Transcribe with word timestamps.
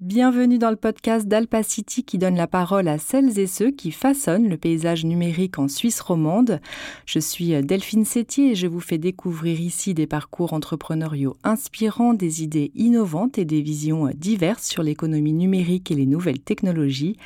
Bienvenue 0.00 0.58
dans 0.58 0.68
le 0.68 0.76
podcast 0.76 1.26
d'Alpacity 1.26 2.04
qui 2.04 2.18
donne 2.18 2.36
la 2.36 2.46
parole 2.46 2.86
à 2.86 2.98
celles 2.98 3.38
et 3.38 3.46
ceux 3.46 3.70
qui 3.70 3.92
façonnent 3.92 4.46
le 4.46 4.58
paysage 4.58 5.06
numérique 5.06 5.58
en 5.58 5.68
Suisse 5.68 6.02
romande. 6.02 6.60
Je 7.06 7.18
suis 7.18 7.58
Delphine 7.64 8.04
Sétier 8.04 8.50
et 8.50 8.54
je 8.54 8.66
vous 8.66 8.80
fais 8.80 8.98
découvrir 8.98 9.58
ici 9.58 9.94
des 9.94 10.06
parcours 10.06 10.52
entrepreneuriaux 10.52 11.38
inspirants, 11.44 12.12
des 12.12 12.42
idées 12.42 12.72
innovantes 12.74 13.38
et 13.38 13.46
des 13.46 13.62
visions 13.62 14.10
diverses 14.14 14.66
sur 14.66 14.82
l'économie 14.82 15.32
numérique 15.32 15.90
et 15.90 15.94
les 15.94 16.04
nouvelles 16.04 16.40
technologies. 16.40 17.16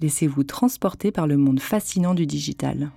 Laissez-vous 0.00 0.44
transporter 0.44 1.10
par 1.10 1.26
le 1.26 1.36
monde 1.36 1.58
fascinant 1.58 2.14
du 2.14 2.26
digital. 2.26 2.92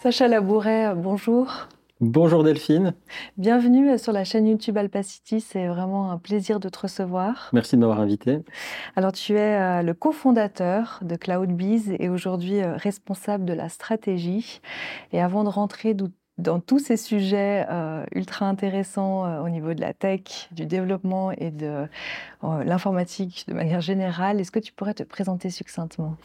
Sacha 0.00 0.28
Labouret, 0.28 0.94
bonjour. 0.94 1.66
Bonjour 2.02 2.42
Delphine. 2.42 2.94
Bienvenue 3.36 3.96
sur 3.96 4.10
la 4.10 4.24
chaîne 4.24 4.48
YouTube 4.48 4.76
Alpacity. 4.76 5.40
C'est 5.40 5.68
vraiment 5.68 6.10
un 6.10 6.18
plaisir 6.18 6.58
de 6.58 6.68
te 6.68 6.80
recevoir. 6.80 7.48
Merci 7.52 7.76
de 7.76 7.80
m'avoir 7.80 8.00
invité. 8.00 8.40
Alors, 8.96 9.12
tu 9.12 9.34
es 9.34 9.56
euh, 9.56 9.82
le 9.82 9.94
cofondateur 9.94 10.98
de 11.02 11.14
CloudBees 11.14 11.94
et 12.00 12.08
aujourd'hui 12.08 12.60
euh, 12.60 12.74
responsable 12.74 13.44
de 13.44 13.52
la 13.52 13.68
stratégie. 13.68 14.60
Et 15.12 15.20
avant 15.20 15.44
de 15.44 15.48
rentrer 15.48 15.94
dans 16.38 16.60
tous 16.60 16.78
ces 16.78 16.96
sujets 16.96 17.66
euh, 17.70 18.04
ultra 18.14 18.46
intéressants 18.46 19.44
au 19.44 19.48
niveau 19.48 19.74
de 19.74 19.80
la 19.80 19.92
tech, 19.92 20.48
du 20.52 20.66
développement 20.66 21.30
et 21.32 21.50
de 21.50 21.86
l'informatique 22.42 23.44
de 23.48 23.54
manière 23.54 23.80
générale, 23.80 24.40
est-ce 24.40 24.50
que 24.50 24.58
tu 24.58 24.72
pourrais 24.72 24.94
te 24.94 25.02
présenter 25.02 25.50
succinctement? 25.50 26.16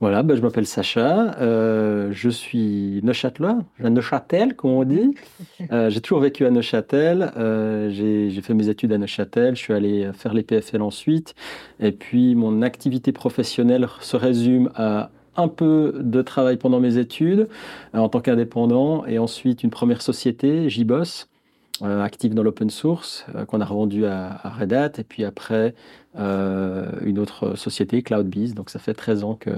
Voilà, 0.00 0.22
ben, 0.22 0.34
je 0.34 0.40
m'appelle 0.40 0.66
Sacha, 0.66 1.38
euh, 1.42 2.08
je 2.10 2.30
suis 2.30 3.00
Neuchâtelois, 3.02 3.58
Neuchâtel, 3.80 4.56
comme 4.56 4.70
on 4.70 4.84
dit. 4.84 5.14
Euh, 5.72 5.90
j'ai 5.90 6.00
toujours 6.00 6.20
vécu 6.20 6.46
à 6.46 6.50
Neuchâtel, 6.50 7.32
euh, 7.36 7.90
j'ai 7.90 8.40
fait 8.40 8.54
mes 8.54 8.68
études 8.70 8.92
à 8.92 8.98
Neuchâtel, 8.98 9.54
je 9.54 9.60
suis 9.60 9.74
allé 9.74 10.10
faire 10.14 10.32
les 10.32 10.42
PFL 10.42 10.80
ensuite, 10.80 11.34
et 11.78 11.92
puis 11.92 12.34
mon 12.34 12.62
activité 12.62 13.12
professionnelle 13.12 13.86
se 14.00 14.16
résume 14.16 14.70
à 14.74 15.10
un 15.36 15.48
peu 15.48 15.94
de 16.00 16.22
travail 16.22 16.56
pendant 16.56 16.80
mes 16.80 16.98
études 16.98 17.48
en 17.92 18.08
tant 18.08 18.20
qu'indépendant, 18.20 19.06
et 19.06 19.18
ensuite 19.18 19.62
une 19.62 19.70
première 19.70 20.02
société, 20.02 20.68
JBoss, 20.68 21.28
euh, 21.82 22.02
active 22.02 22.34
dans 22.34 22.42
l'open 22.42 22.68
source, 22.68 23.24
euh, 23.34 23.46
qu'on 23.46 23.62
a 23.62 23.64
revendu 23.64 24.04
à, 24.04 24.38
Red 24.44 24.74
Hat, 24.74 24.92
et 24.98 25.04
puis 25.04 25.24
après 25.24 25.74
euh, 26.18 26.90
une 27.00 27.18
autre 27.18 27.56
société, 27.56 28.02
CloudBees. 28.02 28.52
Donc 28.52 28.68
ça 28.68 28.78
fait 28.78 28.92
13 28.92 29.24
ans 29.24 29.34
que, 29.34 29.52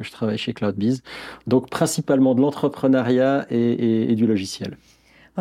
je 0.00 0.10
travaille 0.12 0.38
chez 0.38 0.52
CloudBees. 0.52 1.00
Donc 1.48 1.68
principalement 1.68 2.36
de 2.36 2.40
l'entrepreneuriat 2.40 3.46
et, 3.50 4.14
du 4.14 4.28
logiciel. 4.28 4.76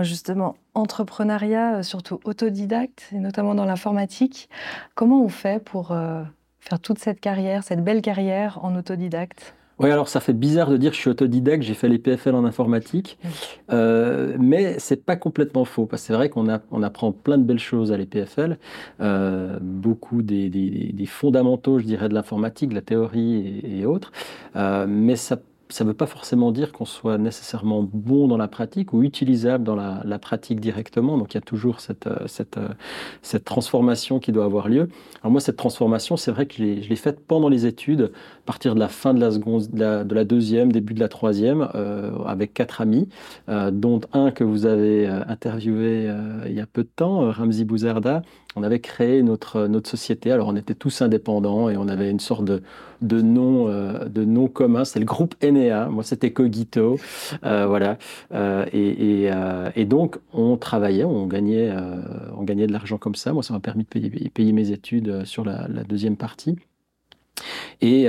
Justement, 0.01 0.55
entrepreneuriat, 0.73 1.83
surtout 1.83 2.19
autodidacte, 2.23 3.09
et 3.13 3.19
notamment 3.19 3.53
dans 3.53 3.65
l'informatique. 3.65 4.49
Comment 4.95 5.21
on 5.23 5.29
fait 5.29 5.63
pour 5.63 5.93
faire 6.59 6.79
toute 6.79 6.99
cette 6.99 7.19
carrière, 7.19 7.63
cette 7.63 7.83
belle 7.83 8.01
carrière 8.01 8.59
en 8.63 8.75
autodidacte. 8.75 9.53
Oui, 9.79 9.89
alors 9.91 10.09
ça 10.09 10.19
fait 10.19 10.33
bizarre 10.33 10.69
de 10.69 10.75
dire 10.75 10.91
que 10.91 10.97
je 10.97 11.01
suis 11.01 11.09
autodidacte, 11.09 11.63
j'ai 11.63 11.73
fait 11.73 11.87
les 11.87 11.99
PFL 11.99 12.35
en 12.35 12.43
informatique, 12.43 13.17
euh, 13.71 14.35
mais 14.37 14.77
c'est 14.77 15.05
pas 15.05 15.15
complètement 15.15 15.63
faux, 15.63 15.85
parce 15.85 16.01
que 16.01 16.07
c'est 16.07 16.13
vrai 16.13 16.27
qu'on 16.27 16.47
on 16.71 16.83
apprend 16.83 17.13
plein 17.13 17.37
de 17.37 17.43
belles 17.43 17.59
choses 17.59 17.93
à 17.93 17.97
l'EPFL, 17.97 18.57
euh, 18.99 19.57
beaucoup 19.61 20.21
des, 20.21 20.49
des, 20.49 21.05
fondamentaux, 21.05 21.79
je 21.79 21.85
dirais, 21.85 22.09
de 22.09 22.13
l'informatique, 22.13 22.71
de 22.71 22.75
la 22.75 22.81
théorie 22.81 23.61
et, 23.63 23.85
autres, 23.85 24.11
euh, 24.57 24.85
mais 24.85 25.15
ça 25.15 25.37
ça 25.71 25.83
ne 25.83 25.89
veut 25.89 25.95
pas 25.95 26.07
forcément 26.07 26.51
dire 26.51 26.71
qu'on 26.71 26.85
soit 26.85 27.19
nécessairement 27.19 27.83
bon 27.83 28.27
dans 28.27 28.37
la 28.37 28.47
pratique 28.47 28.91
ou 28.91 29.03
utilisable 29.03 29.63
dans 29.63 29.75
la, 29.75 30.19
pratique 30.19 30.59
directement. 30.59 31.17
Donc 31.17 31.33
il 31.33 31.37
y 31.37 31.37
a 31.37 31.41
toujours 31.41 31.79
cette, 31.79 32.07
euh, 32.07 32.25
euh, 32.57 32.67
cette, 33.21 33.45
transformation 33.45 34.19
qui 34.19 34.31
doit 34.31 34.45
avoir 34.45 34.67
lieu. 34.67 34.89
Alors 35.21 35.31
moi, 35.31 35.41
cette 35.41 35.57
transformation, 35.57 36.17
c'est 36.17 36.31
vrai 36.31 36.47
que 36.47 36.55
je 36.55 36.89
l'ai 36.89 36.95
faite 36.95 37.19
pendant 37.25 37.49
les 37.49 37.67
études, 37.67 38.11
à 38.11 38.45
partir 38.47 38.73
de 38.73 38.79
la 38.79 38.87
fin 38.87 39.13
de 39.13 39.19
la, 39.19 40.23
deuxième, 40.25 40.71
début 40.71 40.95
de 40.95 40.99
la 40.99 41.07
troisième, 41.07 41.69
euh, 41.75 42.17
avec 42.25 42.53
quatre 42.53 42.81
amis, 42.81 43.07
dont 43.47 44.01
un 44.13 44.31
que 44.31 44.43
vous 44.43 44.65
avez 44.65 45.07
interviewé 45.07 46.11
il 46.47 46.53
y 46.53 46.59
a 46.59 46.65
peu 46.65 46.83
de 46.83 46.89
temps, 46.95 47.31
Ramzi 47.31 47.63
Bouzerda, 47.63 48.23
on 48.55 48.63
avait 48.63 48.79
créé 48.79 49.21
notre, 49.21 49.67
notre 49.67 49.89
société. 49.89 50.31
Alors, 50.31 50.47
on 50.47 50.55
était 50.55 50.73
tous 50.73 51.01
indépendants 51.01 51.69
et 51.69 51.77
on 51.77 51.87
avait 51.87 52.09
une 52.09 52.19
sorte 52.19 52.45
de, 52.45 52.63
de 53.01 53.21
nom, 53.21 53.67
euh, 53.67 54.05
de 54.05 54.25
nom 54.25 54.47
commun. 54.47 54.85
C'est 54.85 54.99
le 54.99 55.05
groupe 55.05 55.35
Enea. 55.43 55.87
Moi, 55.89 56.03
c'était 56.03 56.31
Cogito. 56.31 56.99
Euh, 57.43 57.67
voilà. 57.67 57.97
Euh, 58.33 58.65
et, 58.73 59.85
donc, 59.85 60.17
on 60.33 60.57
travaillait, 60.57 61.03
on 61.03 61.27
gagnait, 61.27 61.71
on 62.35 62.43
gagnait 62.43 62.67
de 62.67 62.73
l'argent 62.73 62.97
comme 62.97 63.15
ça. 63.15 63.33
Moi, 63.33 63.43
ça 63.43 63.53
m'a 63.53 63.59
permis 63.59 63.83
de 63.83 64.29
payer, 64.29 64.51
mes 64.51 64.71
études 64.71 65.25
sur 65.25 65.45
la, 65.45 65.67
deuxième 65.87 66.17
partie. 66.17 66.55
Et, 67.81 68.07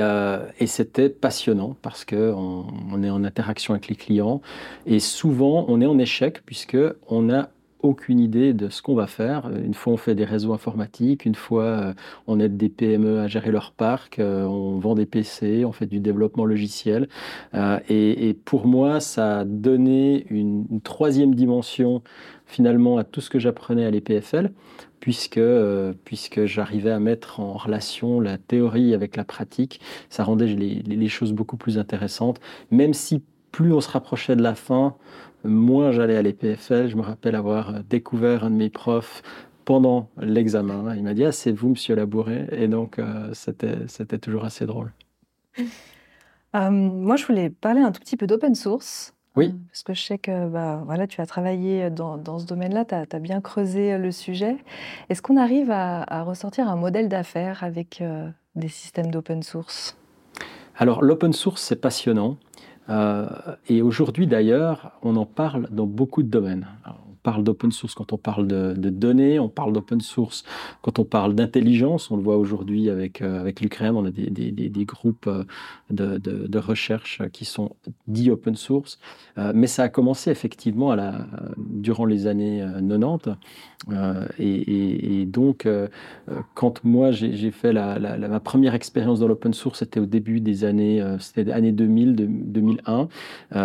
et 0.58 0.66
c'était 0.66 1.08
passionnant 1.08 1.76
parce 1.82 2.04
qu'on 2.04 2.66
on 2.92 3.02
est 3.02 3.10
en 3.10 3.24
interaction 3.24 3.74
avec 3.74 3.88
les 3.88 3.94
clients 3.94 4.40
et 4.86 4.98
souvent 4.98 5.66
on 5.68 5.80
est 5.80 5.86
en 5.86 5.98
échec 6.00 6.44
puisque 6.44 6.76
on 7.08 7.30
a 7.30 7.48
aucune 7.82 8.20
idée 8.20 8.52
de 8.52 8.68
ce 8.68 8.82
qu'on 8.82 8.94
va 8.94 9.06
faire. 9.06 9.50
Une 9.50 9.74
fois, 9.74 9.92
on 9.92 9.96
fait 9.96 10.14
des 10.14 10.24
réseaux 10.24 10.52
informatiques, 10.52 11.24
une 11.24 11.34
fois, 11.34 11.64
euh, 11.64 11.94
on 12.26 12.40
aide 12.40 12.56
des 12.56 12.68
PME 12.68 13.20
à 13.20 13.26
gérer 13.26 13.50
leur 13.50 13.72
parc, 13.72 14.18
euh, 14.18 14.44
on 14.44 14.78
vend 14.78 14.94
des 14.94 15.06
PC, 15.06 15.64
on 15.64 15.72
fait 15.72 15.86
du 15.86 16.00
développement 16.00 16.44
logiciel. 16.44 17.08
Euh, 17.54 17.78
et, 17.88 18.34
pour 18.44 18.66
moi, 18.66 19.00
ça 19.00 19.40
a 19.40 19.44
donné 19.44 20.26
une, 20.30 20.66
troisième 20.82 21.34
dimension 21.34 22.02
finalement 22.46 22.98
à 22.98 23.04
tout 23.04 23.20
ce 23.20 23.30
que 23.30 23.38
j'apprenais 23.38 23.84
à 23.84 23.90
l'EPFL, 23.90 24.50
puisque, 24.98 25.40
puisque 26.04 26.46
j'arrivais 26.46 26.90
à 26.90 26.98
mettre 26.98 27.40
en 27.40 27.52
relation 27.54 28.20
la 28.20 28.38
théorie 28.38 28.94
avec 28.94 29.16
la 29.16 29.24
pratique. 29.24 29.80
Ça 30.08 30.24
rendait 30.24 30.46
les 30.46 31.08
choses 31.08 31.32
beaucoup 31.32 31.56
plus 31.56 31.78
intéressantes, 31.78 32.40
même 32.70 32.92
si 32.92 33.22
plus 33.52 33.72
on 33.72 33.80
se 33.80 33.90
rapprochait 33.90 34.36
de 34.36 34.42
la 34.42 34.54
fin, 34.54 34.94
moins 35.44 35.92
j'allais 35.92 36.16
à 36.16 36.22
l'EPFL. 36.22 36.88
Je 36.88 36.96
me 36.96 37.02
rappelle 37.02 37.34
avoir 37.34 37.82
découvert 37.84 38.44
un 38.44 38.50
de 38.50 38.56
mes 38.56 38.70
profs 38.70 39.22
pendant 39.64 40.10
l'examen. 40.20 40.94
Il 40.96 41.04
m'a 41.04 41.14
dit 41.14 41.24
Ah, 41.24 41.30
c'est 41.30 41.52
vous, 41.52 41.68
monsieur 41.68 41.94
Labouret. 41.94 42.48
Et 42.50 42.66
donc, 42.66 42.98
euh, 42.98 43.32
c'était 43.34 44.18
toujours 44.18 44.44
assez 44.44 44.66
drôle. 44.66 44.92
Euh, 46.56 46.68
moi, 46.68 47.14
je 47.14 47.24
voulais 47.24 47.48
parler 47.48 47.80
un 47.80 47.92
tout 47.92 48.00
petit 48.00 48.16
peu 48.16 48.26
d'open 48.26 48.56
source. 48.56 49.14
Oui. 49.36 49.50
Euh, 49.54 49.58
parce 49.68 49.84
que 49.84 49.94
je 49.94 50.02
sais 50.02 50.18
que 50.18 50.48
bah, 50.48 50.82
voilà, 50.84 51.06
tu 51.06 51.20
as 51.20 51.26
travaillé 51.26 51.90
dans, 51.90 52.16
dans 52.16 52.40
ce 52.40 52.46
domaine-là, 52.46 52.84
tu 52.84 52.96
as, 52.96 53.18
bien 53.20 53.40
creusé 53.40 53.96
le 53.96 54.10
sujet. 54.10 54.56
Est-ce 55.10 55.22
qu'on 55.22 55.36
arrive 55.36 55.70
à, 55.70 56.24
ressortir 56.24 56.68
un 56.68 56.74
modèle 56.74 57.08
d'affaires 57.08 57.62
avec 57.62 58.02
des 58.56 58.66
systèmes 58.66 59.12
d'open 59.12 59.44
source? 59.44 59.96
Alors, 60.76 61.02
l'open 61.04 61.32
source, 61.32 61.62
c'est 61.62 61.80
passionnant. 61.80 62.36
Euh, 62.90 63.26
et 63.68 63.82
aujourd'hui, 63.82 64.26
d'ailleurs, 64.26 64.92
on 65.02 65.16
en 65.16 65.26
parle 65.26 65.68
dans 65.70 65.86
beaucoup 65.86 66.22
de 66.22 66.28
domaines 66.28 66.66
parle 67.22 67.44
d'open 67.44 67.70
source 67.70 67.94
quand 67.94 68.12
on 68.12 68.16
parle 68.16 68.46
de, 68.46 68.74
données, 68.90 69.38
on 69.38 69.48
parle 69.48 69.72
d'open 69.72 70.00
source 70.00 70.44
quand 70.82 70.98
on 70.98 71.04
parle 71.04 71.34
d'intelligence. 71.34 72.10
On 72.10 72.16
le 72.16 72.22
voit 72.22 72.36
aujourd'hui 72.36 72.90
avec, 72.90 73.22
euh, 73.22 73.40
avec 73.40 73.60
l'Ukraine, 73.60 73.94
on 73.94 74.04
a 74.04 74.10
des, 74.10 74.30
des, 74.30 74.50
des, 74.50 74.84
groupes 74.84 75.26
euh, 75.26 75.44
de, 75.90 76.18
de, 76.18 76.58
recherche 76.58 77.22
qui 77.32 77.44
sont 77.44 77.76
dits 78.06 78.30
open 78.30 78.56
source. 78.56 78.98
Euh, 79.38 79.52
mais 79.54 79.66
ça 79.66 79.84
a 79.84 79.88
commencé 79.88 80.30
effectivement 80.30 80.90
à 80.90 80.96
la, 80.96 81.26
durant 81.58 82.04
les 82.04 82.26
années 82.26 82.64
90. 82.88 83.36
Et, 84.38 85.20
et, 85.20 85.26
donc, 85.26 85.66
quand 86.54 86.84
moi 86.84 87.10
j'ai 87.12 87.50
fait 87.50 87.72
la, 87.72 87.98
ma 88.18 88.40
première 88.40 88.74
expérience 88.74 89.20
dans 89.20 89.28
l'open 89.28 89.54
source, 89.54 89.78
c'était 89.80 90.00
au 90.00 90.06
début 90.06 90.40
des 90.40 90.64
années, 90.64 91.00
années 91.50 91.72
2000, 91.72 92.14
2001. 92.16 93.08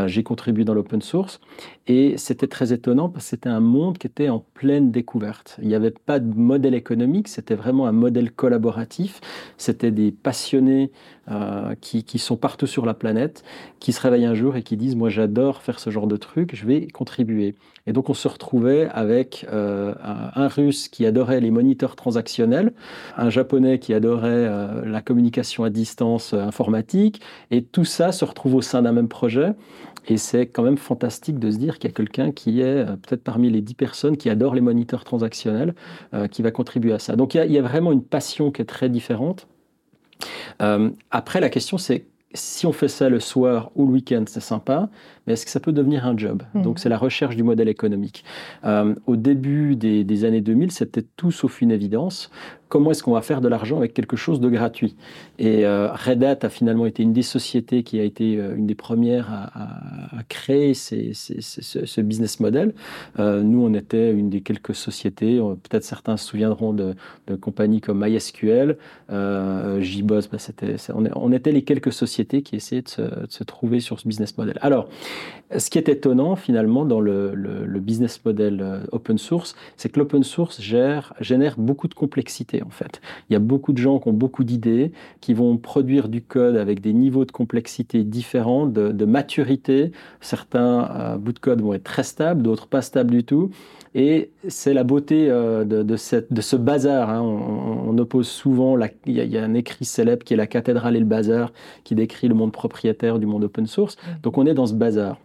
j'ai 0.08 0.24
contribué 0.24 0.64
dans 0.64 0.74
l'open 0.74 1.02
source 1.02 1.42
et 1.88 2.18
c'était 2.18 2.48
très 2.48 2.74
étonnant 2.74 3.10
parce 3.10 3.26
que 3.26 3.30
c'était 3.32 3.45
un 3.50 3.60
monde 3.60 3.98
qui 3.98 4.08
était 4.08 4.30
en 4.30 4.44
pleine 4.54 4.92
découverte. 4.92 5.58
Il 5.62 5.68
n'y 5.68 5.76
avait 5.76 5.92
pas 5.92 6.20
de 6.20 6.34
modèle 6.34 6.74
économique, 6.74 7.28
c'était 7.28 7.56
vraiment 7.56 7.88
un 7.88 7.92
modèle 7.92 8.32
collaboratif. 8.32 9.22
C'était 9.58 9.92
des 9.92 10.12
passionnés 10.12 10.92
euh, 11.32 11.74
qui, 11.82 12.04
qui, 12.04 12.20
sont 12.20 12.38
partout 12.38 12.68
sur 12.68 12.86
la 12.86 12.94
planète, 12.94 13.44
qui 13.80 13.94
se 13.94 14.02
réveillent 14.02 14.26
un 14.26 14.36
jour 14.36 14.56
et 14.56 14.64
qui 14.64 14.78
disent 14.78 14.96
Moi, 14.96 15.10
j'adore 15.10 15.62
faire 15.62 15.80
ce 15.80 15.90
genre 15.90 16.08
de 16.08 16.18
truc, 16.18 16.56
je 16.56 16.66
vais 16.66 16.88
contribuer. 16.88 17.56
Et 17.88 17.94
donc, 17.94 18.10
on 18.10 18.14
se 18.14 18.28
retrouvait 18.28 18.90
avec 18.92 19.46
euh, 19.52 19.94
un, 20.02 20.48
russe 20.48 20.88
qui 20.88 21.06
adorait 21.06 21.40
les 21.40 21.52
moniteurs 21.52 21.96
transactionnels, 21.96 22.74
un 23.18 23.30
japonais 23.30 23.80
qui 23.80 23.94
adorait 23.94 24.30
euh, 24.30 24.86
la 24.86 25.02
communication 25.02 25.64
à 25.64 25.70
distance 25.70 26.34
informatique, 26.34 27.22
et 27.52 27.64
tout 27.64 27.86
ça 27.86 28.12
se 28.12 28.26
retrouve 28.26 28.56
au 28.56 28.62
sein 28.62 28.84
d'un 28.84 28.92
même 28.92 29.08
projet. 29.08 29.54
Et 30.08 30.18
c'est 30.18 30.48
quand 30.48 30.64
même 30.64 30.78
fantastique 30.78 31.40
de 31.40 31.52
se 31.52 31.58
dire 31.58 31.80
qu'il 31.80 31.90
y 31.90 31.94
a 31.94 31.96
quelqu'un 31.96 32.32
qui 32.32 32.62
est 32.62 32.64
euh, 32.64 32.96
peut-être 32.96 33.24
parmi 33.24 33.50
les 33.50 33.62
dix 33.62 33.74
personnes 33.74 34.18
qui 34.18 34.30
adore 34.30 34.54
les 34.56 34.62
moniteurs 34.62 35.04
transactionnels, 35.04 35.74
euh, 36.14 36.28
qui 36.28 36.42
va 36.42 36.52
contribuer 36.52 36.94
à 36.94 37.00
ça. 37.00 37.16
Donc 37.16 37.34
il 37.34 37.52
y, 37.52 37.58
a, 37.58 37.62
vraiment 37.62 37.92
une 37.92 38.04
passion 38.04 38.52
qui 38.52 38.62
est 38.62 38.66
très 38.66 38.90
différente. 38.90 39.48
Euh, 40.62 40.92
après, 41.12 41.40
la 41.40 41.50
question 41.50 41.78
c'est 41.78 42.06
si 42.34 42.66
on 42.66 42.74
fait 42.74 42.88
ça 42.88 43.10
le 43.10 43.20
soir 43.20 43.72
ou 43.76 43.86
le 43.88 43.94
week-end, 43.94 44.26
c'est 44.28 44.42
sympa, 44.42 44.90
mais 45.26 45.34
est-ce 45.34 45.46
que 45.46 45.52
ça 45.52 45.60
peut 45.60 45.72
devenir 45.72 46.06
un 46.06 46.18
job? 46.18 46.44
Mmh. 46.54 46.62
Donc 46.62 46.80
c'est 46.80 46.90
la 46.90 46.98
recherche 46.98 47.36
du 47.36 47.44
modèle 47.44 47.70
économique. 47.70 48.24
Euh, 48.64 48.96
au 49.06 49.16
début 49.16 49.76
des, 49.76 50.04
des 50.04 50.26
années 50.26 50.42
2000, 50.42 50.72
c'était 50.72 51.06
tout 51.16 51.32
sauf 51.32 51.62
une 51.62 51.72
évidence 51.72 52.30
comment 52.70 52.92
est-ce 52.92 53.04
qu'on 53.04 53.14
va 53.14 53.22
faire 53.22 53.42
de 53.42 53.48
l'argent 53.48 53.78
avec 53.78 53.94
quelque 53.94 54.16
chose 54.16 54.40
de 54.40 54.50
gratuit? 54.50 54.96
Et 55.40 55.66
euh, 55.66 55.92
Red 55.94 56.24
Hat 56.24 56.40
a 56.42 56.50
finalement 56.50 56.86
été 56.86 57.04
une 57.04 57.14
des 57.14 57.22
sociétés 57.22 57.84
qui 57.84 58.00
a 58.00 58.04
été 58.04 58.38
euh, 58.38 58.56
une 58.56 58.66
des 58.66 58.76
premières 58.76 59.32
à, 59.32 60.24
créer 60.30 60.74
ce, 60.74 62.02
business 62.02 62.40
model. 62.40 62.74
Euh, 63.20 63.44
nous, 63.44 63.64
on 63.64 63.74
était 63.74 64.12
une 64.12 64.30
des 64.30 64.42
quelques 64.42 64.76
sociétés, 64.76 65.38
peut-être 65.38 65.84
certains 65.84 66.18
se 66.18 66.28
souviendront 66.28 66.74
de, 66.74 66.96
compagnies 67.40 67.82
comme 67.82 68.04
MySQL, 68.04 68.78
JBoss, 69.10 70.30
bah, 70.30 70.38
on, 70.94 71.32
était 71.32 71.52
les 71.52 71.64
quelques 71.64 71.94
sociétés 71.94 72.42
qui 72.42 72.56
essayaient 72.56 72.82
de 72.82 72.90
se, 73.30 73.44
trouver 73.44 73.80
sur 73.80 74.00
ce 74.00 74.08
business 74.08 74.38
model. 74.38 74.58
Alors, 74.62 74.90
ce 75.56 75.70
qui 75.70 75.78
est 75.78 75.90
étonnant 75.90 76.36
finalement 76.36 76.86
dans 76.86 77.00
le, 77.00 77.34
business 77.80 78.20
model 78.26 78.82
open 78.92 79.18
source, 79.18 79.56
c'est 79.78 79.90
que 79.90 80.00
l'open 80.00 80.24
source 80.24 80.60
génère 80.60 81.56
beaucoup 81.58 81.88
de 81.88 81.94
complexité 81.94 82.64
en 82.64 82.70
fait. 82.70 83.00
Il 83.30 83.34
y 83.34 83.36
a 83.36 83.40
beaucoup 83.40 83.72
de 83.72 83.78
gens 83.78 84.00
qui 84.00 84.08
ont 84.08 84.14
beaucoup 84.14 84.44
d'idées, 84.44 84.92
qui 85.22 85.34
vont 85.34 85.58
produire 85.58 86.10
du 86.10 86.22
code 86.22 86.58
avec 86.58 86.82
des 86.82 86.94
niveaux 86.94 87.26
de 87.26 87.32
complexité 87.32 88.04
différents, 88.04 88.66
de, 88.66 89.06
maturité. 89.06 89.92
Certains 90.20 90.90
euh, 90.90 91.18
bouts 91.18 91.34
de 91.34 91.40
code 91.40 91.62
vont 91.62 91.74
être 91.74 91.84
très 91.84 92.04
stables, 92.04 92.42
d'autres 92.42 92.68
pas 92.68 92.82
stables 92.82 93.12
du 93.12 93.24
tout. 93.24 93.52
Et 93.98 94.32
c'est 94.50 94.74
la 94.74 94.84
beauté 94.84 95.30
euh, 95.30 95.64
de, 95.64 95.96
ce 95.96 96.56
bazar. 96.58 97.10
Hein. 97.10 97.22
On, 97.22 97.98
oppose 97.98 98.28
souvent, 98.28 98.78
il, 99.06 99.14
y 99.16 99.38
a, 99.38 99.44
un 99.44 99.54
écrit 99.54 99.86
célèbre 99.86 100.26
qui 100.26 100.34
est 100.34 100.38
La 100.38 100.48
cathédrale 100.48 100.98
et 100.98 101.00
le 101.00 101.06
bazar, 101.06 101.54
qui 101.86 101.96
décrit 101.96 102.28
le 102.28 102.36
monde 102.36 102.52
propriétaire 102.52 103.20
du 103.20 103.26
monde 103.26 103.46
open 103.46 103.66
source. 103.68 103.96
Mmh. 103.96 104.22
Donc 104.24 104.38
on 104.38 104.46
est 104.46 104.54
dans 104.54 104.66
ce 104.66 104.74
bazar. 104.74 105.18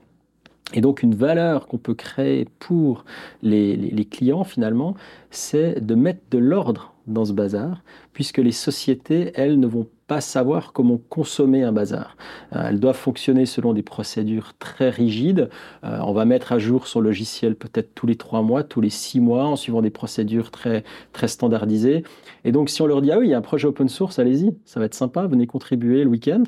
Et 0.72 0.80
donc 0.80 1.02
une 1.02 1.16
valeur 1.16 1.66
qu'on 1.66 1.78
peut 1.78 1.94
créer 1.94 2.46
pour 2.60 3.04
les 3.42 4.08
clients 4.08 4.44
finalement, 4.44 4.94
c'est 5.30 5.84
de 5.84 5.96
mettre 5.96 6.20
de 6.30 6.38
l'ordre 6.38 6.94
dans 7.12 7.24
ce 7.24 7.32
bazar, 7.32 7.82
puisque 8.12 8.38
les 8.38 8.52
sociétés, 8.52 9.32
elles, 9.34 9.58
ne 9.58 9.66
vont 9.66 9.86
pas 10.06 10.20
savoir 10.20 10.72
comment 10.72 11.00
consommer 11.08 11.62
un 11.62 11.70
bazar. 11.70 12.16
Euh, 12.54 12.68
elles 12.68 12.80
doivent 12.80 12.96
fonctionner 12.96 13.46
selon 13.46 13.72
des 13.72 13.82
procédures 13.82 14.54
très 14.58 14.90
rigides. 14.90 15.50
Euh, 15.84 15.98
on 16.02 16.12
va 16.12 16.24
mettre 16.24 16.52
à 16.52 16.58
jour 16.58 16.88
son 16.88 17.00
logiciel 17.00 17.54
peut-être 17.54 17.94
tous 17.94 18.06
les 18.06 18.16
trois 18.16 18.42
mois, 18.42 18.64
tous 18.64 18.80
les 18.80 18.90
six 18.90 19.20
mois, 19.20 19.44
en 19.44 19.54
suivant 19.54 19.82
des 19.82 19.90
procédures 19.90 20.50
très, 20.50 20.82
très 21.12 21.28
standardisées. 21.28 22.02
Et 22.44 22.52
donc, 22.52 22.70
si 22.70 22.82
on 22.82 22.86
leur 22.86 23.02
dit, 23.02 23.12
ah 23.12 23.18
oui, 23.18 23.26
il 23.26 23.30
y 23.30 23.34
a 23.34 23.38
un 23.38 23.42
projet 23.42 23.68
open 23.68 23.88
source, 23.88 24.18
allez-y, 24.18 24.50
ça 24.64 24.80
va 24.80 24.86
être 24.86 24.94
sympa, 24.94 25.26
venez 25.26 25.46
contribuer 25.46 26.02
le 26.02 26.10
week-end, 26.10 26.42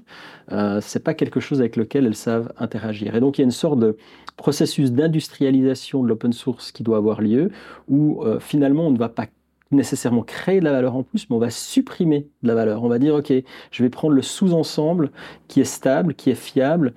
euh, 0.50 0.80
c'est 0.80 1.04
pas 1.04 1.14
quelque 1.14 1.38
chose 1.38 1.60
avec 1.60 1.76
lequel 1.76 2.06
elles 2.06 2.16
savent 2.16 2.52
interagir. 2.58 3.14
Et 3.14 3.20
donc, 3.20 3.38
il 3.38 3.42
y 3.42 3.44
a 3.44 3.46
une 3.46 3.50
sorte 3.50 3.78
de 3.78 3.96
processus 4.36 4.92
d'industrialisation 4.92 6.02
de 6.02 6.08
l'open 6.08 6.32
source 6.32 6.72
qui 6.72 6.82
doit 6.82 6.96
avoir 6.96 7.20
lieu, 7.20 7.50
où 7.88 8.22
euh, 8.24 8.40
finalement, 8.40 8.86
on 8.86 8.90
ne 8.90 8.98
va 8.98 9.08
pas 9.08 9.26
nécessairement 9.72 10.22
créer 10.22 10.60
de 10.60 10.64
la 10.64 10.72
valeur 10.72 10.96
en 10.96 11.02
plus, 11.02 11.28
mais 11.28 11.36
on 11.36 11.38
va 11.38 11.50
supprimer 11.50 12.28
de 12.42 12.48
la 12.48 12.54
valeur. 12.54 12.84
On 12.84 12.88
va 12.88 12.98
dire, 12.98 13.14
OK, 13.14 13.32
je 13.70 13.82
vais 13.82 13.90
prendre 13.90 14.14
le 14.14 14.22
sous-ensemble 14.22 15.10
qui 15.48 15.60
est 15.60 15.64
stable, 15.64 16.14
qui 16.14 16.30
est 16.30 16.34
fiable, 16.34 16.94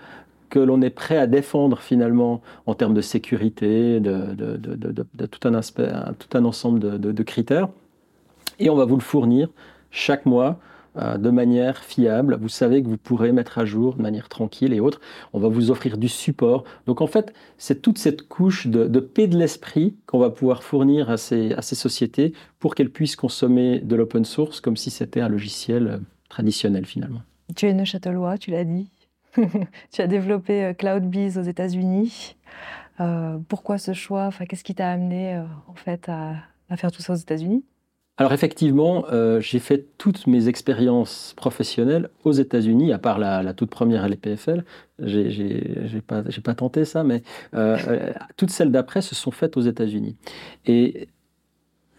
que 0.50 0.60
l'on 0.60 0.82
est 0.82 0.90
prêt 0.90 1.18
à 1.18 1.28
défendre 1.28 1.80
finalement 1.80 2.42
en 2.66 2.76
termes 2.76 2.94
de 2.94 3.02
sécurité, 3.02 4.00
de, 4.00 5.26
tout, 5.26 5.48
un 5.48 5.54
aspect, 5.54 5.90
tout 6.20 6.38
un 6.38 6.46
ensemble 6.46 7.00
de 7.00 7.24
critères, 7.24 7.70
et 8.60 8.70
on 8.70 8.76
va 8.76 8.86
vous 8.86 8.96
le 8.96 9.02
fournir 9.02 9.50
chaque 9.92 10.26
mois 10.26 10.60
de 10.96 11.30
manière 11.30 11.84
fiable. 11.84 12.38
Vous 12.40 12.50
savez 12.50 12.82
que 12.82 12.88
vous 12.88 12.98
pourrez 12.98 13.32
mettre 13.32 13.58
à 13.58 13.66
jour 13.66 13.96
de 13.96 14.02
manière 14.02 14.30
tranquille 14.30 14.74
et 14.74 14.80
autres. 14.80 15.02
On 15.34 15.40
va 15.40 15.50
vous 15.50 15.72
offrir 15.72 15.98
du 15.98 16.08
support. 16.08 16.64
Donc 16.86 17.02
en 17.02 17.08
fait, 17.08 17.34
c'est 17.58 17.82
toute 17.82 17.98
cette 17.98 18.28
couche 18.28 18.68
de, 18.68 19.00
paix 19.00 19.28
de 19.28 19.38
l'esprit 19.38 19.96
qu'on 20.06 20.20
va 20.20 20.30
pouvoir 20.30 20.64
fournir 20.64 21.10
à 21.10 21.18
ces, 21.18 21.54
à 21.54 21.62
ces 21.62 21.76
sociétés 21.76 22.34
pour 22.60 22.76
qu'elles 22.76 22.92
puissent 22.92 23.16
consommer 23.16 23.80
de 23.80 23.96
l'open 23.96 24.26
source 24.26 24.62
comme 24.62 24.78
si 24.78 24.90
c'était 24.90 25.22
un 25.22 25.30
logiciel 25.30 25.88
euh, 25.88 25.98
traditionnel 26.30 26.86
finalement. 26.86 27.22
Tu 27.56 27.68
es 27.68 27.74
neuchâtelois, 27.74 28.38
tu 28.38 28.52
l'as 28.52 28.64
dit. 28.64 28.90
tu 29.92 30.02
as 30.02 30.08
développé 30.08 30.64
euh, 30.64 30.74
CloudBees 30.74 31.38
aux 31.38 31.44
États-Unis. 31.44 32.36
pourquoi 33.50 33.78
ce 33.78 33.94
choix? 33.94 34.26
Enfin, 34.26 34.46
Qu'est-ce 34.46 34.64
qui 34.64 34.76
t'a 34.76 34.90
amené 34.90 35.44
en 35.68 35.76
fait 35.76 36.08
à, 36.08 36.36
à 36.70 36.78
faire 36.78 36.92
tout 36.92 37.02
ça 37.02 37.14
aux 37.14 37.18
États-Unis? 37.18 37.64
Alors 38.18 38.32
effectivement, 38.32 39.06
euh, 39.12 39.42
j'ai 39.42 39.60
fait 39.60 39.88
toutes 39.98 40.26
mes 40.26 40.48
expériences 40.48 41.34
professionnelles 41.36 42.10
aux 42.24 42.32
États-Unis, 42.32 42.94
à 42.94 42.98
part 42.98 43.20
la, 43.20 43.54
toute 43.54 43.70
première 43.70 44.06
à 44.06 44.08
l'EPFL. 44.08 44.64
J'ai 45.00 46.02
pas, 46.06 46.24
pas 46.24 46.56
tenté 46.56 46.86
ça, 46.86 47.04
mais 47.04 47.24
euh, 47.54 47.78
euh, 47.88 48.14
toutes 48.38 48.52
celles 48.52 48.72
d'après 48.72 49.02
se 49.02 49.16
sont 49.16 49.32
faites 49.32 49.58
aux 49.58 49.62
États-Unis. 49.62 50.16
Et 50.66 51.10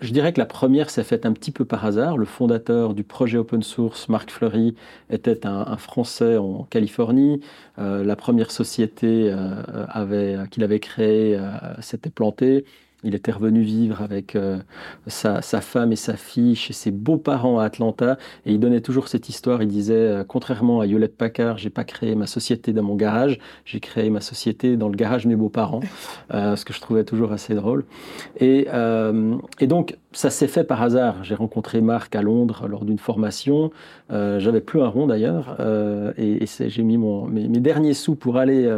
je 0.01 0.11
dirais 0.13 0.33
que 0.33 0.39
la 0.39 0.47
première 0.47 0.89
s'est 0.89 1.05
faite 1.05 1.27
un 1.27 1.35
petit 1.35 1.51
peu 1.51 1.67
par 1.67 1.85
hasard. 1.85 2.17
Le 2.17 2.25
fondateur 2.25 2.95
du 2.95 3.05
projet 3.05 3.37
open 3.37 3.63
source, 3.63 4.09
Marc 4.09 4.31
Fleury, 4.31 4.75
était 5.11 5.47
un, 5.47 5.77
Français 5.77 6.39
en 6.39 6.65
Californie. 6.65 7.41
la 7.79 8.17
première 8.17 8.51
société 8.51 9.35
qu'il 10.51 10.65
avait 10.65 10.81
créée 10.81 11.39
s'était 11.81 12.11
plantée. 12.11 12.65
Il 13.05 13.15
était 13.15 13.31
revenu 13.31 13.61
vivre 13.61 14.01
avec 14.01 14.35
euh, 14.35 14.59
sa, 15.07 15.41
femme 15.43 15.93
et 15.93 15.97
sa 15.97 16.17
fille 16.17 16.57
chez 16.57 16.73
ses 16.73 16.91
beaux-parents 16.91 17.59
à 17.59 17.65
Atlanta. 17.65 18.17
Et 18.47 18.53
il 18.53 18.59
donnait 18.59 18.81
toujours 18.81 19.09
cette 19.09 19.29
histoire. 19.29 19.63
Il 19.63 19.69
disait, 19.69 19.95
euh, 19.95 20.25
contrairement 20.27 20.81
à 20.81 20.87
Hewlett 20.87 21.15
Packard, 21.17 21.59
j'ai 21.59 21.71
pas 21.71 21.85
créé 21.85 22.15
ma 22.15 22.27
société 22.27 22.73
dans 22.73 22.83
mon 22.83 22.97
garage, 22.97 23.39
j'ai 23.65 23.81
créé 23.81 24.09
ma 24.09 24.21
société 24.21 24.77
dans 24.77 24.89
le 24.89 24.97
garage 24.97 25.25
de 25.25 25.29
mes 25.29 25.37
beaux-parents, 25.37 25.81
euh, 26.33 26.57
ce 26.57 26.65
que 26.65 26.73
je 26.73 26.81
trouvais 26.81 27.05
toujours 27.05 27.33
assez 27.33 27.55
drôle. 27.55 27.85
Et, 28.41 28.67
et 29.61 29.67
donc, 29.67 29.97
ça 30.17 30.31
s'est 30.31 30.49
fait 30.49 30.65
par 30.65 30.83
hasard. 30.83 31.23
J'ai 31.25 31.35
rencontré 31.35 31.81
Marc 31.81 32.15
à 32.17 32.23
Londres 32.23 32.67
lors 32.69 32.85
d'une 32.85 32.99
formation. 32.99 33.71
Euh, 34.11 34.39
J'avais 34.41 34.61
plus 34.61 34.81
un 34.81 34.89
rond 34.89 35.07
d'ailleurs. 35.07 35.57
et, 36.17 36.45
j'ai 36.47 36.83
mis 36.83 36.99
mes, 36.99 37.61
derniers 37.61 37.95
sous 37.95 38.17
pour 38.17 38.39
aller 38.39 38.69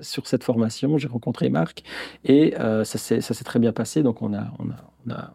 sur 0.00 0.26
cette 0.26 0.44
formation. 0.44 0.98
J'ai 0.98 1.08
rencontré 1.08 1.48
Marc. 1.50 1.82
Et 2.24 2.54
ça 2.84 2.98
s'est 2.98 3.44
très 3.44 3.58
bien 3.58 3.72
passé. 3.72 4.02
Donc, 4.02 4.22
on, 4.22 4.32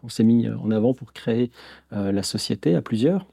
s'est 0.08 0.24
mis 0.24 0.48
en 0.48 0.70
avant 0.70 0.94
pour 0.94 1.12
créer 1.12 1.50
euh, 1.92 2.12
la 2.12 2.22
société 2.22 2.74
à 2.74 2.82
plusieurs. 2.82 3.26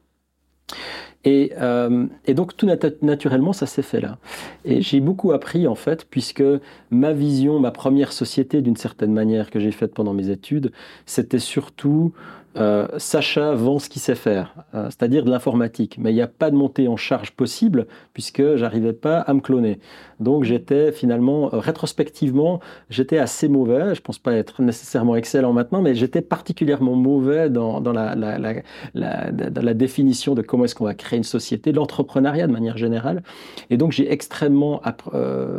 Et, 1.25 1.53
euh, 1.57 2.05
et, 2.25 2.33
donc 2.33 2.57
tout 2.57 2.67
naturellement, 3.01 3.53
ça 3.53 3.65
s'est 3.65 3.81
fait 3.81 4.01
là. 4.01 4.17
Et 4.65 4.81
j'ai 4.81 4.99
beaucoup 4.99 5.31
appris 5.31 5.67
en 5.67 5.75
fait, 5.75 6.05
puisque 6.09 6.43
ma 6.91 7.13
vision, 7.13 7.59
ma 7.59 7.71
première 7.71 8.11
société 8.11 8.61
d'une 8.61 8.75
certaine 8.75 9.13
manière 9.13 9.49
que 9.49 9.59
j'ai 9.59 9.71
faite 9.71 9.93
pendant 9.93 10.13
mes 10.13 10.29
études, 10.29 10.73
c'était 11.05 11.39
surtout 11.39 12.13
euh, 12.55 12.87
Sacha 12.97 13.53
vend 13.53 13.79
ce 13.79 13.89
qu'il 13.89 14.01
sait 14.01 14.15
faire, 14.15 14.53
euh, 14.75 14.85
c'est-à-dire 14.85 15.25
de 15.25 15.31
l'informatique. 15.31 15.97
Mais 15.99 16.11
il 16.11 16.15
n'y 16.15 16.21
a 16.21 16.27
pas 16.27 16.51
de 16.51 16.55
montée 16.55 16.87
en 16.87 16.97
charge 16.97 17.31
possible 17.31 17.87
puisque 18.13 18.55
j'arrivais 18.55 18.93
pas 18.93 19.19
à 19.19 19.33
me 19.33 19.39
cloner. 19.39 19.79
Donc 20.19 20.43
j'étais 20.43 20.91
finalement, 20.91 21.53
euh, 21.53 21.59
rétrospectivement, 21.59 22.59
j'étais 22.89 23.17
assez 23.17 23.47
mauvais. 23.47 23.95
Je 23.95 24.01
pense 24.01 24.19
pas 24.19 24.33
être 24.33 24.61
nécessairement 24.61 25.15
excellent 25.15 25.51
maintenant, 25.51 25.81
mais 25.81 25.95
j'étais 25.95 26.21
particulièrement 26.21 26.95
mauvais 26.95 27.49
dans, 27.49 27.81
la, 27.81 29.73
définition 29.73 30.35
de 30.35 30.41
comment 30.41 30.65
est-ce 30.65 30.75
qu'on 30.75 30.85
va 30.85 30.93
créer 30.93 31.17
une 31.17 31.23
société, 31.23 31.71
l'entrepreneuriat 31.71 32.45
de 32.47 32.51
manière 32.51 32.77
générale. 32.77 33.23
Et 33.71 33.77
donc 33.77 33.91
j'ai 33.91 34.11
extrêmement 34.11 34.81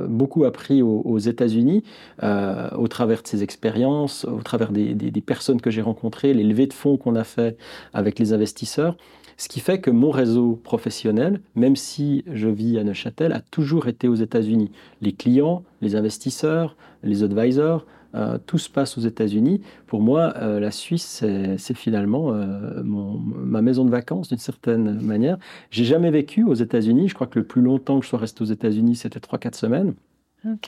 beaucoup 0.08 0.44
appris 0.44 0.82
aux, 0.82 1.18
États-Unis 1.18 1.82
au 2.22 2.88
travers 2.88 3.22
de 3.22 3.26
ces 3.26 3.42
expériences, 3.42 4.24
au 4.24 4.42
travers 4.42 4.70
des, 4.70 4.94
des 4.94 5.20
personnes 5.20 5.60
que 5.60 5.70
j'ai 5.70 5.82
rencontrées, 5.82 6.32
les 6.34 6.44
levées 6.44 6.66
de 6.66 6.72
qu'on 6.96 7.16
a 7.16 7.24
fait 7.24 7.56
avec 7.92 8.18
les 8.18 8.32
investisseurs. 8.32 8.96
Ce 9.36 9.48
qui 9.48 9.60
fait 9.60 9.80
que 9.80 9.90
mon 9.90 10.10
réseau 10.10 10.60
professionnel, 10.62 11.40
même 11.56 11.74
si 11.74 12.24
je 12.32 12.48
vis 12.48 12.78
à 12.78 12.84
Neuchâtel, 12.84 13.32
a 13.32 13.40
toujours 13.40 13.88
été 13.88 14.06
aux 14.06 14.14
États-Unis. 14.14 14.70
Les 15.00 15.12
clients, 15.12 15.64
les 15.80 15.96
investisseurs, 15.96 16.76
les 17.02 17.24
advisors, 17.24 17.84
euh, 18.14 18.38
tout 18.46 18.58
se 18.58 18.70
passe 18.70 18.96
aux 18.96 19.00
États-Unis. 19.00 19.60
Pour 19.88 20.00
moi, 20.00 20.34
euh, 20.36 20.60
la 20.60 20.70
Suisse, 20.70 21.24
c'est 21.58 21.76
finalement 21.76 22.32
euh, 22.32 22.80
ma 22.84 23.60
maison 23.60 23.84
de 23.84 23.90
vacances 23.90 24.28
d'une 24.28 24.38
certaine 24.38 25.00
manière. 25.00 25.36
J'ai 25.70 25.84
jamais 25.84 26.12
vécu 26.12 26.44
aux 26.44 26.54
États-Unis. 26.54 27.08
Je 27.08 27.14
crois 27.14 27.26
que 27.26 27.40
le 27.40 27.44
plus 27.44 27.62
longtemps 27.62 27.98
que 27.98 28.04
je 28.04 28.10
sois 28.10 28.20
resté 28.20 28.42
aux 28.42 28.46
États-Unis, 28.46 28.94
c'était 28.96 29.18
3-4 29.18 29.54
semaines 29.54 29.94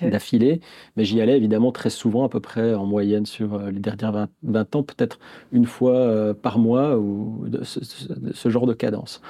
d'affilée. 0.03 0.61
Mais 0.97 1.05
j'y 1.05 1.21
allais 1.21 1.37
évidemment 1.37 1.73
très 1.73 1.91
souvent, 1.91 2.25
à 2.25 2.29
peu 2.29 2.41
près 2.41 2.75
en 2.75 2.87
moyenne 2.87 3.27
sur 3.27 3.55
euh, 3.55 3.71
les 3.71 3.81
dernières 3.81 4.29
20, 4.43 4.77
ans, 4.77 4.83
peut-être 4.83 5.19
une 5.53 5.67
fois 5.67 5.97
euh, 5.97 6.35
par 6.35 6.59
mois, 6.59 6.99
ou 6.99 7.45
de 7.47 7.63
ce, 7.65 8.49
genre 8.49 8.67
de 8.67 8.75
cadence. 8.75 9.21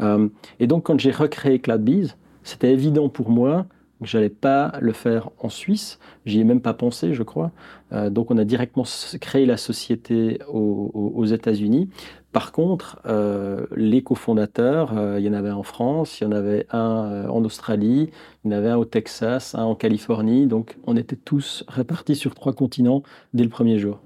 Euh, 0.00 0.28
et 0.60 0.66
donc, 0.66 0.84
quand 0.84 0.98
j'ai 0.98 1.10
recréé 1.10 1.58
CloudBees, 1.58 2.14
c'était 2.42 2.72
évident 2.72 3.08
pour 3.08 3.30
moi 3.30 3.66
j'allais 4.02 4.28
pas 4.28 4.72
le 4.80 4.92
faire 4.92 5.30
en 5.38 5.48
Suisse. 5.48 5.98
J'y 6.26 6.40
ai 6.40 6.44
même 6.44 6.60
pas 6.60 6.74
pensé, 6.74 7.14
je 7.14 7.22
crois. 7.22 7.50
Euh, 7.92 8.10
donc, 8.10 8.30
on 8.30 8.38
a 8.38 8.44
directement 8.44 8.84
créé 9.20 9.46
la 9.46 9.56
société 9.56 10.38
aux, 10.52 11.24
États-Unis. 11.24 11.88
Par 12.32 12.52
contre, 12.52 13.00
euh, 13.06 13.66
les 13.74 14.02
cofondateurs, 14.02 14.96
euh, 14.96 15.18
il 15.18 15.24
y 15.24 15.28
en 15.28 15.32
avait 15.32 15.50
en 15.50 15.62
France, 15.62 16.20
il 16.20 16.24
y 16.24 16.26
en 16.26 16.32
avait 16.32 16.66
un 16.70 17.26
en 17.28 17.44
Australie, 17.44 18.10
il 18.44 18.50
y 18.50 18.54
en 18.54 18.56
avait 18.56 18.68
un 18.68 18.76
au 18.76 18.84
Texas, 18.84 19.54
un 19.54 19.64
en 19.64 19.74
Californie. 19.74 20.46
Donc, 20.46 20.76
on 20.86 20.96
était 20.96 21.16
tous 21.16 21.64
répartis 21.68 22.16
sur 22.16 22.34
trois 22.34 22.52
continents 22.52 23.02
dès 23.34 23.44
le 23.44 23.50
premier 23.50 23.78
jour 23.78 24.00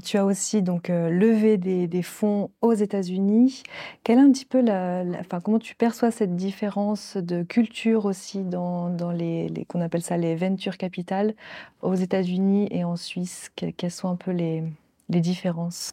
tu 0.00 0.16
as 0.16 0.24
aussi 0.24 0.62
donc 0.62 0.90
euh, 0.90 1.10
levé 1.10 1.58
des, 1.58 2.02
fonds 2.02 2.50
aux 2.62 2.72
États-Unis. 2.72 3.62
Quelle 4.04 4.18
est 4.18 4.22
un 4.22 4.32
petit 4.32 4.44
peu 4.46 4.60
la, 4.60 5.04
comment 5.44 5.58
tu 5.58 5.74
perçois 5.74 6.10
cette 6.10 6.34
différence 6.36 7.16
de 7.16 7.42
culture 7.42 8.06
aussi 8.06 8.42
dans, 8.42 8.90
dans 8.90 9.10
les, 9.10 9.66
qu'on 9.68 9.80
appelle 9.80 10.02
ça 10.02 10.16
les 10.16 10.34
capital 10.78 11.34
aux 11.82 11.94
États-Unis 11.94 12.68
et 12.70 12.84
en 12.84 12.96
Suisse? 12.96 13.50
Quelles 13.54 13.90
sont 13.90 14.08
un 14.08 14.16
peu 14.16 14.30
les, 14.30 14.64
les 15.08 15.20
différences? 15.20 15.92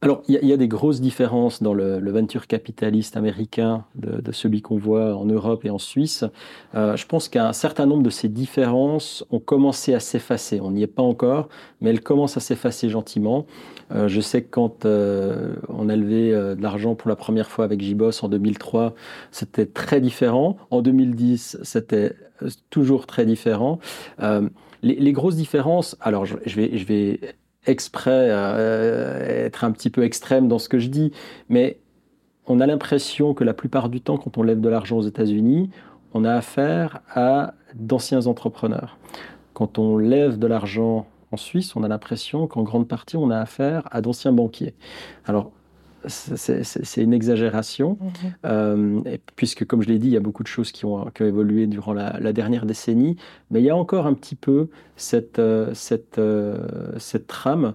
Alors, 0.00 0.22
il 0.28 0.38
y, 0.44 0.52
a 0.52 0.56
des 0.56 0.68
grosses 0.68 1.00
différences 1.00 1.60
dans 1.60 1.74
le, 1.74 1.98
venture 2.12 2.46
capitaliste 2.46 3.16
américain 3.16 3.84
de, 3.96 4.30
celui 4.30 4.62
qu'on 4.62 4.78
voit 4.78 5.16
en 5.16 5.24
Europe 5.24 5.64
et 5.64 5.70
en 5.70 5.78
Suisse. 5.78 6.24
Euh, 6.76 6.96
je 6.96 7.04
pense 7.04 7.28
qu'un 7.28 7.52
certain 7.52 7.84
nombre 7.84 8.04
de 8.04 8.10
ces 8.10 8.28
différences 8.28 9.24
ont 9.32 9.40
commencé 9.40 9.94
à 9.94 10.00
s'effacer. 10.00 10.60
On 10.60 10.70
n'y 10.70 10.84
est 10.84 10.86
pas 10.86 11.02
encore, 11.02 11.48
mais 11.80 11.90
elles 11.90 12.00
commencent 12.00 12.36
à 12.36 12.40
s'effacer 12.40 12.88
gentiment. 12.90 13.46
Euh, 13.90 14.06
je 14.06 14.20
sais 14.20 14.42
que 14.42 14.50
quand 14.50 14.84
euh, 14.84 15.56
on 15.68 15.88
a 15.88 15.96
levé 15.96 16.30
de 16.30 16.62
l'argent 16.62 16.94
pour 16.94 17.08
la 17.08 17.16
première 17.16 17.50
fois 17.50 17.64
avec 17.64 17.82
JBoss 17.82 18.22
en 18.22 18.28
2003, 18.28 18.94
c'était 19.32 19.66
très 19.66 20.00
différent. 20.00 20.58
En 20.70 20.80
2010, 20.80 21.58
c'était 21.64 22.14
toujours 22.70 23.08
très 23.08 23.26
différent. 23.26 23.80
Les, 24.82 25.12
grosses 25.12 25.34
différences, 25.34 25.96
alors 26.00 26.24
je, 26.24 26.36
vais, 26.36 26.78
je 26.78 26.84
vais 26.84 27.20
exprès 27.68 28.28
euh, 28.30 29.46
être 29.46 29.64
un 29.64 29.70
petit 29.70 29.90
peu 29.90 30.02
extrême 30.02 30.48
dans 30.48 30.58
ce 30.58 30.68
que 30.68 30.78
je 30.78 30.88
dis, 30.88 31.12
mais 31.48 31.78
on 32.46 32.60
a 32.60 32.66
l'impression 32.66 33.34
que 33.34 33.44
la 33.44 33.54
plupart 33.54 33.88
du 33.88 34.00
temps, 34.00 34.16
quand 34.16 34.38
on 34.38 34.42
lève 34.42 34.60
de 34.60 34.68
l'argent 34.68 34.96
aux 34.96 35.06
États-Unis, 35.06 35.70
on 36.14 36.24
a 36.24 36.34
affaire 36.34 37.00
à 37.14 37.54
d'anciens 37.74 38.26
entrepreneurs. 38.26 38.96
Quand 39.52 39.78
on 39.78 39.98
lève 39.98 40.38
de 40.38 40.46
l'argent 40.46 41.06
en 41.30 41.36
Suisse, 41.36 41.76
on 41.76 41.82
a 41.82 41.88
l'impression 41.88 42.46
qu'en 42.46 42.62
grande 42.62 42.88
partie, 42.88 43.16
on 43.16 43.30
a 43.30 43.38
affaire 43.38 43.86
à 43.90 44.00
d'anciens 44.00 44.32
banquiers. 44.32 44.74
Alors, 45.26 45.52
c'est 46.08 47.02
une 47.02 47.12
exagération, 47.12 47.98
mhm. 48.00 48.10
euh, 48.44 49.00
puisque, 49.36 49.64
comme 49.64 49.82
je 49.82 49.88
l'ai 49.88 49.98
dit, 49.98 50.08
il 50.08 50.12
y 50.12 50.16
a 50.16 50.20
beaucoup 50.20 50.42
de 50.42 50.48
choses 50.48 50.72
qui 50.72 50.84
ont, 50.84 51.08
évolué 51.20 51.66
durant 51.66 51.92
la, 51.92 52.32
dernière 52.32 52.66
décennie, 52.66 53.16
mais 53.50 53.60
il 53.60 53.64
y 53.64 53.70
a 53.70 53.76
encore 53.76 54.06
un 54.06 54.14
petit 54.14 54.34
peu 54.34 54.68
cette, 54.96 55.38
euh, 55.38 55.72
cette, 55.74 56.18
euh, 56.18 56.66
cette 56.98 57.26
trame 57.26 57.74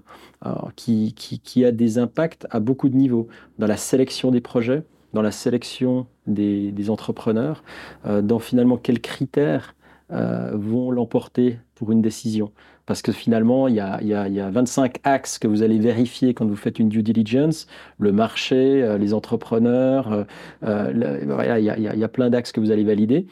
qui, 0.75 1.13
qui, 1.13 1.63
a 1.63 1.71
des 1.71 1.97
impacts 1.97 2.45
à 2.49 2.59
beaucoup 2.59 2.89
de 2.89 2.95
niveaux, 2.97 3.29
dans 3.59 3.67
la 3.67 3.77
sélection 3.77 4.29
des 4.29 4.41
projets, 4.41 4.83
dans 5.13 5.21
la 5.21 5.31
sélection 5.31 6.07
des, 6.27 6.73
des 6.73 6.89
entrepreneurs, 6.89 7.63
dans 8.05 8.39
finalement 8.39 8.75
quels 8.75 8.99
critères 8.99 9.73
vont 10.09 10.91
l'emporter 10.91 11.59
pour 11.75 11.93
une 11.93 12.01
décision. 12.01 12.51
Parce 12.85 13.01
que 13.01 13.11
finalement, 13.11 13.67
il 13.67 13.75
y, 13.75 13.79
a, 13.79 13.99
il, 14.01 14.07
y 14.07 14.13
a, 14.13 14.27
il 14.27 14.33
y, 14.33 14.41
a, 14.41 14.49
25 14.49 14.97
axes 15.03 15.39
que 15.39 15.47
vous 15.47 15.63
allez 15.63 15.79
vérifier 15.79 16.33
quand 16.33 16.45
vous 16.45 16.55
faites 16.55 16.79
une 16.79 16.89
due 16.89 17.03
diligence. 17.03 17.67
Le 17.97 18.11
marché, 18.11 18.83
euh, 18.83 18.97
les 18.97 19.13
entrepreneurs, 19.13 20.25
il, 20.61 20.67
y 20.67 22.03
a, 22.03 22.07
plein 22.09 22.29
d'axes 22.29 22.51
que 22.51 22.59
vous 22.59 22.71
allez 22.71 22.83
valider. 22.83 23.25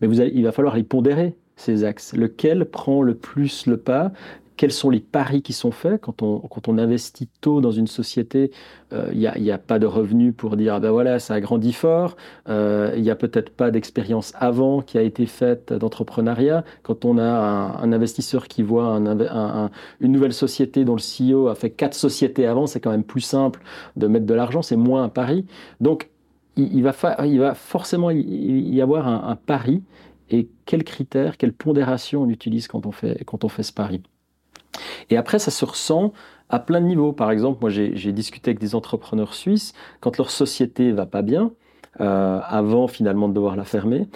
Mais 0.00 0.08
il 0.08 0.44
va 0.44 0.52
falloir 0.52 0.76
les 0.76 0.82
pondérer, 0.82 1.34
ces 1.56 1.84
axes. 1.84 2.14
Lequel 2.14 2.66
prend 2.66 3.02
le 3.02 3.14
plus 3.14 3.66
le 3.66 3.78
pas 3.78 4.12
quels 4.58 4.72
sont 4.72 4.90
les 4.90 5.00
paris 5.00 5.40
qui 5.40 5.52
sont 5.52 5.70
faits 5.70 6.00
quand 6.00 6.20
on, 6.20 6.40
quand 6.40 6.66
on 6.68 6.78
investit 6.78 7.28
tôt 7.40 7.60
dans 7.60 7.70
une 7.70 7.86
société 7.86 8.50
euh, 8.92 9.08
Il 9.12 9.18
n'y 9.20 9.50
a, 9.50 9.54
a, 9.54 9.58
pas 9.58 9.78
de 9.78 9.86
revenus 9.86 10.34
pour 10.36 10.56
dire 10.56 10.74
ah 10.74 10.80
ben 10.80 10.90
voilà 10.90 11.20
ça 11.20 11.34
a 11.34 11.40
grandi 11.40 11.72
fort. 11.72 12.16
Euh, 12.48 12.92
il 12.96 13.02
n'y 13.02 13.10
a 13.10 13.14
peut-être 13.14 13.50
pas 13.50 13.70
d'expérience 13.70 14.32
avant 14.36 14.82
qui 14.82 14.98
a 14.98 15.02
été 15.02 15.26
faite 15.26 15.72
d'entrepreneuriat. 15.72 16.64
Quand 16.82 17.04
on 17.04 17.18
a 17.18 17.24
un, 17.24 17.92
investisseur 17.92 18.48
qui 18.48 18.62
voit 18.62 18.86
un, 18.86 19.70
une 20.00 20.12
nouvelle 20.12 20.34
société 20.34 20.84
dont 20.84 20.96
le 20.96 21.00
CEO 21.00 21.46
a 21.46 21.54
fait 21.54 21.70
quatre 21.70 21.94
sociétés 21.94 22.46
avant, 22.46 22.66
c'est 22.66 22.80
quand 22.80 22.90
même 22.90 23.04
plus 23.04 23.20
simple 23.20 23.60
de 23.96 24.08
mettre 24.08 24.26
de 24.26 24.34
l'argent, 24.34 24.60
c'est 24.60 24.76
moins 24.76 25.04
un 25.04 25.08
pari. 25.08 25.46
Donc 25.80 26.10
il, 26.56 26.82
va, 26.82 26.92
il 27.24 27.38
va 27.38 27.54
forcément 27.54 28.10
y 28.10 28.82
avoir 28.82 29.06
un, 29.06 29.36
pari 29.36 29.84
et 30.30 30.48
quels 30.66 30.82
critères, 30.82 31.36
quelles 31.36 31.52
pondérations 31.52 32.22
on 32.22 32.28
utilise 32.28 32.66
quand 32.66 32.86
on 32.86 32.92
fait, 32.92 33.22
quand 33.24 33.44
on 33.44 33.48
fait 33.48 33.62
ce 33.62 33.72
pari? 33.72 34.02
Et 35.10 35.16
après, 35.16 35.38
ça 35.38 35.50
se 35.50 35.64
ressent 35.64 36.12
à 36.48 36.58
plein 36.58 36.80
de 36.80 36.86
niveaux. 36.86 37.12
Par 37.12 37.30
exemple, 37.30 37.58
moi, 37.60 37.70
j'ai 37.70 38.12
discuté 38.12 38.50
avec 38.50 38.60
des 38.60 38.74
entrepreneurs 38.74 39.34
suisses, 39.34 39.74
quand 40.00 40.16
leur 40.16 40.30
société 40.30 40.92
va 40.92 41.06
pas 41.06 41.22
bien, 41.22 41.52
euh, 42.00 42.40
avant 42.46 42.86
finalement 42.86 43.28
de 43.28 43.34
devoir 43.34 43.56
la 43.56 43.64
fermer, 43.64 44.06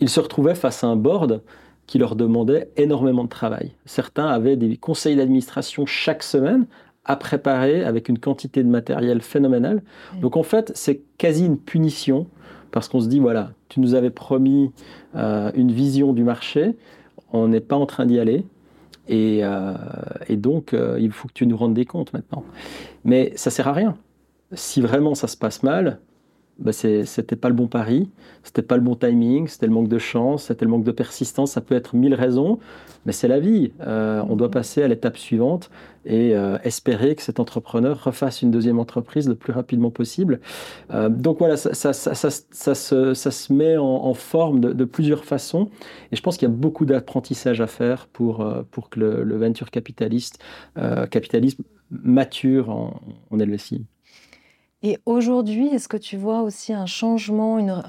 ils 0.00 0.08
se 0.08 0.20
retrouvaient 0.20 0.54
face 0.54 0.84
à 0.84 0.88
un 0.88 0.96
board 0.96 1.42
qui 1.86 1.98
leur 1.98 2.16
demandait 2.16 2.70
énormément 2.76 3.24
de 3.24 3.28
travail. 3.28 3.72
Certains 3.86 4.26
avaient 4.26 4.56
des 4.56 4.76
conseils 4.76 5.16
d'administration 5.16 5.86
chaque 5.86 6.22
semaine 6.22 6.66
à 7.04 7.16
préparer 7.16 7.84
avec 7.84 8.08
une 8.08 8.18
quantité 8.18 8.62
de 8.62 8.68
matériel 8.68 9.22
phénoménale. 9.22 9.82
Mmh. 10.14 10.20
Donc 10.20 10.36
en 10.36 10.42
fait, 10.42 10.72
c'est 10.74 11.02
quasi 11.18 11.46
une 11.46 11.58
punition 11.58 12.26
parce 12.70 12.88
qu'on 12.88 13.00
se 13.00 13.08
dit, 13.08 13.18
voilà, 13.18 13.52
tu 13.68 13.80
nous 13.80 13.94
avais 13.94 14.10
promis 14.10 14.72
euh, 15.14 15.50
une 15.54 15.70
vision 15.70 16.12
du 16.12 16.24
marché, 16.24 16.74
on 17.32 17.48
n'est 17.48 17.60
pas 17.60 17.76
en 17.76 17.86
train 17.86 18.06
d'y 18.06 18.18
aller, 18.18 18.44
euh, 19.10 19.74
et, 20.28 20.36
donc, 20.36 20.74
euh, 20.74 20.98
il 21.00 21.12
faut 21.12 21.28
que 21.28 21.32
tu 21.32 21.46
nous 21.46 21.56
rendes 21.56 21.74
des 21.74 21.84
comptes 21.84 22.12
maintenant. 22.12 22.44
Mais 23.04 23.32
ça 23.36 23.50
sert 23.50 23.68
à 23.68 23.72
rien. 23.72 23.96
Si 24.52 24.80
vraiment 24.80 25.14
ça 25.14 25.26
se 25.26 25.36
passe 25.36 25.62
mal, 25.62 25.98
bah 26.62 26.72
c'était 26.72 27.36
pas 27.36 27.48
le 27.48 27.54
bon 27.54 27.66
pari, 27.66 28.08
c'était 28.44 28.62
pas 28.62 28.76
le 28.76 28.82
bon 28.82 28.94
timing, 28.94 29.48
c'était 29.48 29.66
le 29.66 29.72
manque 29.72 29.88
de 29.88 29.98
chance, 29.98 30.44
c'était 30.44 30.64
le 30.64 30.70
manque 30.70 30.84
de 30.84 30.92
persistance. 30.92 31.52
Ça 31.52 31.60
peut 31.60 31.74
être 31.74 31.96
mille 31.96 32.14
raisons, 32.14 32.60
mais 33.04 33.12
c'est 33.12 33.26
la 33.26 33.40
vie. 33.40 33.72
Euh, 33.80 34.22
on 34.28 34.36
doit 34.36 34.50
passer 34.50 34.82
à 34.82 34.88
l'étape 34.88 35.18
suivante 35.18 35.70
et 36.04 36.36
euh, 36.36 36.58
espérer 36.62 37.16
que 37.16 37.22
cet 37.22 37.40
entrepreneur 37.40 38.02
refasse 38.04 38.42
une 38.42 38.52
deuxième 38.52 38.78
entreprise 38.78 39.28
le 39.28 39.34
plus 39.34 39.52
rapidement 39.52 39.90
possible. 39.90 40.40
Euh, 40.92 41.08
donc 41.08 41.38
voilà, 41.38 41.56
ça, 41.56 41.74
ça, 41.74 41.92
ça, 41.92 42.14
ça, 42.14 42.74
se, 42.74 43.14
ça 43.14 43.30
se 43.32 43.52
met 43.52 43.76
en, 43.76 44.14
forme 44.14 44.60
de, 44.60 44.72
de, 44.72 44.84
plusieurs 44.84 45.24
façons. 45.24 45.68
Et 46.12 46.16
je 46.16 46.22
pense 46.22 46.36
qu'il 46.36 46.48
y 46.48 46.52
a 46.52 46.54
beaucoup 46.54 46.84
d'apprentissage 46.84 47.60
à 47.60 47.66
faire 47.66 48.06
pour, 48.06 48.46
pour 48.70 48.88
que 48.88 49.00
le, 49.00 49.24
le 49.24 49.36
venture 49.36 49.70
capitaliste, 49.70 50.38
capitalisme 51.10 51.64
mature 51.90 52.70
en, 52.70 53.00
en 53.30 53.36
LSI. 53.36 53.84
Et 54.84 54.98
aujourd'hui, 55.06 55.68
est-ce 55.68 55.88
que 55.88 55.96
tu 55.96 56.16
vois 56.16 56.42
aussi 56.42 56.72
un 56.72 56.86
changement, 56.86 57.58
une, 57.58 57.82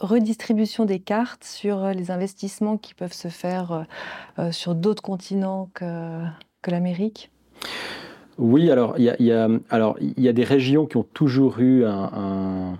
redistribution 0.00 0.84
des 0.84 0.98
cartes 0.98 1.44
sur 1.44 1.84
euh, 1.84 1.92
les 1.92 2.10
investissements 2.10 2.76
qui 2.76 2.94
peuvent 2.94 3.12
se 3.12 3.28
faire 3.28 3.72
euh, 3.72 3.82
euh, 4.38 4.52
sur 4.52 4.74
d'autres 4.74 5.02
continents 5.02 5.70
que, 5.74 6.22
que 6.62 6.70
l'Amérique? 6.70 7.30
Oui, 8.38 8.70
alors 8.70 8.94
il 8.98 9.04
y, 9.04 9.32
a, 9.32 9.48
alors 9.70 9.96
il 10.00 10.22
y 10.22 10.28
a 10.28 10.32
des 10.32 10.44
régions 10.44 10.86
qui 10.86 10.96
ont 10.96 11.06
toujours 11.12 11.58
eu 11.58 11.84
un 11.84 12.78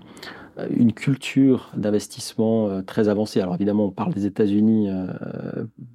une 0.75 0.93
culture 0.93 1.71
d'investissement 1.75 2.67
euh, 2.67 2.81
très 2.81 3.09
avancée. 3.09 3.41
Alors 3.41 3.55
évidemment, 3.55 3.85
on 3.85 3.91
parle 3.91 4.13
des 4.13 4.25
États-Unis 4.25 4.89
euh, 4.89 5.07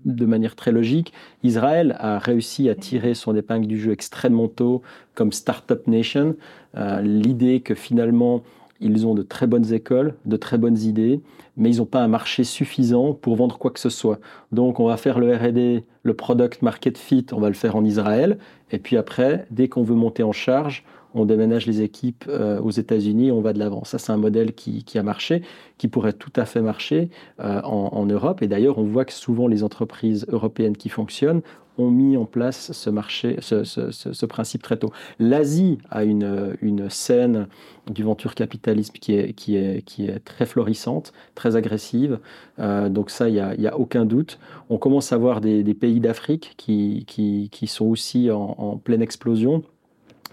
de 0.05 0.27
manière 0.27 0.55
très 0.55 0.73
logique. 0.73 1.13
Israël 1.43 1.97
a 1.99 2.19
réussi 2.19 2.69
à 2.69 2.75
tirer 2.75 3.15
son 3.15 3.35
épingle 3.35 3.67
du 3.67 3.79
jeu 3.79 3.93
extrêmement 3.93 4.49
tôt 4.49 4.83
comme 5.15 5.33
Startup 5.33 5.87
Nation. 5.87 6.37
Euh, 6.77 7.01
l'idée 7.01 7.61
que 7.61 7.75
finalement, 7.75 8.43
ils 8.81 9.07
ont 9.07 9.15
de 9.15 9.23
très 9.23 9.47
bonnes 9.47 9.73
écoles, 9.73 10.15
de 10.27 10.37
très 10.37 10.59
bonnes 10.59 10.79
idées, 10.79 11.21
mais 11.57 11.71
ils 11.71 11.79
n'ont 11.79 11.87
pas 11.87 12.01
un 12.01 12.09
marché 12.09 12.45
suffisant 12.45 13.15
pour 13.15 13.37
vendre 13.37 13.59
quoi 13.59 13.71
que 13.71 13.81
ce 13.81 13.89
soit. 13.89 14.19
Donc 14.53 14.81
on 14.81 14.87
va 14.87 14.97
faire 14.97 15.19
le 15.19 15.35
RD, 15.35 15.85
le 16.03 16.15
Product 16.15 16.61
Market 16.63 16.99
Fit, 16.99 17.27
on 17.33 17.41
va 17.41 17.49
le 17.49 17.55
faire 17.55 17.77
en 17.77 17.85
Israël, 17.85 18.39
et 18.71 18.79
puis 18.79 18.97
après, 18.97 19.47
dès 19.51 19.69
qu'on 19.69 19.85
veut 19.85 19.95
monter 19.95 20.23
en 20.23 20.33
charge, 20.33 20.85
on 21.15 21.25
déménage 21.25 21.67
les 21.67 21.81
équipes 21.81 22.25
euh, 22.29 22.61
aux 22.61 22.73
États-Unis, 22.73 23.31
on 23.31 23.41
va 23.41 23.53
de 23.53 23.59
l'avant. 23.59 23.85
Ça, 23.85 23.99
c'est 23.99 24.13
un 24.13 24.17
modèle 24.17 24.53
qui, 24.53 24.85
a 24.99 25.03
marché, 25.03 25.43
qui 25.79 25.89
pourrait 25.89 26.13
tout 26.13 26.33
à 26.37 26.45
fait 26.45 26.61
marcher 26.61 27.09
euh, 27.41 27.63
en, 27.63 28.05
Europe. 28.07 28.43
Et 28.43 28.49
d'ailleurs, 28.49 28.79
on 28.79 28.85
voit 28.85 29.05
que 29.05 29.13
souvent 29.13 29.47
les 29.47 29.63
entreprises 29.63 30.27
européennes 30.29 30.77
qui 30.77 30.89
fonctionnent 30.89 31.43
ont 31.77 31.91
mis 31.91 32.17
en 32.17 32.25
place 32.25 32.71
ce 32.71 32.91
marché, 32.91 33.39
ce, 33.41 34.27
principe 34.27 34.63
très 34.63 34.77
tôt. 34.77 34.93
L'Asie 35.19 35.79
a 35.91 36.05
une, 36.05 36.89
scène 36.89 37.49
du 37.91 38.05
venture 38.05 38.35
capitalisme 38.35 38.95
qui 38.95 39.15
est, 39.15 40.25
très 40.25 40.47
florissante, 40.47 41.13
très 41.35 41.57
agressive. 41.57 42.21
Euh, 42.61 42.89
donc 42.89 43.11
ça, 43.11 43.29
il 43.29 43.35
n'y 43.35 43.67
a, 43.67 43.73
a, 43.73 43.77
aucun 43.77 44.05
doute. 44.05 44.39
On 44.69 44.79
commence 44.79 45.13
à 45.13 45.17
voir 45.17 45.41
des, 45.41 45.75
pays 45.75 45.99
d'Afrique 45.99 46.55
qui, 46.57 47.05
qui, 47.07 47.67
sont 47.67 47.87
aussi 47.87 48.31
en 48.31 48.77
pleine 48.77 49.03
explosion. 49.03 49.65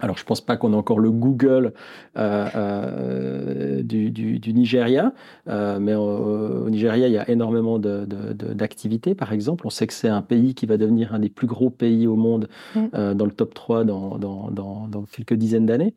Alors, 0.00 0.16
je 0.16 0.22
ne 0.22 0.26
pense 0.26 0.40
pas 0.40 0.56
qu'on 0.56 0.72
ait 0.72 0.76
encore 0.76 0.98
le 0.98 1.10
Google 1.10 1.74
euh, 2.16 2.48
euh, 2.56 3.82
du, 3.82 4.52
Nigeria, 4.52 5.12
euh, 5.48 5.78
mais 5.78 5.94
au, 5.94 6.68
Nigeria, 6.70 7.06
il 7.08 7.12
y 7.12 7.18
a 7.18 7.28
énormément 7.30 7.78
d'activités, 7.78 9.14
par 9.14 9.32
exemple. 9.32 9.66
On 9.66 9.70
sait 9.70 9.86
que 9.86 9.92
c'est 9.92 10.08
un 10.08 10.22
pays 10.22 10.54
qui 10.54 10.66
va 10.66 10.76
devenir 10.76 11.14
un 11.14 11.20
des 11.20 11.28
plus 11.28 11.46
gros 11.46 11.70
pays 11.70 12.06
au 12.06 12.16
monde 12.16 12.48
mm. 12.74 13.14
dans 13.14 13.24
le 13.24 13.30
top 13.30 13.54
3 13.54 13.84
dans, 13.84 14.18
dans 14.18 15.04
quelques 15.12 15.34
dizaines 15.34 15.66
d'années. 15.66 15.94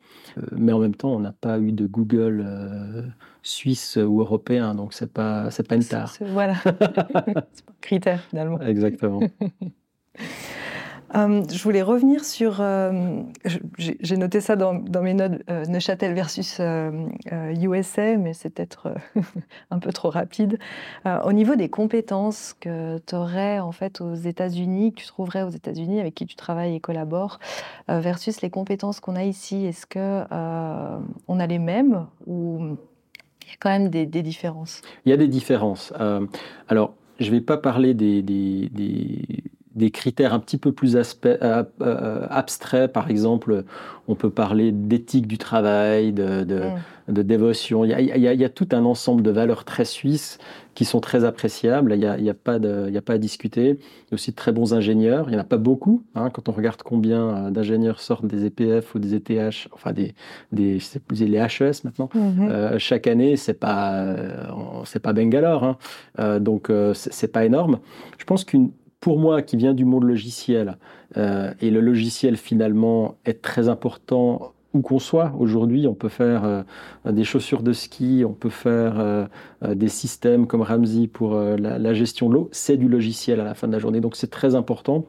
mais 0.52 0.72
en 0.72 0.78
même 0.78 0.94
temps, 0.94 1.10
on 1.10 1.20
n'a 1.20 1.32
pas 1.32 1.58
eu 1.58 1.72
de 1.72 1.86
Google 1.86 2.46
suisse 3.42 3.96
ou 3.96 4.20
européen, 4.20 4.74
donc 4.74 4.92
ce 4.92 5.04
n'est 5.04 5.10
pas, 5.10 5.48
pas 5.68 5.74
une 5.76 5.84
tare. 5.84 6.12
Voilà, 6.20 6.54
c'est 6.64 6.78
pas 6.78 7.24
un 7.26 7.80
critère 7.80 8.20
finalement. 8.22 8.60
Exactement. 8.60 9.20
Euh, 11.14 11.42
je 11.50 11.62
voulais 11.62 11.82
revenir 11.82 12.24
sur. 12.24 12.60
Euh, 12.60 13.22
j'ai 13.78 14.16
noté 14.16 14.40
ça 14.40 14.56
dans, 14.56 14.74
mes 15.02 15.14
notes, 15.14 15.42
euh, 15.50 15.64
Neuchâtel 15.66 16.14
versus 16.14 16.60
USA, 17.30 18.16
mais 18.16 18.32
c'est 18.34 18.50
peut-être 18.50 18.94
un 19.70 19.78
peu 19.78 19.92
trop 19.92 20.10
rapide. 20.10 20.58
au 21.04 21.32
niveau 21.32 21.56
des 21.56 21.68
compétences 21.68 22.54
que 22.60 22.98
tu 23.06 23.14
aurais 23.14 23.60
en 23.60 23.72
fait 23.72 24.00
aux 24.00 24.14
États-Unis, 24.14 24.92
que 24.92 25.00
tu 25.00 25.06
trouverais 25.06 25.42
aux 25.42 25.50
États-Unis, 25.50 26.00
avec 26.00 26.14
qui 26.14 26.26
tu 26.26 26.36
travailles 26.36 26.74
et 26.74 26.80
collabores, 26.80 27.38
versus 27.88 28.40
les 28.42 28.50
compétences 28.50 29.00
qu'on 29.00 29.16
a 29.16 29.24
ici, 29.24 29.66
est-ce 29.66 29.86
que 29.86 30.24
on 31.28 31.40
a 31.40 31.46
les 31.46 31.58
mêmes 31.58 32.06
ou 32.26 32.76
il 33.42 33.50
y 33.50 33.52
a 33.52 33.56
quand 33.60 33.70
même 33.70 33.88
des, 33.90 34.06
différences? 34.06 34.82
Il 35.04 35.10
y 35.10 35.12
a 35.12 35.16
des 35.16 35.28
différences. 35.28 35.92
alors, 36.68 36.94
je 37.20 37.26
ne 37.26 37.30
vais 37.30 37.40
pas 37.40 37.56
parler 37.56 37.94
des 37.94 38.22
critères 39.90 40.32
un 40.32 40.40
petit 40.40 40.56
peu 40.56 40.72
plus 40.72 40.96
euh, 40.96 41.62
euh, 41.82 42.26
abstraits. 42.30 42.92
Par 42.92 43.10
exemple, 43.10 43.64
on 44.08 44.14
peut 44.14 44.30
parler 44.30 44.72
d'éthique 44.72 45.26
du 45.26 45.36
travail, 45.36 46.12
de, 46.12 46.44
de, 46.44 47.22
dévotion. 47.22 47.84
Il 47.84 47.90
y, 47.90 48.44
a, 48.44 48.48
tout 48.48 48.68
un 48.72 48.84
ensemble 48.84 49.22
de 49.22 49.30
valeurs 49.30 49.64
très 49.64 49.84
suisses 49.84 50.38
qui 50.74 50.84
sont 50.84 51.00
très 51.00 51.24
appréciables. 51.24 51.92
Il 51.92 52.00
n'y 52.00 52.06
a, 52.06 52.12
a, 52.12 52.34
pas 52.34 52.54
a 52.54 53.00
pas 53.02 53.14
à 53.14 53.18
discuter. 53.18 53.70
Il 53.70 54.10
y 54.10 54.12
a 54.12 54.14
aussi 54.14 54.30
de 54.30 54.36
très 54.36 54.52
bons 54.52 54.72
ingénieurs. 54.72 55.26
Il 55.28 55.32
n'y 55.32 55.36
en 55.36 55.40
a 55.40 55.44
pas 55.44 55.58
beaucoup. 55.58 56.02
Hein, 56.14 56.30
quand 56.30 56.48
on 56.48 56.52
regarde 56.52 56.82
combien 56.82 57.28
euh, 57.28 57.50
d'ingénieurs 57.50 58.00
sortent 58.00 58.26
des 58.26 58.46
EPF 58.46 58.94
ou 58.94 58.98
des 58.98 59.14
ETH, 59.14 59.68
enfin 59.72 59.92
des, 59.92 60.14
des 60.52 60.78
plus 61.06 61.22
les 61.22 61.38
HES 61.38 61.84
maintenant, 61.84 62.08
mm-hmm. 62.14 62.78
chaque 62.78 63.06
année, 63.06 63.36
c'est 63.36 63.60
pas, 63.60 64.16
c'est 64.84 65.00
pas 65.00 65.12
Bangalore. 65.12 65.76
Hein. 66.18 66.40
donc, 66.40 66.72
c'est 66.94 67.32
pas 67.32 67.44
énorme. 67.44 67.78
Je 68.18 68.24
pense 68.24 68.44
qu'une 68.44 68.70
pour 69.06 69.20
moi, 69.20 69.40
qui 69.40 69.56
vient 69.56 69.72
du 69.72 69.84
monde 69.84 70.02
logiciel, 70.02 70.78
euh, 71.16 71.54
et 71.60 71.70
le 71.70 71.78
logiciel 71.78 72.36
finalement 72.36 73.14
est 73.24 73.40
très 73.40 73.68
important 73.68 74.52
où 74.74 74.80
qu'on 74.80 74.98
soit. 74.98 75.32
Aujourd'hui, 75.38 75.86
on 75.86 75.94
peut 75.94 76.08
faire 76.08 76.42
euh, 76.44 76.64
des 77.08 77.22
chaussures 77.22 77.62
de 77.62 77.72
ski, 77.72 78.24
on 78.26 78.32
peut 78.32 78.50
faire 78.50 78.98
euh, 78.98 79.26
des 79.76 79.86
systèmes 79.86 80.48
comme 80.48 80.62
Ramsey 80.62 81.06
pour 81.06 81.36
la, 81.36 81.78
la, 81.78 81.94
gestion 81.94 82.28
de 82.28 82.34
l'eau. 82.34 82.48
C'est 82.50 82.76
du 82.76 82.88
logiciel 82.88 83.38
à 83.38 83.44
la 83.44 83.54
fin 83.54 83.68
de 83.68 83.72
la 83.72 83.78
journée, 83.78 84.00
donc 84.00 84.16
c'est 84.16 84.26
très 84.26 84.56
important. 84.56 85.04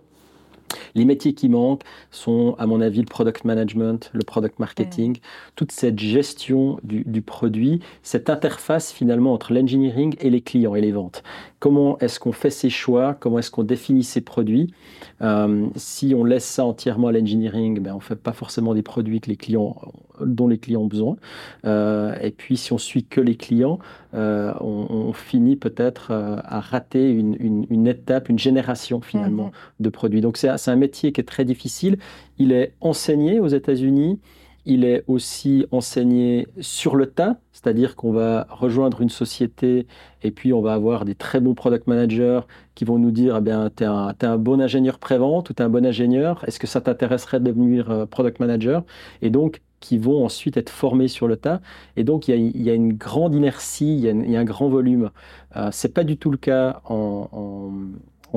Les 0.95 1.05
métiers 1.05 1.33
qui 1.33 1.49
manquent 1.49 1.83
sont, 2.11 2.55
à 2.57 2.65
mon 2.65 2.81
avis, 2.81 2.99
le 2.99 3.05
product 3.05 3.45
management, 3.45 4.09
le 4.13 4.23
product 4.23 4.59
marketing, 4.59 5.17
toute 5.55 5.71
cette 5.71 5.99
gestion 5.99 6.79
du, 6.83 7.21
produit, 7.21 7.81
cette 8.03 8.29
interface 8.29 8.91
finalement 8.91 9.33
entre 9.33 9.53
l'engineering 9.53 10.15
et 10.19 10.29
les 10.29 10.41
clients 10.41 10.75
et 10.75 10.81
les 10.81 10.91
ventes. 10.91 11.23
Comment 11.59 11.97
est-ce 11.99 12.19
qu'on 12.19 12.31
fait 12.31 12.51
ses 12.51 12.69
choix 12.69 13.15
Comment 13.19 13.39
est-ce 13.39 13.49
qu'on 13.49 13.63
définit 13.63 14.03
ses 14.03 14.21
produits 14.21 14.73
euh, 15.21 15.65
Si 15.75 16.13
on 16.15 16.23
laisse 16.23 16.45
ça 16.45 16.63
entièrement 16.63 17.07
à 17.07 17.11
l'engineering, 17.11 17.79
ben, 17.79 17.93
on 17.93 17.97
ne 17.97 18.01
fait 18.01 18.15
pas 18.15 18.33
forcément 18.33 18.75
des 18.75 18.83
produits 18.83 19.21
que 19.21 19.29
les 19.29 19.37
clients, 19.37 19.75
dont 20.21 20.47
les 20.47 20.59
clients 20.59 20.81
ont 20.81 20.87
besoin. 20.87 21.17
Euh, 21.65 22.15
et 22.21 22.29
puis, 22.29 22.57
si 22.57 22.73
on 22.73 22.77
suit 22.77 23.05
que 23.05 23.21
les 23.21 23.35
clients, 23.35 23.79
euh, 24.13 24.53
on, 24.61 25.13
finit 25.13 25.55
peut-être 25.55 26.11
à 26.11 26.59
rater 26.59 27.09
une, 27.09 27.87
étape, 27.87 28.29
une 28.29 28.37
génération 28.37 29.01
finalement 29.01 29.47
mm-hmm. 29.47 29.83
de 29.83 29.89
produits. 29.89 30.21
Donc, 30.21 30.37
c'est 30.37 30.49
un 30.67 30.75
métier 30.75 31.11
qui 31.11 31.21
est 31.21 31.27
très 31.27 31.43
difficile. 31.43 31.97
Il 32.37 32.51
est 32.51 32.73
enseigné 32.81 33.39
aux 33.39 33.47
États-Unis. 33.47 34.19
Il 34.69 34.83
est 34.83 35.05
aussi 35.07 35.65
enseigné 35.71 36.45
sur 36.59 36.97
le 36.97 37.05
tas, 37.05 37.37
c'est-à-dire 37.53 37.95
qu'on 37.95 38.11
va 38.11 38.45
rejoindre 38.49 39.01
une 39.01 39.09
société 39.09 39.87
et 40.23 40.31
puis 40.31 40.51
on 40.51 40.61
va 40.61 40.73
avoir 40.73 41.05
des 41.05 41.15
très 41.15 41.39
bons 41.39 41.53
product 41.53 41.87
managers 41.87 42.41
qui 42.75 42.83
vont 42.83 42.99
nous 42.99 43.11
dire, 43.11 43.37
eh 43.37 43.41
bien, 43.41 43.69
tu 43.73 43.85
un 43.85 44.37
bon 44.37 44.59
ingénieur 44.59 44.99
prévente 44.99 45.49
ou 45.49 45.53
tu 45.53 45.63
un 45.63 45.69
bon 45.69 45.85
ingénieur, 45.85 46.43
est-ce 46.45 46.59
que 46.59 46.67
ça 46.67 46.81
t'intéresserait 46.81 47.39
de 47.39 47.45
devenir 47.45 47.89
euh, 47.89 48.05
product 48.05 48.41
manager? 48.41 48.83
Et 49.21 49.29
donc, 49.29 49.61
qui 49.79 49.97
vont 49.97 50.25
ensuite 50.25 50.57
être 50.57 50.69
formés 50.69 51.07
sur 51.07 51.27
le 51.27 51.37
tas. 51.37 51.61
Et 51.95 52.03
donc, 52.03 52.27
il 52.27 52.61
y 52.61 52.69
a, 52.69 52.73
une 52.73 52.93
grande 52.93 53.35
inertie, 53.35 53.95
il 53.95 54.29
y 54.31 54.35
a, 54.35 54.39
un 54.39 54.43
grand 54.43 54.67
volume. 54.67 55.11
Euh, 55.55 55.71
Ce 55.71 55.87
n'est 55.87 55.93
pas 55.93 56.03
du 56.03 56.17
tout 56.17 56.31
le 56.31 56.37
cas 56.37 56.81
en 56.85 57.71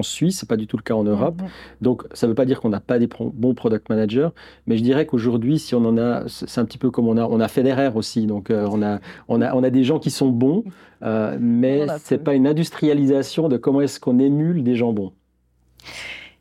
Suisse, 0.02 0.38
c'est 0.40 0.48
pas 0.48 0.56
du 0.56 0.66
tout 0.66 0.76
le 0.76 0.82
cas 0.82 0.94
en 0.94 1.04
Europe. 1.04 1.40
Mhm. 1.40 1.48
Donc, 1.80 2.02
ça 2.12 2.26
ne 2.26 2.30
veut 2.30 2.34
pas 2.34 2.44
dire 2.44 2.60
qu'on 2.60 2.68
n'a 2.68 2.80
pas 2.80 2.98
des 2.98 3.08
bons 3.08 3.54
product 3.54 3.88
managers, 3.88 4.28
mais 4.66 4.76
je 4.76 4.82
dirais 4.82 5.06
qu'aujourd'hui, 5.06 5.58
si 5.58 5.74
on 5.74 5.84
en 5.84 5.98
a, 5.98 6.24
c'est 6.28 6.60
un 6.60 6.64
petit 6.64 6.78
peu 6.78 6.90
comme 6.90 7.08
on 7.08 7.16
a, 7.16 7.24
on 7.24 7.40
a 7.40 7.48
Federer 7.48 7.90
aussi. 7.94 8.26
Donc, 8.26 8.50
euh, 8.50 8.68
on, 8.70 8.82
a, 8.82 9.00
on, 9.28 9.42
a, 9.42 9.54
on 9.54 9.62
a 9.62 9.70
des 9.70 9.84
gens 9.84 9.98
qui 9.98 10.10
sont 10.10 10.28
bons, 10.28 10.64
euh, 11.02 11.36
mais 11.40 11.86
c'est 11.98 12.18
pas 12.18 12.34
une 12.34 12.46
industrialisation 12.46 13.48
de 13.48 13.56
comment 13.56 13.80
est-ce 13.80 14.00
qu'on 14.00 14.18
émule 14.18 14.62
des 14.62 14.76
gens 14.76 14.92
bons. 14.92 15.12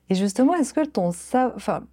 Et 0.09 0.15
justement, 0.15 0.55
est-ce 0.55 0.73
que 0.73 0.85
ton, 0.85 1.09
enfin, 1.09 1.83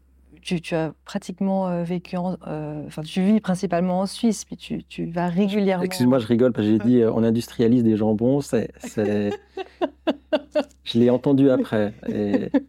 tu, 0.46 0.74
as 0.74 0.92
pratiquement 1.04 1.68
euh, 1.68 1.82
vécu, 1.82 2.16
euh, 2.16 2.85
enfin, 2.87 3.02
tu 3.02 3.22
vis 3.22 3.40
principalement 3.40 4.00
en 4.00 4.06
Suisse, 4.06 4.44
puis 4.44 4.56
tu, 4.56 4.85
tu 4.85 5.06
vas 5.06 5.28
régulièrement. 5.28 5.85
Excuse-moi, 5.85 6.18
je 6.20 6.26
rigole 6.26 6.52
parce 6.52 6.66
que 6.66 6.72
j'ai 6.72 6.78
dit 6.78 7.00
euh, 7.00 7.12
on 7.12 7.24
industrialise 7.24 7.82
des 7.82 7.96
jambons. 7.96 8.40
C'est, 8.40 8.70
je 10.85 10.98
l'ai 10.98 11.11
entendu 11.11 11.50
après. 11.50 11.92
Et... 12.09 12.50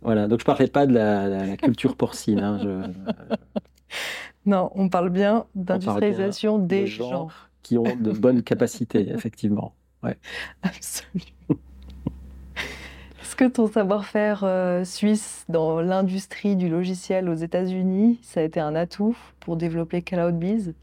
Voilà, 0.00 0.28
donc 0.28 0.40
je 0.40 0.46
parlais 0.46 0.68
pas 0.68 0.86
de 0.86 0.94
la, 0.94 1.54
culture 1.58 1.94
porcine. 1.94 2.38
Hein, 2.40 2.90
non, 4.46 4.70
on 4.74 4.88
parle 4.88 5.10
bien 5.10 5.44
d'industrialisation 5.54 6.58
des 6.58 6.86
gens 6.86 7.28
qui 7.62 7.76
ont 7.76 7.96
de 8.00 8.12
bonnes 8.12 8.42
capacités, 8.42 9.10
effectivement. 9.10 9.74
Ouais. 10.02 10.16
Absolument 10.62 11.39
que 13.34 13.44
ton 13.44 13.66
savoir-faire 13.66 14.44
euh, 14.44 14.84
suisse 14.84 15.44
dans 15.48 15.80
l'industrie 15.80 16.56
du 16.56 16.68
logiciel 16.68 17.28
aux 17.28 17.34
États-Unis, 17.34 18.18
ça 18.22 18.40
a 18.40 18.42
été 18.42 18.60
un 18.60 18.74
atout 18.74 19.16
pour 19.40 19.56
développer 19.56 20.02
CloudBees 20.02 20.74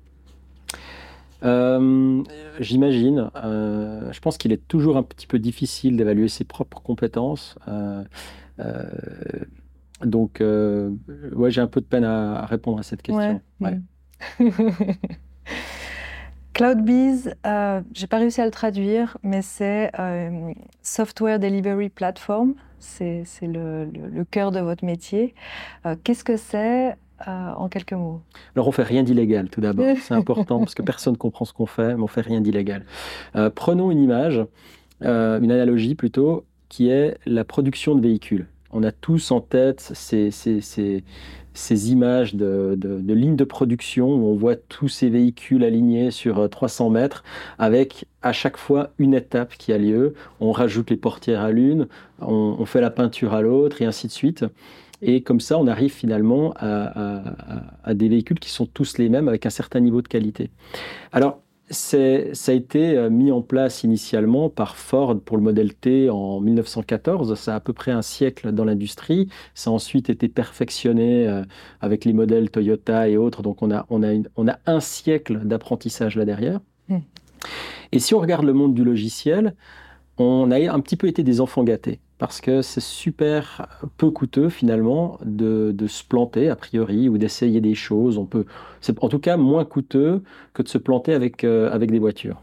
euh, 1.43 2.23
J'imagine. 2.59 3.29
Euh, 3.35 4.11
je 4.11 4.19
pense 4.19 4.37
qu'il 4.37 4.51
est 4.51 4.67
toujours 4.67 4.97
un 4.97 5.03
petit 5.03 5.27
peu 5.27 5.39
difficile 5.39 5.97
d'évaluer 5.97 6.27
ses 6.27 6.43
propres 6.43 6.81
compétences. 6.81 7.57
donc, 10.03 10.41
ouais, 10.41 11.51
j'ai 11.51 11.61
un 11.61 11.67
peu 11.67 11.81
de 11.81 11.85
peine 11.85 12.03
à, 12.03 12.45
répondre 12.45 12.79
à 12.79 12.83
cette 12.83 13.01
question. 13.01 13.41
Ouais. 13.59 13.79
CloudBees, 16.57 17.35
euh, 17.45 17.81
j'ai 17.93 18.07
pas 18.07 18.17
réussi 18.17 18.41
à 18.41 18.45
le 18.45 18.49
traduire, 18.49 19.15
mais 19.21 19.43
c'est 19.43 19.91
euh, 19.99 20.53
Software 20.81 21.37
Delivery 21.37 21.89
Platform. 21.89 22.55
C'est 22.79 23.25
le, 23.43 24.23
cœur 24.31 24.51
de 24.51 24.59
votre 24.59 24.83
métier. 24.83 25.35
Euh, 25.85 25.95
qu'est-ce 26.03 26.23
que 26.23 26.35
c'est 26.35 26.95
en 27.27 27.69
quelques 27.69 27.93
mots? 27.93 28.21
Alors, 28.55 28.67
on 28.67 28.71
fait 28.71 28.81
rien 28.81 29.03
d'illégal, 29.03 29.49
tout 29.49 29.61
d'abord. 29.61 29.85
C'est 30.01 30.15
important 30.15 30.59
parce 30.59 30.73
que 30.73 30.83
personne 30.83 31.13
ne 31.13 31.17
comprend 31.17 31.45
ce 31.45 31.53
qu'on 31.53 31.65
fait, 31.65 31.95
mais 31.95 32.01
on 32.01 32.07
fait 32.07 32.21
rien 32.21 32.41
d'illégal. 32.41 32.85
prenons 33.53 33.91
une 33.91 34.01
image, 34.01 34.43
une 35.01 35.51
analogie 35.51 35.93
plutôt, 35.93 36.45
qui 36.69 36.89
est 36.89 37.17
la 37.27 37.43
production 37.43 37.93
de 37.93 38.01
véhicules. 38.01 38.47
On 38.71 38.83
a 38.83 38.91
tous 38.91 39.31
en 39.31 39.41
tête 39.41 39.91
ces, 39.93 41.91
images 41.91 42.35
de, 42.35 42.75
de, 42.77 43.13
lignes 43.13 43.35
de 43.35 43.43
production 43.43 44.07
où 44.07 44.27
on 44.27 44.35
voit 44.35 44.55
tous 44.55 44.89
ces 44.89 45.09
véhicules 45.09 45.63
alignés 45.63 46.11
sur 46.11 46.49
300 46.49 46.87
euh, 46.87 46.89
mètres 46.89 47.23
avec 47.57 48.05
à 48.21 48.33
chaque 48.33 48.57
fois 48.57 48.91
une 48.99 49.13
étape 49.13 49.55
qui 49.57 49.73
a 49.73 49.77
lieu. 49.77 50.13
On 50.39 50.51
rajoute 50.51 50.89
les 50.89 50.97
portières 50.97 51.41
à 51.41 51.51
l'une, 51.51 51.87
on, 52.19 52.65
fait 52.65 52.81
la 52.81 52.91
peinture 52.91 53.33
à 53.33 53.41
l'autre 53.41 53.81
et 53.81 53.85
ainsi 53.85 54.07
de 54.07 54.11
suite. 54.11 54.45
Et 55.01 55.21
comme 55.21 55.39
ça, 55.39 55.59
on 55.59 55.67
arrive 55.67 55.93
finalement 55.93 56.53
à, 56.57 57.21
à, 57.83 57.93
des 57.93 58.09
véhicules 58.09 58.39
qui 58.39 58.49
sont 58.49 58.65
tous 58.65 58.97
les 58.97 59.09
mêmes 59.09 59.27
avec 59.27 59.45
un 59.45 59.51
certain 59.51 59.79
niveau 59.79 60.01
de 60.01 60.07
qualité. 60.07 60.49
Alors, 61.11 61.41
ça 61.69 61.97
a 61.97 62.51
été 62.53 62.97
euh, 62.97 63.09
mis 63.09 63.31
en 63.31 63.41
place 63.41 63.83
initialement 63.83 64.49
par 64.49 64.77
Ford 64.77 65.19
pour 65.19 65.37
le 65.37 65.43
modèle 65.43 65.73
T 65.73 66.09
en 66.09 66.39
1914. 66.39 67.35
Ça 67.35 67.53
a 67.53 67.55
à 67.57 67.59
peu 67.59 67.73
près 67.73 67.91
un 67.91 68.01
siècle 68.01 68.51
dans 68.51 68.63
l'industrie. 68.63 69.27
Ça 69.53 69.69
a 69.69 69.73
ensuite 69.73 70.09
été 70.09 70.29
perfectionné 70.29 71.27
euh, 71.27 71.43
avec 71.81 72.05
les 72.05 72.13
modèles 72.13 72.49
Toyota 72.49 73.09
et 73.09 73.17
autres. 73.17 73.41
Donc 73.41 73.61
on 73.61 73.71
a, 73.71 73.85
on 73.89 74.03
a, 74.03 74.13
on 74.37 74.47
a 74.47 74.57
un 74.65 74.79
siècle 74.79 75.39
d'apprentissage 75.39 76.15
là 76.15 76.25
derrière. 76.25 76.61
Hmm. 76.87 76.99
Et 77.91 77.99
si 77.99 78.13
on 78.13 78.19
regarde 78.19 78.45
le 78.45 78.53
monde 78.53 78.73
du 78.73 78.83
logiciel, 78.83 79.53
on 80.17 80.51
a 80.51 80.71
un 80.71 80.79
petit 80.79 80.95
peu 80.95 81.07
été 81.07 81.23
des 81.23 81.41
enfants 81.41 81.63
gâtés. 81.63 81.99
Parce 82.17 82.41
que 82.41 82.61
c'est 82.61 82.81
super 82.81 83.67
peu 83.97 84.09
coûteux 84.09 84.49
finalement 84.49 85.19
de, 85.23 85.73
se 85.87 86.03
planter 86.03 86.49
a 86.49 86.55
priori 86.55 87.09
ou 87.09 87.17
d'essayer 87.17 87.61
des 87.61 87.75
choses. 87.75 88.17
On 88.17 88.25
peut, 88.25 88.45
c'est 88.81 89.01
en 89.03 89.09
tout 89.09 89.19
cas 89.19 89.37
moins 89.37 89.65
coûteux 89.65 90.23
que 90.53 90.63
de 90.63 90.67
se 90.67 90.77
planter 90.77 91.13
avec, 91.13 91.43
euh, 91.43 91.71
avec 91.71 91.91
des 91.91 91.99
voitures. 91.99 92.41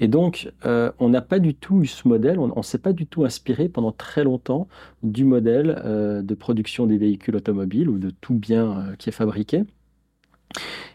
Et 0.00 0.08
donc, 0.08 0.50
euh, 0.66 0.90
on 0.98 1.10
n'a 1.10 1.20
pas 1.20 1.38
du 1.38 1.54
tout 1.54 1.82
eu 1.82 1.86
ce 1.86 2.08
modèle, 2.08 2.40
on 2.40 2.52
ne 2.56 2.62
s'est 2.62 2.78
pas 2.78 2.92
du 2.92 3.06
tout 3.06 3.24
inspiré 3.24 3.68
pendant 3.68 3.92
très 3.92 4.24
longtemps 4.24 4.66
du 5.04 5.24
modèle 5.24 5.80
euh, 5.84 6.22
de 6.22 6.34
production 6.34 6.86
des 6.86 6.98
véhicules 6.98 7.36
automobiles 7.36 7.88
ou 7.88 7.98
de 7.98 8.10
tout 8.10 8.34
bien 8.34 8.94
qui 8.98 9.10
est 9.10 9.12
fabriqué. 9.12 9.64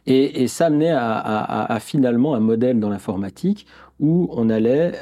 Et, 0.07 0.47
ça 0.47 0.67
amenait 0.67 0.91
à, 0.91 1.77
finalement 1.79 2.35
un 2.35 2.39
modèle 2.39 2.79
dans 2.79 2.89
l'informatique 2.89 3.65
où 3.99 4.29
on 4.31 4.49
allait 4.49 4.93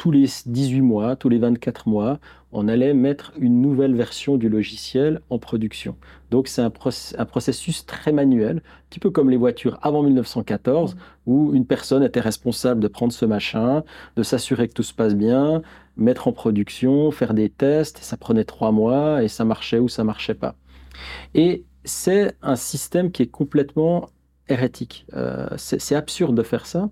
tous 0.00 0.10
les 0.10 0.24
18 0.46 0.80
mois, 0.80 1.14
tous 1.14 1.28
les 1.28 1.36
24 1.36 1.86
mois, 1.86 2.20
on 2.52 2.68
allait 2.68 2.94
mettre 2.94 3.34
une 3.38 3.60
nouvelle 3.60 3.94
version 3.94 4.38
du 4.38 4.48
logiciel 4.48 5.20
en 5.28 5.38
production. 5.38 5.94
Donc 6.30 6.48
c'est 6.48 6.62
un, 6.62 6.70
processus 6.70 7.84
très 7.84 8.10
manuel, 8.10 8.62
un 8.64 8.88
petit 8.88 8.98
peu 8.98 9.10
comme 9.10 9.28
les 9.28 9.36
voitures 9.36 9.78
avant 9.82 10.02
1914, 10.02 10.96
où 11.26 11.52
une 11.52 11.66
personne 11.66 12.02
était 12.02 12.20
responsable 12.20 12.80
de 12.80 12.88
prendre 12.88 13.12
ce 13.12 13.26
machin, 13.26 13.84
de 14.16 14.22
s'assurer 14.22 14.68
que 14.68 14.72
tout 14.72 14.82
se 14.82 14.94
passe 14.94 15.14
bien, 15.14 15.60
mettre 15.98 16.28
en 16.28 16.32
production, 16.32 17.10
faire 17.10 17.34
des 17.34 17.50
tests, 17.50 17.98
ça 17.98 18.16
prenait 18.16 18.44
trois 18.44 18.72
mois 18.72 19.22
et 19.22 19.28
ça 19.28 19.44
marchait 19.44 19.80
ou 19.80 19.90
ça 19.90 20.02
marchait 20.02 20.32
pas. 20.32 20.54
Et 21.34 21.66
c'est 21.84 22.34
un 22.40 22.56
système 22.56 23.12
qui 23.12 23.24
est 23.24 23.30
complètement 23.30 24.08
hérétique. 24.50 25.06
Euh, 25.14 25.46
c'est 25.56 25.94
absurde 25.94 26.36
de 26.36 26.42
faire 26.42 26.66
ça. 26.66 26.90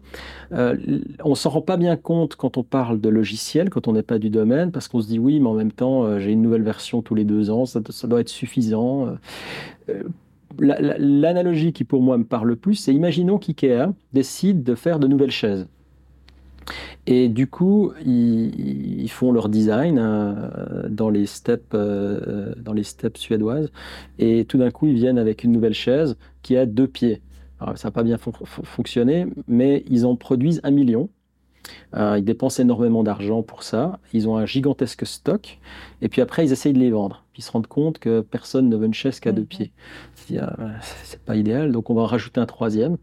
Euh, 0.53 0.77
on 1.25 1.35
s'en 1.35 1.51
rend 1.51 1.63
pas 1.63 1.77
bien 1.77 1.97
compte 1.97 2.37
quand 2.37 2.57
on 2.57 2.63
parle 2.63 3.01
de 3.01 3.09
logiciel, 3.09 3.71
quand 3.71 3.89
on 3.89 3.93
n'est 3.93 4.03
pas 4.03 4.19
du 4.19 4.31
domaine, 4.31 4.71
parce 4.71 4.89
qu'on 4.89 5.01
se 5.01 5.09
dit 5.09 5.19
oui, 5.19 5.41
mais 5.41 5.49
en 5.49 5.55
même 5.55 5.73
temps, 5.73 6.05
euh, 6.05 6.19
j'ai 6.19 6.33
une 6.33 6.43
nouvelle 6.43 6.63
version 6.63 7.03
tous 7.03 7.15
les 7.15 7.25
deux 7.25 7.51
ans, 7.51 7.67
ça, 7.67 7.81
doit 7.81 8.21
être 8.21 8.29
suffisant. 8.29 9.09
L'analogie 10.59 11.73
qui 11.73 11.85
pour 11.85 12.03
moi 12.03 12.19
me 12.19 12.25
parle 12.25 12.49
le 12.49 12.57
plus, 12.57 12.75
c'est 12.75 12.95
imaginons 12.95 13.39
qu'IKEA 13.39 13.93
décide 14.13 14.63
de 14.63 14.75
faire 14.75 14.99
de 14.99 15.07
nouvelles 15.07 15.31
chaises. 15.31 15.67
Et 17.07 17.29
du 17.29 17.47
coup, 17.47 17.93
ils, 18.05 19.09
font 19.09 19.33
leur 19.33 19.49
design 19.49 19.97
dans, 20.91 21.09
les 21.09 21.25
steppes, 21.25 21.75
dans 21.75 22.73
les 22.75 22.83
steppes 22.83 23.17
suédoises. 23.17 23.71
Et 24.19 24.45
tout 24.45 24.59
d'un 24.59 24.71
coup, 24.71 24.87
ils 24.87 24.95
viennent 24.95 25.19
avec 25.19 25.45
une 25.45 25.53
nouvelle 25.53 25.73
chaise 25.73 26.17
qui 26.43 26.57
a 26.57 26.67
deux 26.67 26.87
pieds 26.87 27.23
ça 27.61 27.89
n'a 27.89 27.91
pas 27.93 28.03
bien 28.03 28.19
fonctionné, 28.19 29.27
mais 29.47 29.85
ils 29.89 30.07
en 30.07 30.17
produisent 30.17 30.61
un 30.63 30.71
million. 30.71 31.09
Euh, 31.97 32.19
ils 32.19 32.25
dépensent 32.25 32.63
énormément 32.63 33.03
d'argent 33.03 33.43
pour 33.43 33.63
ça. 33.63 33.99
Ils 34.13 34.29
ont 34.29 34.37
un 34.37 34.47
gigantesque 34.47 35.07
stock. 35.07 35.59
Et 36.01 36.09
puis 36.09 36.23
après, 36.23 36.47
ils 36.47 36.53
essayent 36.53 36.73
de 36.73 36.79
les 36.79 36.91
vendre. 36.91 37.25
Ils 37.37 37.43
se 37.43 37.51
rendent 37.51 37.67
compte 37.67 37.99
que 37.99 38.21
personne 38.21 38.69
ne 38.69 38.77
veut 38.77 38.87
une 38.87 38.95
chaise 38.95 39.21
qu'à 39.21 39.33
deux 39.33 39.43
mhm. 39.43 39.49
pieds. 39.49 39.73
Euh, 40.33 40.47
c'est 41.03 41.21
pas 41.21 41.37
idéal. 41.37 41.73
Donc 41.73 41.91
on 41.91 41.95
va 41.95 42.03
en 42.03 42.07
rajouter 42.07 42.41
un 42.41 42.47
troisième. 42.47 42.97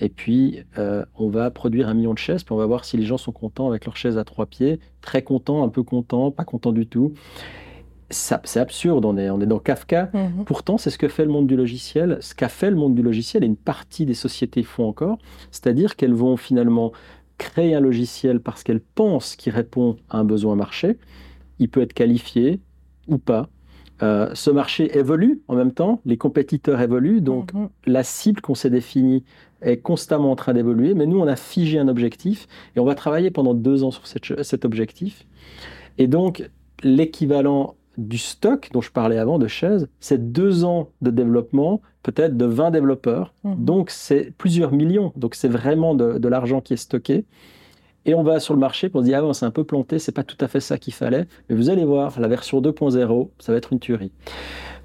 Et 0.00 0.08
puis 0.08 0.62
euh, 0.78 1.04
on 1.16 1.28
va 1.28 1.50
produire 1.50 1.88
un 1.88 1.94
million 1.94 2.14
de 2.14 2.18
chaises. 2.18 2.44
Puis 2.44 2.52
on 2.52 2.58
va 2.58 2.66
voir 2.66 2.84
si 2.84 2.96
les 2.96 3.04
gens 3.04 3.18
sont 3.18 3.32
contents 3.32 3.68
avec 3.68 3.84
leur 3.84 3.96
chaise 3.96 4.16
à 4.16 4.24
trois 4.24 4.46
pieds. 4.46 4.78
Très 5.00 5.22
contents, 5.22 5.64
un 5.64 5.68
peu 5.68 5.82
contents, 5.82 6.30
pas 6.30 6.44
contents 6.44 6.72
du 6.72 6.86
tout 6.86 7.14
c'est 8.10 8.58
absurde, 8.58 9.04
on 9.04 9.16
est, 9.18 9.28
on 9.30 9.40
est 9.40 9.46
dans 9.46 9.58
Kafka. 9.58 10.10
Mhm. 10.14 10.44
Pourtant, 10.44 10.78
c'est 10.78 10.90
ce 10.90 10.98
que 10.98 11.08
fait 11.08 11.24
le 11.24 11.30
monde 11.30 11.46
du 11.46 11.56
logiciel. 11.56 12.18
Ce 12.20 12.34
qu'a 12.34 12.48
fait 12.48 12.70
le 12.70 12.76
monde 12.76 12.94
du 12.94 13.02
logiciel, 13.02 13.44
et 13.44 13.46
une 13.46 13.56
partie 13.56 14.06
des 14.06 14.14
sociétés 14.14 14.62
font 14.62 14.88
encore, 14.88 15.18
c'est-à-dire 15.50 15.96
qu'elles 15.96 16.14
vont 16.14 16.36
finalement 16.36 16.92
créer 17.36 17.74
un 17.74 17.80
logiciel 17.80 18.40
parce 18.40 18.62
qu'elles 18.62 18.80
pensent 18.80 19.36
qu'il 19.36 19.52
répond 19.52 19.96
à 20.08 20.18
un 20.18 20.24
besoin 20.24 20.56
marché. 20.56 20.98
Il 21.58 21.68
peut 21.68 21.82
être 21.82 21.92
qualifié 21.92 22.60
ou 23.06 23.18
pas. 23.18 23.48
Euh, 24.02 24.30
ce 24.32 24.50
marché 24.50 24.96
évolue 24.96 25.42
en 25.48 25.56
même 25.56 25.72
temps, 25.72 26.00
les 26.04 26.16
compétiteurs 26.16 26.80
évoluent, 26.80 27.20
donc 27.20 27.52
mhm. 27.52 27.68
la 27.86 28.04
cible 28.04 28.40
qu'on 28.40 28.54
s'est 28.54 28.70
définie 28.70 29.24
est 29.60 29.78
constamment 29.78 30.30
en 30.30 30.36
train 30.36 30.54
d'évoluer, 30.54 30.94
mais 30.94 31.04
nous, 31.04 31.18
on 31.18 31.26
a 31.26 31.36
figé 31.36 31.78
un 31.78 31.88
objectif 31.88 32.46
et 32.76 32.80
on 32.80 32.84
va 32.84 32.94
travailler 32.94 33.30
pendant 33.30 33.54
deux 33.54 33.82
ans 33.82 33.90
sur 33.90 34.06
cet 34.06 34.64
objectif. 34.64 35.26
Et 35.98 36.06
donc, 36.06 36.48
l'équivalent 36.84 37.74
du 37.98 38.16
stock 38.16 38.70
dont 38.72 38.80
je 38.80 38.90
parlais 38.90 39.18
avant 39.18 39.38
de 39.38 39.48
chaises, 39.48 39.88
c'est 40.00 40.32
deux 40.32 40.64
ans 40.64 40.88
de 41.02 41.10
développement, 41.10 41.82
peut-être 42.04 42.36
de 42.36 42.44
20 42.46 42.70
développeurs. 42.70 43.34
Mhm. 43.44 43.64
Donc, 43.64 43.90
c'est 43.90 44.32
plusieurs 44.38 44.72
millions. 44.72 45.12
Donc, 45.16 45.34
c'est 45.34 45.48
vraiment 45.48 45.94
de, 45.94 46.28
l'argent 46.28 46.60
qui 46.60 46.72
est 46.72 46.78
stocké. 46.78 47.24
Et 48.06 48.14
on 48.14 48.22
va 48.22 48.40
sur 48.40 48.54
le 48.54 48.60
marché 48.60 48.88
pour 48.88 49.02
se 49.02 49.06
dire, 49.06 49.18
ah 49.18 49.22
bon, 49.22 49.32
c'est 49.32 49.44
un 49.44 49.50
peu 49.50 49.64
planté, 49.64 49.98
c'est 49.98 50.12
pas 50.12 50.22
tout 50.22 50.36
à 50.40 50.48
fait 50.48 50.60
ça 50.60 50.78
qu'il 50.78 50.94
fallait. 50.94 51.26
Mais 51.50 51.56
vous 51.56 51.68
allez 51.68 51.84
voir, 51.84 52.18
la 52.20 52.28
version 52.28 52.62
2.0, 52.62 53.30
ça 53.38 53.52
va 53.52 53.58
être 53.58 53.72
une 53.72 53.80
tuerie. 53.80 54.12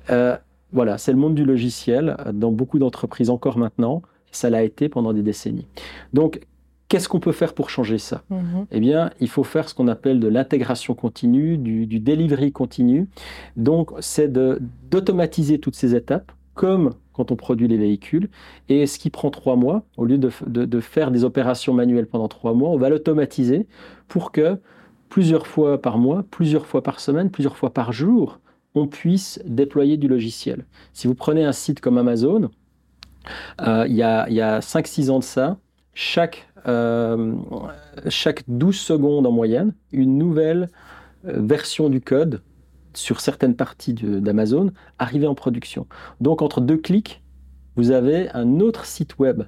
Euh, 0.10 0.36
voilà, 0.74 0.98
c'est 0.98 1.12
le 1.12 1.20
monde 1.20 1.36
du 1.36 1.46
logiciel 1.46 2.18
dans 2.34 2.52
beaucoup 2.52 2.80
d'entreprises 2.80 3.30
encore 3.30 3.58
maintenant. 3.58 4.02
Ça 4.32 4.50
l'a 4.50 4.64
été 4.64 4.90
pendant 4.90 5.14
des 5.14 5.22
décennies. 5.22 5.68
Donc, 6.12 6.42
Qu'est-ce 6.94 7.10
qu'on 7.10 7.20
peut 7.20 7.32
faire 7.32 7.56
pour 7.56 7.72
changer 7.72 7.98
ça 7.98 8.22
mhm. 8.30 8.68
Eh 8.70 8.80
bien, 8.80 9.10
il 9.20 9.28
faut 9.28 9.44
faire 9.44 9.68
ce 9.68 9.74
qu'on 9.74 9.88
appelle 9.88 10.20
de 10.20 10.28
l'intégration 10.28 10.94
continue, 10.94 11.58
du, 11.58 11.88
delivery 12.00 12.52
continu. 12.52 13.08
Donc, 13.58 13.90
c'est 14.00 14.32
d'automatiser 14.32 15.58
toutes 15.58 15.76
ces 15.76 15.96
étapes, 15.96 16.32
comme 16.54 16.94
quand 17.12 17.32
on 17.32 17.36
produit 17.36 17.68
les 17.68 17.78
véhicules. 17.78 18.30
Et 18.70 18.86
ce 18.86 19.00
qui 19.00 19.10
prend 19.10 19.32
trois 19.32 19.56
mois, 19.56 19.82
au 19.98 20.06
lieu 20.06 20.20
de, 20.20 20.80
faire 20.82 21.10
des 21.10 21.24
opérations 21.24 21.74
manuelles 21.74 22.06
pendant 22.06 22.28
trois 22.28 22.54
mois, 22.54 22.70
on 22.70 22.78
va 22.78 22.90
l'automatiser 22.90 23.66
pour 24.08 24.32
que 24.32 24.60
plusieurs 25.10 25.48
fois 25.48 25.82
par 25.82 25.98
mois, 25.98 26.24
plusieurs 26.30 26.68
fois 26.68 26.84
par 26.84 27.00
semaine, 27.00 27.32
plusieurs 27.32 27.58
fois 27.58 27.74
par 27.74 27.92
jour, 27.92 28.40
on 28.76 28.86
puisse 28.86 29.42
déployer 29.48 29.98
du 29.98 30.08
logiciel. 30.08 30.68
Si 30.94 31.08
vous 31.08 31.16
prenez 31.16 31.44
un 31.44 31.54
site 31.54 31.82
comme 31.82 31.98
Amazon, 31.98 32.52
euh, 33.62 33.88
il 33.90 33.96
y 33.96 34.04
a, 34.04 34.26
a 34.26 34.60
5-6 34.60 35.10
ans 35.10 35.18
de 35.18 35.24
ça, 35.24 35.58
chaque 35.96 36.48
euh, 36.68 37.36
chaque 38.10 38.44
12 38.48 38.76
secondes 38.76 39.28
en 39.28 39.32
moyenne, 39.32 39.74
une 39.92 40.18
nouvelle 40.18 40.70
euh, 41.26 41.42
version 41.42 41.90
du 41.90 42.02
code 42.02 42.42
sur 42.94 43.20
certaines 43.22 43.56
parties 43.56 43.94
d'Amazon 43.94 44.72
arrivait 45.00 45.28
en 45.28 45.36
production. 45.36 45.88
Donc 46.22 46.42
entre 46.42 46.62
deux 46.62 46.78
clics, 46.78 47.24
vous 47.76 47.92
avez 47.92 48.30
un 48.32 48.60
autre 48.60 48.86
site 48.86 49.18
web 49.18 49.44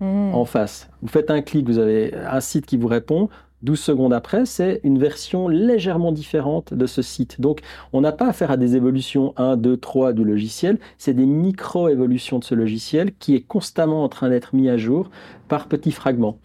mmh. 0.00 0.34
en 0.34 0.44
face. 0.44 0.88
Vous 1.02 1.08
faites 1.08 1.30
un 1.30 1.42
clic, 1.42 1.66
vous 1.66 1.78
avez 1.78 2.14
un 2.14 2.40
site 2.40 2.66
qui 2.66 2.76
vous 2.76 2.88
répond. 2.88 3.28
12 3.62 3.78
secondes 3.78 4.12
après, 4.12 4.46
c'est 4.46 4.80
une 4.84 4.98
version 4.98 5.48
légèrement 5.48 6.12
différente 6.12 6.72
de 6.72 6.86
ce 6.86 7.02
site. 7.02 7.40
Donc, 7.40 7.60
on 7.92 8.00
n'a 8.00 8.12
pas 8.12 8.28
affaire 8.28 8.50
à 8.50 8.56
des 8.56 8.76
évolutions 8.76 9.34
1, 9.36 9.56
2, 9.56 9.76
3 9.76 10.12
du 10.12 10.24
logiciel, 10.24 10.78
c'est 10.98 11.14
des 11.14 11.26
micro-évolutions 11.26 12.38
de 12.38 12.44
ce 12.44 12.54
logiciel 12.54 13.12
qui 13.18 13.34
est 13.34 13.40
constamment 13.42 14.04
en 14.04 14.08
train 14.08 14.30
d'être 14.30 14.54
mis 14.54 14.68
à 14.68 14.76
jour 14.76 15.10
par 15.48 15.66
petits 15.66 15.92
fragments. 15.92 16.38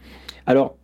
Alors, 0.46 0.76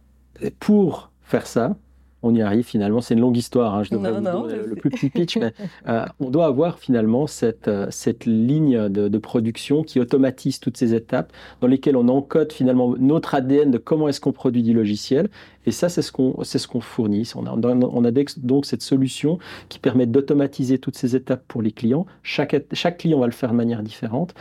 pour 0.59 1.11
faire 1.21 1.47
ça, 1.47 1.75
on 2.23 2.35
y 2.35 2.41
arrive 2.41 2.65
finalement. 2.65 3.01
C'est 3.01 3.13
une 3.13 3.19
longue 3.19 3.37
histoire, 3.37 3.75
hein. 3.75 3.83
je 3.83 3.91
devrais 3.91 4.11
vous 4.11 4.21
donner 4.21 4.55
le 4.67 4.75
plus 4.75 4.89
petit 4.89 5.09
pitch, 5.09 5.37
mais 5.37 5.53
euh, 5.87 6.05
on 6.19 6.29
doit 6.29 6.45
avoir 6.45 6.79
finalement 6.79 7.27
cette, 7.27 7.67
euh, 7.67 7.87
cette 7.89 8.25
ligne 8.25 8.89
de, 8.89 9.07
de, 9.07 9.17
production 9.17 9.83
qui 9.83 9.99
automatise 9.99 10.59
toutes 10.59 10.77
ces 10.77 10.93
étapes, 10.93 11.31
dans 11.61 11.67
lesquelles 11.67 11.97
on 11.97 12.07
encode 12.07 12.51
finalement 12.51 12.95
notre 12.99 13.35
ADN 13.35 13.71
de 13.71 13.77
comment 13.77 14.07
est-ce 14.07 14.21
qu'on 14.21 14.31
produit 14.31 14.63
du 14.63 14.73
logiciel, 14.73 15.29
et 15.65 15.71
ça, 15.71 15.89
c'est 15.89 16.01
ce 16.01 16.11
qu'on 16.11 16.43
ce 16.43 16.67
qu'on 16.67 16.81
fournit. 16.81 17.29
On 17.35 17.45
a, 17.45 17.51
on 17.51 18.05
a 18.05 18.11
donc 18.37 18.65
cette 18.65 18.81
solution 18.81 19.39
qui 19.69 19.79
permet 19.79 20.05
d'automatiser 20.05 20.77
toutes 20.79 20.97
ces 20.97 21.15
étapes 21.15 21.43
pour 21.47 21.61
les 21.61 21.71
clients. 21.71 22.05
Chaque, 22.23 22.55
chaque 22.73 22.97
client 22.99 23.19
va 23.19 23.25
le 23.25 23.31
faire 23.31 23.51
de 23.51 23.55
manière 23.55 23.83
différente, 23.83 24.33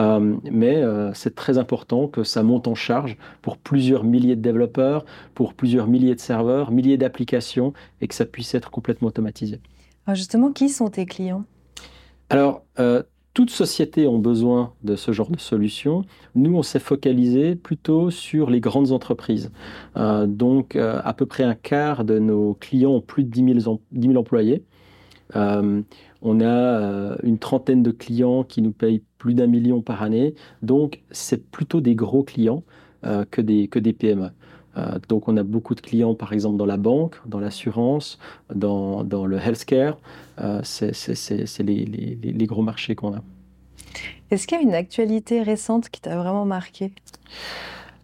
euh, 0.00 0.36
mais 0.50 0.76
euh, 0.76 1.12
c'est 1.14 1.34
très 1.34 1.58
important 1.58 2.08
que 2.08 2.24
ça 2.24 2.42
monte 2.42 2.68
en 2.68 2.74
charge 2.74 3.16
pour 3.42 3.56
plusieurs 3.56 4.04
milliers 4.04 4.36
de 4.36 4.42
développeurs, 4.42 5.04
pour 5.34 5.54
plusieurs 5.54 5.86
milliers 5.86 6.14
de 6.14 6.20
serveurs, 6.20 6.70
milliers 6.70 6.98
d'applications, 6.98 7.72
et 8.00 8.08
que 8.08 8.14
ça 8.14 8.24
puisse 8.24 8.54
être 8.54 8.70
complètement 8.70 9.08
automatisé. 9.08 9.60
Alors 10.06 10.16
justement, 10.16 10.52
qui 10.52 10.68
sont 10.68 10.88
tes 10.88 11.06
clients? 11.06 11.44
Alors, 12.28 12.62
euh, 12.78 13.02
toutes 13.36 13.50
sociétés 13.50 14.06
ont 14.06 14.18
besoin 14.18 14.72
de 14.82 14.96
ce 14.96 15.12
genre 15.12 15.30
de 15.30 15.38
solution. 15.38 16.06
Nous, 16.34 16.56
on 16.56 16.62
s'est 16.62 16.78
focalisé 16.78 17.54
plutôt 17.54 18.10
sur 18.10 18.48
les 18.48 18.60
grandes 18.60 18.92
entreprises. 18.92 19.52
Euh, 19.98 20.26
donc, 20.26 20.74
euh, 20.74 21.02
à 21.04 21.12
peu 21.12 21.26
près 21.26 21.42
un 21.42 21.54
quart 21.54 22.06
de 22.06 22.18
nos 22.18 22.54
clients 22.54 22.92
ont 22.92 23.02
plus 23.02 23.24
de 23.24 23.28
10 23.28 23.62
000, 24.00 24.16
employés. 24.16 24.64
Euh, 25.36 25.82
on 26.22 26.40
a 26.40 27.18
une 27.24 27.38
trentaine 27.38 27.82
de 27.82 27.90
clients 27.90 28.42
qui 28.42 28.62
nous 28.62 28.72
payent 28.72 29.02
plus 29.18 29.34
d'un 29.34 29.48
million 29.48 29.82
par 29.82 30.02
année. 30.02 30.34
Donc, 30.62 31.02
c'est 31.10 31.50
plutôt 31.50 31.82
des 31.82 31.94
gros 31.94 32.22
clients 32.22 32.62
que, 33.30 33.42
des, 33.42 33.68
que 33.68 33.78
des 33.78 33.92
PME. 33.92 34.30
Donc, 35.08 35.28
on 35.28 35.36
a 35.36 35.42
beaucoup 35.42 35.74
de 35.74 35.80
clients, 35.80 36.14
par 36.14 36.32
exemple, 36.32 36.56
dans 36.56 36.66
la 36.66 36.76
banque, 36.76 37.16
dans 37.26 37.40
l'assurance, 37.40 38.18
dans, 38.54 39.04
dans, 39.04 39.26
le 39.26 39.38
healthcare. 39.38 39.98
Euh, 40.40 40.60
c'est 40.62 41.62
les, 41.62 42.46
gros 42.46 42.62
marchés 42.62 42.94
qu'on 42.94 43.14
a. 43.14 43.22
Est-ce 44.30 44.46
qu'il 44.46 44.58
y 44.58 44.60
a 44.60 44.64
une 44.64 44.74
actualité 44.74 45.42
récente 45.42 45.88
qui 45.88 46.00
t'a 46.00 46.16
vraiment 46.16 46.44
marqué? 46.44 46.92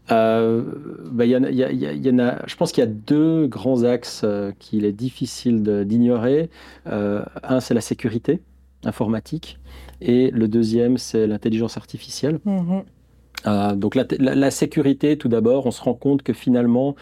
Y 0.09 0.15
en 0.15 1.45
a, 1.45 1.51
y 1.51 2.11
en 2.11 2.19
a, 2.19 2.47
je 2.47 2.57
pense 2.57 2.73
qu'il 2.73 2.83
y 2.83 2.87
a 2.87 2.91
deux 2.91 3.47
grands 3.47 3.85
axes 3.85 4.25
qu'il 4.59 4.85
est 4.85 4.93
difficile 4.93 5.63
d'ignorer. 5.87 6.51
un, 6.87 7.61
c'est 7.61 7.75
la 7.75 7.81
sécurité 7.81 8.41
informatique, 8.85 9.59
et 10.01 10.31
le 10.31 10.49
deuxième, 10.49 10.99
c'est 10.99 11.27
l'intelligence 11.27 11.77
artificielle. 11.77 12.41
Mm-hmm. 12.47 12.83
Euh, 13.47 13.75
donc 13.75 13.95
la, 13.97 14.51
sécurité, 14.51 15.17
tout 15.17 15.29
d'abord, 15.29 15.67
on 15.67 15.71
se 15.71 15.83
rend 15.83 15.95
compte 15.95 16.23
que 16.23 16.33
finalement, 16.33 16.95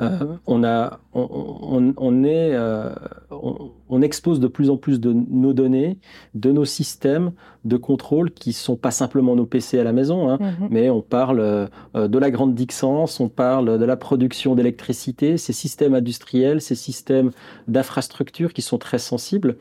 euh, 0.00 0.36
on, 0.46 0.64
a, 0.64 1.00
on, 1.14 2.24
est, 2.24 2.54
euh, 2.54 2.90
on, 3.30 4.02
expose 4.02 4.40
de 4.40 4.46
plus 4.46 4.70
en 4.70 4.76
plus 4.76 5.00
de 5.00 5.12
nos 5.12 5.52
données, 5.52 5.98
de 6.34 6.52
nos 6.52 6.64
systèmes 6.64 7.32
de 7.64 7.76
contrôle 7.76 8.30
qui 8.30 8.52
sont 8.52 8.76
pas 8.76 8.90
simplement 8.90 9.34
nos 9.34 9.44
PC 9.44 9.78
à 9.78 9.84
la 9.84 9.92
maison, 9.92 10.30
hein, 10.30 10.38
mhm. 10.40 10.68
mais 10.70 10.90
on 10.90 11.02
parle 11.02 11.68
de 11.94 12.18
la 12.18 12.30
grande 12.30 12.54
dixence, 12.54 13.20
on 13.20 13.28
parle 13.28 13.78
de 13.78 13.84
la 13.84 13.96
production 13.96 14.54
d'électricité, 14.54 15.36
ces 15.36 15.52
systèmes 15.52 15.94
industriels, 15.94 16.60
ces 16.60 16.76
systèmes 16.76 17.30
d'infrastructures 17.66 18.52
qui 18.52 18.62
sont 18.62 18.78
très 18.78 18.98
sensibles, 18.98 19.56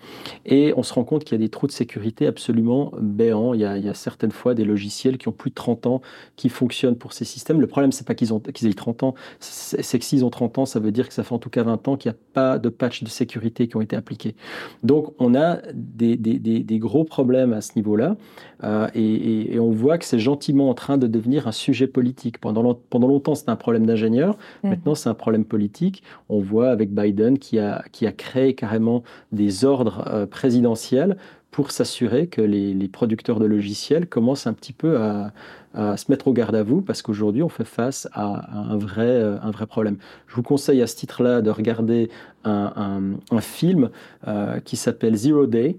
et 0.45 0.73
on 0.77 0.83
se 0.83 0.93
rend 0.93 1.03
compte 1.03 1.23
qu'il 1.23 1.33
y 1.33 1.41
a 1.41 1.43
des 1.43 1.49
trous 1.49 1.67
de 1.67 1.71
sécurité 1.71 2.27
absolument 2.27 2.91
béants. 3.01 3.53
Il 3.53 3.61
y, 3.61 3.65
a, 3.65 3.77
il 3.77 3.85
y 3.85 3.89
a 3.89 3.93
certaines 3.93 4.31
fois 4.31 4.53
des 4.53 4.65
logiciels 4.65 5.17
qui 5.17 5.27
ont 5.27 5.33
plus 5.33 5.49
de 5.49 5.55
30 5.55 5.87
ans 5.87 6.01
qui 6.35 6.49
fonctionnent 6.49 6.95
pour 6.95 7.13
ces 7.13 7.25
systèmes. 7.25 7.61
Le 7.61 7.67
problème, 7.67 7.91
c'est 7.91 8.05
pas 8.05 8.15
qu'ils 8.15 8.33
ont 8.33 8.39
qu'ils 8.39 8.67
aient 8.67 8.73
30 8.73 9.03
ans, 9.03 9.15
c'est 9.39 9.99
que 9.99 10.05
s'ils 10.05 10.25
ont 10.25 10.29
30 10.29 10.59
ans, 10.59 10.65
ça 10.65 10.79
veut 10.79 10.91
dire 10.91 11.07
que 11.07 11.13
ça 11.13 11.23
fait 11.23 11.33
en 11.33 11.39
tout 11.39 11.49
cas 11.49 11.63
20 11.63 11.87
ans 11.87 11.97
qu'il 11.97 12.11
n'y 12.11 12.15
a 12.15 12.19
pas 12.33 12.59
de 12.59 12.69
patch 12.69 13.03
de 13.03 13.09
sécurité 13.09 13.67
qui 13.67 13.77
ont 13.77 13.81
été 13.81 13.95
appliqués. 13.95 14.35
Donc, 14.83 15.13
on 15.19 15.35
a 15.35 15.57
des, 15.73 16.17
des, 16.17 16.39
des, 16.39 16.79
gros 16.79 17.03
problèmes 17.03 17.53
à 17.53 17.61
ce 17.61 17.71
niveau-là, 17.75 18.15
euh, 18.63 18.87
et, 18.95 19.59
on 19.59 19.71
voit 19.71 19.97
que 19.97 20.05
c'est 20.05 20.19
gentiment 20.19 20.69
en 20.69 20.73
train 20.73 20.97
de 20.97 21.07
devenir 21.07 21.47
un 21.47 21.51
sujet 21.51 21.87
politique. 21.87 22.39
Pendant, 22.39 22.75
pendant 22.75 23.07
longtemps, 23.07 23.35
c'était 23.35 23.51
un 23.51 23.55
problème 23.55 23.85
d'ingénieur, 23.85 24.37
mmh. 24.63 24.69
maintenant 24.69 24.95
c'est 24.95 25.09
un 25.09 25.13
problème 25.13 25.45
politique. 25.45 26.03
On 26.29 26.39
voit 26.39 26.69
avec 26.69 26.93
Biden 26.93 27.39
qui 27.39 27.59
a, 27.59 27.83
qui 27.91 28.05
a 28.05 28.11
créé 28.11 28.53
carrément 28.53 29.03
des 29.31 29.65
ordres 29.65 30.05
euh, 30.07 30.25
présidentiels 30.25 31.17
pour 31.51 31.71
s'assurer 31.71 32.27
que 32.27 32.41
les, 32.41 32.87
producteurs 32.87 33.39
de 33.39 33.45
logiciels 33.45 34.07
commencent 34.07 34.47
un 34.47 34.53
petit 34.53 34.73
peu 34.73 34.97
à, 34.97 35.31
se 35.73 36.09
mettre 36.09 36.27
au 36.27 36.33
garde 36.33 36.55
à 36.55 36.63
vous 36.63 36.81
parce 36.81 37.03
qu'aujourd'hui, 37.03 37.43
on 37.43 37.49
fait 37.49 37.65
face 37.65 38.07
à, 38.13 38.25
un, 38.51 38.77
vrai, 38.77 39.05
euh, 39.05 39.37
un 39.43 39.51
vrai 39.51 39.67
problème. 39.67 39.97
Je 40.27 40.35
vous 40.35 40.41
conseille 40.41 40.81
à 40.81 40.87
ce 40.87 40.95
titre-là 40.95 41.41
de 41.41 41.51
regarder 41.51 42.09
un, 42.43 43.13
un, 43.29 43.41
film 43.41 43.91
euh, 44.27 44.59
qui 44.59 44.75
s'appelle 44.75 45.15
Zero 45.15 45.45
Day. 45.45 45.77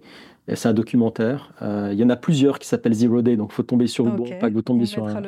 C'est 0.54 0.68
un 0.68 0.72
documentaire. 0.72 1.52
Euh, 1.62 1.90
il 1.92 1.98
y 1.98 2.04
en 2.04 2.10
a 2.10 2.16
plusieurs 2.16 2.58
qui 2.58 2.66
s'appellent 2.66 2.94
Zero 2.94 3.20
Day, 3.22 3.36
donc 3.36 3.50
il 3.52 3.54
faut 3.54 3.62
tomber 3.62 3.86
sur 3.86 4.04
le 4.04 4.12
bon, 4.12 4.24
pas 4.40 4.48
que 4.48 4.54
vous 4.54 4.62
tombiez 4.62 4.86
sur 4.86 5.06
un. 5.06 5.22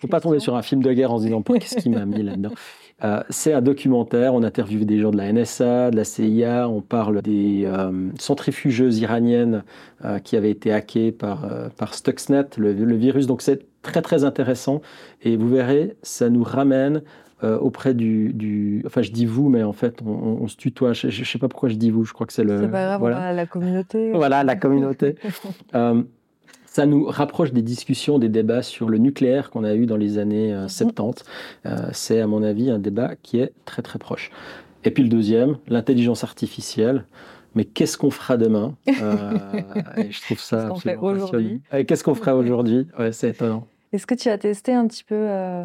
faut 0.00 0.08
pas 0.08 0.20
tomber 0.20 0.40
sur 0.40 0.56
un 0.56 0.62
film 0.62 0.82
de 0.82 0.92
guerre 0.92 1.12
en 1.12 1.18
se 1.18 1.24
disant 1.24 1.42
qu'est-ce 1.42 1.76
qui 1.76 1.90
m'a 1.90 2.04
mis 2.04 2.22
là-dedans? 2.22 2.50
c'est 3.28 3.52
un 3.52 3.60
documentaire. 3.60 4.34
On 4.34 4.42
interviewe 4.42 4.84
des 4.84 4.98
gens 4.98 5.10
de 5.10 5.18
la 5.18 5.32
NSA, 5.32 5.90
de 5.90 5.96
la 5.96 6.04
CIA. 6.04 6.68
On 6.68 6.80
parle 6.80 7.22
des 7.22 7.70
centrifugeuses 8.18 8.98
iraniennes 8.98 9.64
qui 10.24 10.36
avaient 10.36 10.50
été 10.50 10.72
hackées 10.72 11.12
par, 11.12 11.46
par 11.76 11.94
Stuxnet, 11.94 12.46
le, 12.56 12.72
le 12.72 12.96
virus. 12.96 13.26
Donc 13.26 13.42
c'est 13.42 13.66
très 13.82 14.02
très 14.02 14.24
intéressant. 14.24 14.80
Et 15.22 15.36
vous 15.36 15.48
verrez, 15.48 15.96
ça 16.02 16.30
nous 16.30 16.42
ramène 16.42 17.02
euh, 17.44 17.58
auprès 17.58 17.92
du, 17.92 18.82
Enfin, 18.86 19.02
je 19.02 19.10
dis 19.10 19.26
vous, 19.26 19.50
mais 19.50 19.62
en 19.62 19.74
fait, 19.74 20.00
on, 20.06 20.48
se 20.48 20.56
tutoie. 20.56 20.94
Je 20.94 21.08
ne 21.08 21.24
sais 21.24 21.38
pas 21.38 21.48
pourquoi 21.48 21.68
je 21.68 21.74
dis 21.74 21.90
vous. 21.90 22.04
Je 22.04 22.14
crois 22.14 22.26
que 22.26 22.32
c'est 22.32 22.44
le. 22.44 22.62
C'est 22.62 22.70
pas 22.70 22.84
grave, 22.84 23.00
voilà. 23.00 23.32
la 23.34 23.44
communauté. 23.46 24.12
voilà, 24.12 24.44
la 24.44 24.56
communauté. 24.56 25.16
Euh, 25.74 26.02
ça 26.66 26.86
nous 26.86 27.06
rapproche 27.06 27.52
des 27.52 27.62
discussions, 27.62 28.18
des 28.18 28.28
débats 28.28 28.62
sur 28.62 28.88
le 28.88 28.98
nucléaire 28.98 29.50
qu'on 29.50 29.64
a 29.64 29.74
eu 29.74 29.86
dans 29.86 29.96
les 29.96 30.18
années 30.18 30.54
70. 30.68 31.24
Euh, 31.64 31.70
mhm. 31.70 31.88
c'est, 31.92 32.20
à 32.20 32.26
mon 32.26 32.42
avis, 32.42 32.70
un 32.70 32.78
débat 32.78 33.14
qui 33.22 33.38
est 33.38 33.52
très 33.64 33.82
très 33.82 33.98
proche. 33.98 34.30
Et 34.84 34.90
puis 34.90 35.02
le 35.02 35.08
deuxième, 35.08 35.56
l'intelligence 35.68 36.24
artificielle 36.24 37.04
mais 37.54 37.64
qu'est-ce 37.64 37.96
qu'on 37.96 38.10
fera 38.10 38.36
demain? 38.36 38.74
Je 38.86 40.20
trouve 40.20 40.38
ça 40.38 40.66
absolument 40.70 41.14
passionnant. 41.14 41.58
Qu'est-ce 41.88 42.04
qu'on 42.04 42.14
fera 42.14 42.36
aujourd'hui? 42.36 42.86
Ouais, 42.98 43.12
C'est 43.12 43.30
étonnant. 43.30 43.66
Est-ce 43.92 44.06
que 44.06 44.14
tu 44.14 44.28
as 44.28 44.36
testé 44.36 44.74
un 44.74 44.86
petit 44.86 45.04
peu 45.04 45.14
euh 45.14 45.64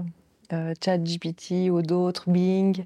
ChatGPT 0.79 1.69
ou 1.69 1.81
d'autres, 1.81 2.29
Bing, 2.29 2.85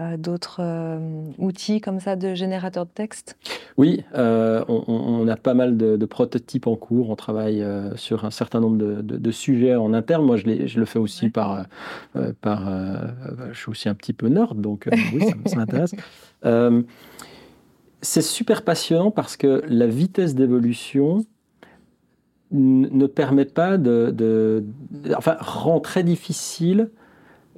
euh, 0.00 0.16
d'autres 0.16 0.60
euh, 0.60 0.98
outils 1.38 1.80
comme 1.80 2.00
ça 2.00 2.16
de 2.16 2.34
générateur 2.34 2.86
de 2.86 2.90
texte? 2.90 3.36
Oui, 3.76 4.04
on, 4.14 5.28
a 5.28 5.36
pas 5.36 5.54
mal 5.54 5.76
de, 5.76 6.06
prototypes 6.06 6.66
en 6.66 6.76
cours. 6.76 7.10
On 7.10 7.16
travaille 7.16 7.64
sur 7.96 8.24
un 8.24 8.30
certain 8.30 8.60
nombre 8.60 8.76
de, 8.76 9.30
sujets 9.30 9.76
en 9.76 9.94
interne. 9.94 10.24
Moi, 10.24 10.36
je, 10.36 10.66
je 10.66 10.78
le 10.78 10.84
fais 10.84 10.98
aussi 10.98 11.30
par. 11.30 11.64
par 12.40 12.70
je 13.52 13.58
suis 13.58 13.70
aussi 13.70 13.88
un 13.88 13.94
petit 13.94 14.12
peu 14.12 14.28
nerd, 14.28 14.60
donc 14.60 14.88
oui, 15.14 15.24
ça, 15.46 15.56
m'intéresse. 15.56 15.94
c'est 18.02 18.22
super 18.22 18.62
passionnant 18.62 19.10
parce 19.10 19.36
que 19.36 19.62
la 19.68 19.86
vitesse 19.86 20.34
d'évolution 20.34 21.24
ne 22.52 23.06
permet 23.06 23.46
pas 23.46 23.78
de, 23.78 24.64
enfin, 25.16 25.36
rend 25.40 25.80
très 25.80 26.02
difficile 26.02 26.90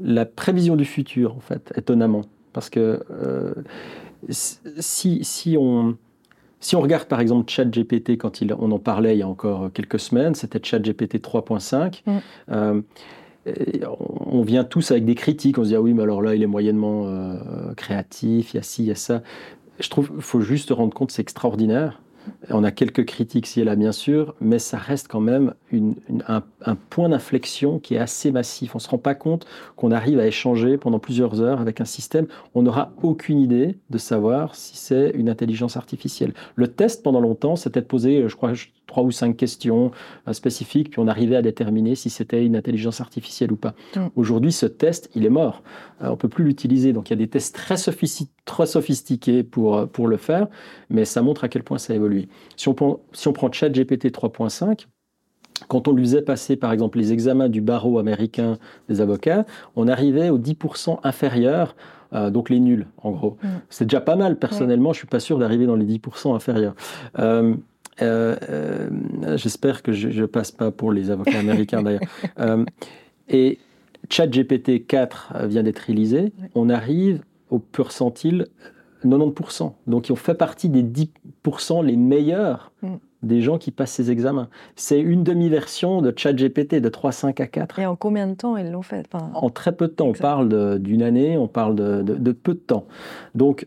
la 0.00 0.26
prévision 0.26 0.76
du 0.76 0.84
futur, 0.84 1.36
en 1.36 1.40
fait, 1.40 1.72
étonnamment. 1.76 2.22
Parce 2.52 2.70
que 2.70 3.02
euh, 3.10 3.52
si, 4.28 5.24
si, 5.24 5.56
on, 5.58 5.96
si 6.60 6.76
on 6.76 6.80
regarde 6.80 7.06
par 7.06 7.20
exemple 7.20 7.50
ChatGPT, 7.50 8.16
quand 8.16 8.40
il, 8.40 8.54
on 8.54 8.70
en 8.70 8.78
parlait 8.78 9.16
il 9.16 9.18
y 9.18 9.22
a 9.22 9.28
encore 9.28 9.72
quelques 9.72 9.98
semaines, 9.98 10.34
c'était 10.34 10.60
ChatGPT 10.62 11.16
3.5. 11.16 12.02
Mm. 12.06 12.18
Euh, 12.50 12.82
on 13.86 14.42
vient 14.42 14.64
tous 14.64 14.90
avec 14.90 15.04
des 15.04 15.14
critiques, 15.14 15.58
on 15.58 15.64
se 15.64 15.68
dit 15.68 15.74
ah 15.76 15.82
oui 15.82 15.92
mais 15.92 16.02
alors 16.02 16.22
là 16.22 16.34
il 16.34 16.42
est 16.42 16.46
moyennement 16.46 17.04
euh, 17.06 17.74
créatif, 17.74 18.54
il 18.54 18.56
y 18.56 18.60
a 18.60 18.62
ci, 18.62 18.84
il 18.84 18.86
y 18.86 18.90
a 18.90 18.94
ça. 18.94 19.22
Je 19.80 19.90
trouve 19.90 20.10
qu'il 20.10 20.22
faut 20.22 20.40
juste 20.40 20.68
se 20.68 20.72
rendre 20.72 20.94
compte 20.94 21.10
c'est 21.10 21.20
extraordinaire 21.20 22.00
on 22.50 22.64
a 22.64 22.70
quelques 22.70 23.04
critiques 23.04 23.46
ici 23.46 23.60
et 23.60 23.64
là, 23.64 23.76
bien 23.76 23.92
sûr, 23.92 24.34
mais 24.40 24.58
ça 24.58 24.78
reste 24.78 25.08
quand 25.08 25.20
même 25.20 25.54
un, 26.26 26.42
point 26.90 27.08
d'inflexion 27.08 27.78
qui 27.78 27.94
est 27.94 27.98
assez 27.98 28.30
massif. 28.30 28.74
On 28.74 28.78
ne 28.78 28.82
se 28.82 28.88
rend 28.88 28.98
pas 28.98 29.14
compte 29.14 29.46
qu'on 29.76 29.90
arrive 29.90 30.18
à 30.18 30.26
échanger 30.26 30.76
pendant 30.78 30.98
plusieurs 30.98 31.40
heures 31.40 31.60
avec 31.60 31.80
un 31.80 31.84
système. 31.84 32.26
On 32.54 32.62
n'aura 32.62 32.92
aucune 33.02 33.40
idée 33.40 33.78
de 33.90 33.98
savoir 33.98 34.54
si 34.54 34.76
c'est 34.76 35.10
une 35.14 35.28
intelligence 35.28 35.76
artificielle. 35.76 36.32
Le 36.54 36.68
test, 36.68 37.02
pendant 37.02 37.20
longtemps, 37.20 37.56
c'était 37.56 37.80
de 37.80 37.86
poser, 37.86 38.28
je 38.28 38.36
crois, 38.36 38.52
trois 38.86 39.02
ou 39.02 39.10
cinq 39.10 39.36
questions 39.36 39.90
euh, 40.28 40.32
spécifiques, 40.32 40.90
puis 40.90 41.00
on 41.00 41.08
arrivait 41.08 41.36
à 41.36 41.42
déterminer 41.42 41.94
si 41.94 42.10
c'était 42.10 42.44
une 42.44 42.56
intelligence 42.56 43.00
artificielle 43.00 43.52
ou 43.52 43.56
pas. 43.56 43.74
Mm. 43.96 44.06
Aujourd'hui, 44.16 44.52
ce 44.52 44.66
test, 44.66 45.10
il 45.14 45.24
est 45.24 45.30
mort. 45.30 45.62
Euh, 46.02 46.08
on 46.08 46.12
ne 46.12 46.16
peut 46.16 46.28
plus 46.28 46.44
l'utiliser. 46.44 46.92
Donc 46.92 47.10
il 47.10 47.12
y 47.12 47.14
a 47.14 47.16
des 47.16 47.28
tests 47.28 47.54
très, 47.54 47.76
très 48.44 48.66
sophistiqués 48.66 49.42
pour, 49.42 49.76
euh, 49.76 49.86
pour 49.86 50.06
le 50.06 50.16
faire, 50.16 50.48
mais 50.90 51.04
ça 51.04 51.22
montre 51.22 51.44
à 51.44 51.48
quel 51.48 51.62
point 51.62 51.78
ça 51.78 51.92
a 51.92 51.96
évolué. 51.96 52.28
Si 52.56 52.68
on 52.68 52.74
prend, 52.74 53.00
si 53.12 53.28
on 53.28 53.32
prend 53.32 53.50
ChatGPT 53.50 54.06
3.5, 54.06 54.86
quand 55.68 55.86
on 55.88 55.92
lui 55.92 56.02
faisait 56.02 56.22
passer, 56.22 56.56
par 56.56 56.72
exemple, 56.72 56.98
les 56.98 57.12
examens 57.12 57.48
du 57.48 57.60
barreau 57.60 57.98
américain 57.98 58.58
des 58.88 59.00
avocats, 59.00 59.46
on 59.76 59.86
arrivait 59.86 60.28
aux 60.28 60.38
10% 60.38 60.98
inférieurs, 61.04 61.76
donc 62.12 62.50
les 62.50 62.60
nuls, 62.60 62.86
en 63.02 63.12
gros. 63.12 63.38
Mm. 63.42 63.48
C'est 63.70 63.84
déjà 63.86 64.00
pas 64.00 64.16
mal, 64.16 64.36
personnellement, 64.36 64.92
je 64.92 64.98
ne 64.98 65.00
suis 65.00 65.06
pas 65.06 65.20
sûr 65.20 65.38
d'arriver 65.38 65.66
dans 65.66 65.76
les 65.76 65.86
10% 65.86 66.34
inférieurs. 66.34 66.74
Euh, 67.20 67.54
euh, 68.02 68.88
j'espère 69.36 69.82
que 69.82 69.92
je 69.92 70.08
ne 70.08 70.26
passe 70.26 70.50
pas 70.50 70.70
pour 70.70 70.92
les 70.92 71.10
avocats 71.10 71.38
américains 71.38 71.82
d'ailleurs. 71.84 72.02
Euh, 72.38 72.64
et 73.28 73.58
ChatGPT 74.10 74.86
4 74.86 75.46
vient 75.46 75.62
d'être 75.62 75.78
réalisé. 75.78 76.32
On 76.54 76.68
arrive 76.68 77.22
au 77.50 77.58
percentile 77.58 78.46
90%. 79.04 79.72
Donc, 79.86 80.06
on 80.10 80.16
fait 80.16 80.34
partie 80.34 80.68
des 80.68 80.82
10% 80.82 81.84
les 81.84 81.96
meilleurs 81.96 82.72
mm. 82.82 82.94
des 83.22 83.42
gens 83.42 83.58
qui 83.58 83.70
passent 83.70 83.92
ces 83.92 84.10
examens. 84.10 84.48
C'est 84.76 85.00
une 85.00 85.24
demi-version 85.24 86.02
de 86.02 86.12
ChatGPT 86.14 86.76
de 86.76 86.88
3.5 86.88 87.40
à 87.42 87.46
4. 87.46 87.78
Et 87.78 87.86
en 87.86 87.96
combien 87.96 88.26
de 88.26 88.34
temps 88.34 88.56
ils 88.56 88.70
l'ont 88.70 88.82
fait? 88.82 89.06
En 89.34 89.50
très 89.50 89.72
peu 89.72 89.88
de 89.88 89.92
temps. 89.92 90.08
On 90.08 90.12
parle 90.12 90.78
d'une 90.78 91.02
année, 91.02 91.36
on 91.36 91.48
parle 91.48 91.74
de, 91.76 92.02
de, 92.02 92.32
peu 92.32 92.54
de 92.54 92.58
temps. 92.58 92.86
Donc, 93.34 93.66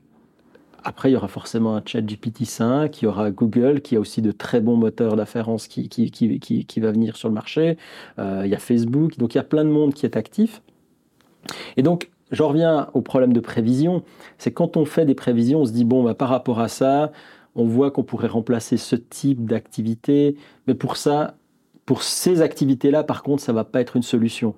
après, 0.83 1.09
il 1.09 1.13
y 1.13 1.15
aura 1.15 1.27
forcément 1.27 1.75
un 1.75 1.81
chat 1.85 2.01
GPT-5, 2.01 2.99
il 3.01 3.05
y 3.05 3.07
aura 3.07 3.31
Google 3.31 3.81
qui 3.81 3.95
a 3.95 3.99
aussi 3.99 4.21
de 4.21 4.31
très 4.31 4.61
bons 4.61 4.77
moteurs 4.77 5.15
d'afférence 5.15 5.67
qui, 5.67 5.89
qui, 5.89 6.11
qui, 6.11 6.39
qui, 6.39 6.79
va 6.79 6.91
venir 6.91 7.17
sur 7.17 7.27
le 7.27 7.33
marché. 7.33 7.77
Euh, 8.19 8.43
il 8.45 8.51
y 8.51 8.55
a 8.55 8.59
Facebook, 8.59 9.17
donc 9.17 9.35
il 9.35 9.37
y 9.37 9.41
a 9.41 9.43
plein 9.43 9.63
de 9.63 9.69
monde 9.69 9.93
qui 9.93 10.05
est 10.05 10.15
actif. 10.15 10.61
Et 11.77 11.83
donc, 11.83 12.09
j'en 12.31 12.49
reviens 12.49 12.89
au 12.93 13.01
problème 13.01 13.33
de 13.33 13.39
prévision. 13.39 14.03
C'est 14.37 14.51
quand 14.51 14.77
on 14.77 14.85
fait 14.85 15.05
des 15.05 15.15
prévisions, 15.15 15.61
on 15.61 15.65
se 15.65 15.71
dit, 15.71 15.85
bon, 15.85 16.03
bah, 16.03 16.13
par 16.13 16.29
rapport 16.29 16.59
à 16.59 16.67
ça, 16.67 17.11
on 17.55 17.65
voit 17.65 17.91
qu'on 17.91 18.03
pourrait 18.03 18.27
remplacer 18.27 18.77
ce 18.77 18.95
type 18.95 19.45
d'activité, 19.45 20.35
mais 20.67 20.75
pour 20.75 20.95
ça, 20.97 21.35
pour 21.85 22.03
ces 22.03 22.41
activités-là, 22.41 23.03
par 23.03 23.23
contre, 23.23 23.41
ça 23.41 23.51
ne 23.51 23.55
va 23.55 23.63
pas 23.63 23.81
être 23.81 23.95
une 23.95 24.03
solution 24.03 24.55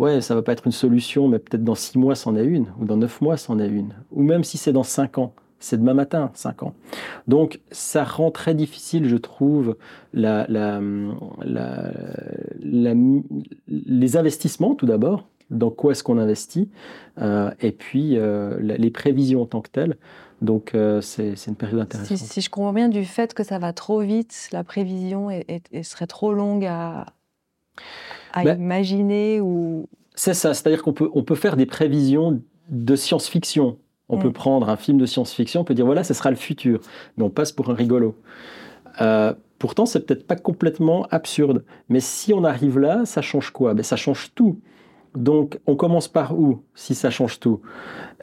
ouais, 0.00 0.20
ça 0.20 0.34
va 0.34 0.42
pas 0.42 0.52
être 0.52 0.66
une 0.66 0.72
solution, 0.72 1.28
mais 1.28 1.38
peut-être 1.38 1.64
dans 1.64 1.74
six 1.76 1.96
mois, 1.98 2.14
c'en 2.14 2.34
est 2.36 2.44
une, 2.44 2.66
ou 2.78 2.84
dans 2.84 2.96
neuf 2.96 3.20
mois, 3.20 3.36
c'en 3.36 3.58
est 3.58 3.68
une, 3.68 3.92
ou 4.10 4.22
même 4.22 4.44
si 4.44 4.56
c'est 4.58 4.72
dans 4.72 4.82
cinq 4.98 5.18
ans, 5.18 5.32
c'est 5.58 5.76
demain 5.76 5.94
matin, 5.94 6.30
cinq 6.34 6.62
ans. 6.62 6.74
Donc, 7.26 7.60
ça 7.70 8.02
rend 8.02 8.30
très 8.30 8.54
difficile, 8.54 9.08
je 9.08 9.18
trouve, 9.18 9.76
la, 10.14 10.46
la, 10.48 10.80
les 13.68 14.16
investissements, 14.16 14.74
tout 14.74 14.86
d'abord. 14.86 15.26
dans 15.50 15.70
quoi 15.70 15.92
est-ce 15.92 16.02
qu'on 16.02 16.18
investit, 16.18 16.70
et 17.60 17.72
puis 17.72 18.16
les 18.60 18.90
prévisions 18.90 19.42
en 19.42 19.46
tant 19.46 19.60
que 19.60 19.70
telles. 19.70 19.96
Donc 20.40 20.74
c'est 21.02 21.34
une 21.46 21.56
période 21.56 21.80
intéressante. 21.80 22.16
Si, 22.16 22.40
je 22.40 22.48
comprends 22.48 22.72
bien 22.72 22.88
du 22.88 23.04
fait 23.04 23.34
que 23.34 23.44
ça 23.44 23.58
va 23.58 23.72
trop 23.72 24.00
vite, 24.00 24.48
la 24.52 24.64
prévision 24.64 25.28
serait 25.82 26.06
trop 26.06 26.32
longue 26.32 26.64
à, 26.64 27.06
ben 28.34 28.58
imaginer 28.58 29.40
ou... 29.40 29.86
C'est 30.14 30.34
ça, 30.34 30.54
c'est-à-dire 30.54 30.82
qu'on 30.82 30.92
peut, 30.92 31.10
on 31.14 31.22
peut 31.22 31.34
faire 31.34 31.56
des 31.56 31.66
prévisions 31.66 32.42
de 32.68 32.96
science-fiction. 32.96 33.78
On 34.08 34.18
peut 34.18 34.28
mm. 34.28 34.32
prendre 34.32 34.68
un 34.68 34.76
film 34.76 34.98
de 34.98 35.06
science-fiction, 35.06 35.60
on 35.60 35.64
peut 35.64 35.74
dire 35.74 35.86
voilà, 35.86 36.04
ce 36.04 36.14
sera 36.14 36.30
le 36.30 36.36
futur, 36.36 36.80
mais 37.16 37.24
on 37.24 37.30
passe 37.30 37.52
pour 37.52 37.70
un 37.70 37.74
rigolo. 37.74 38.16
Euh, 39.00 39.32
pourtant, 39.58 39.86
c'est 39.86 40.04
peut-être 40.04 40.26
pas 40.26 40.36
complètement 40.36 41.06
absurde. 41.10 41.64
Mais 41.88 42.00
si 42.00 42.32
on 42.32 42.44
arrive 42.44 42.78
là, 42.78 43.04
ça 43.04 43.22
change 43.22 43.50
quoi? 43.50 43.74
Ben, 43.74 43.82
Ça 43.82 43.96
change 43.96 44.32
tout. 44.34 44.60
Donc, 45.16 45.58
on 45.66 45.74
commence 45.76 46.08
par 46.08 46.38
où 46.38 46.62
si 46.74 46.94
ça 46.94 47.10
change 47.10 47.40
tout? 47.40 47.60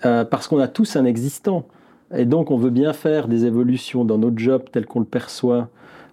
Euh, 0.05 0.23
Parce 0.25 0.47
qu'on 0.47 0.59
a 0.59 0.67
tous 0.67 0.95
un 0.95 1.05
existant. 1.05 1.67
Et 2.13 2.25
donc, 2.25 2.51
on 2.51 2.57
veut 2.57 2.69
bien 2.69 2.93
faire 2.93 3.27
des 3.27 3.45
évolutions 3.45 4.05
dans 4.05 4.17
notre 4.17 4.37
job 4.37 4.63
tel 4.71 4.85
qu'on 4.85 4.99
le 4.99 5.05
perçoit 5.05 5.69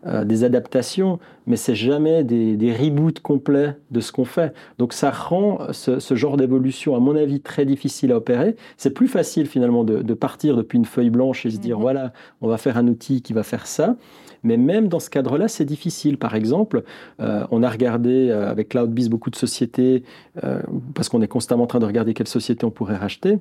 euh, 0.07 0.25
des 0.25 0.45
adaptations, 0.45 1.19
mais 1.47 1.57
c'est 1.57 1.75
jamais 1.75 2.25
des, 2.25 2.73
reboots 2.73 3.21
complets 3.21 3.77
de 3.91 4.01
ce 4.01 4.13
qu'on 4.13 4.25
fait. 4.25 4.53
Donc 4.79 4.93
ça 4.93 5.11
rend 5.11 5.73
ce, 5.73 6.15
genre 6.15 6.37
d'évolution, 6.37 6.95
à 6.95 7.01
mon 7.01 7.17
avis, 7.17 7.41
très 7.41 7.65
difficile 7.65 8.13
à 8.13 8.17
opérer. 8.17 8.57
C'est 8.77 8.91
plus 8.91 9.09
facile 9.09 9.47
finalement 9.47 9.83
de, 9.83 10.15
partir 10.15 10.57
depuis 10.57 10.77
une 10.79 10.85
feuille 10.85 11.11
blanche 11.11 11.47
et 11.47 11.51
se 11.51 11.59
dire, 11.59 11.77
mhm. 11.77 11.83
voilà, 11.83 12.13
on 12.43 12.49
va 12.49 12.59
faire 12.59 12.77
un 12.77 12.87
outil 12.87 13.23
qui 13.23 13.33
va 13.33 13.43
faire 13.43 13.67
ça. 13.67 13.97
Mais 14.43 14.59
même 14.59 14.89
dans 14.89 15.01
ce 15.01 15.09
cadre-là, 15.09 15.49
c'est 15.49 15.65
difficile. 15.65 16.19
Par 16.19 16.35
exemple, 16.35 16.83
euh, 17.21 17.47
on 17.51 17.63
a 17.63 17.71
regardé 17.71 18.29
euh, 18.29 18.51
avec 18.51 18.69
CloudBees 18.69 19.09
beaucoup 19.09 19.31
de 19.31 19.37
sociétés, 19.37 20.03
parce 20.95 21.09
qu'on 21.09 21.23
est 21.23 21.29
constamment 21.29 21.65
en 21.65 21.67
train 21.67 21.79
de 21.79 21.87
regarder 21.87 22.13
quelles 22.13 22.29
sociétés 22.29 22.67
on 22.67 22.71
pourrait 22.71 22.97
racheter 22.97 23.39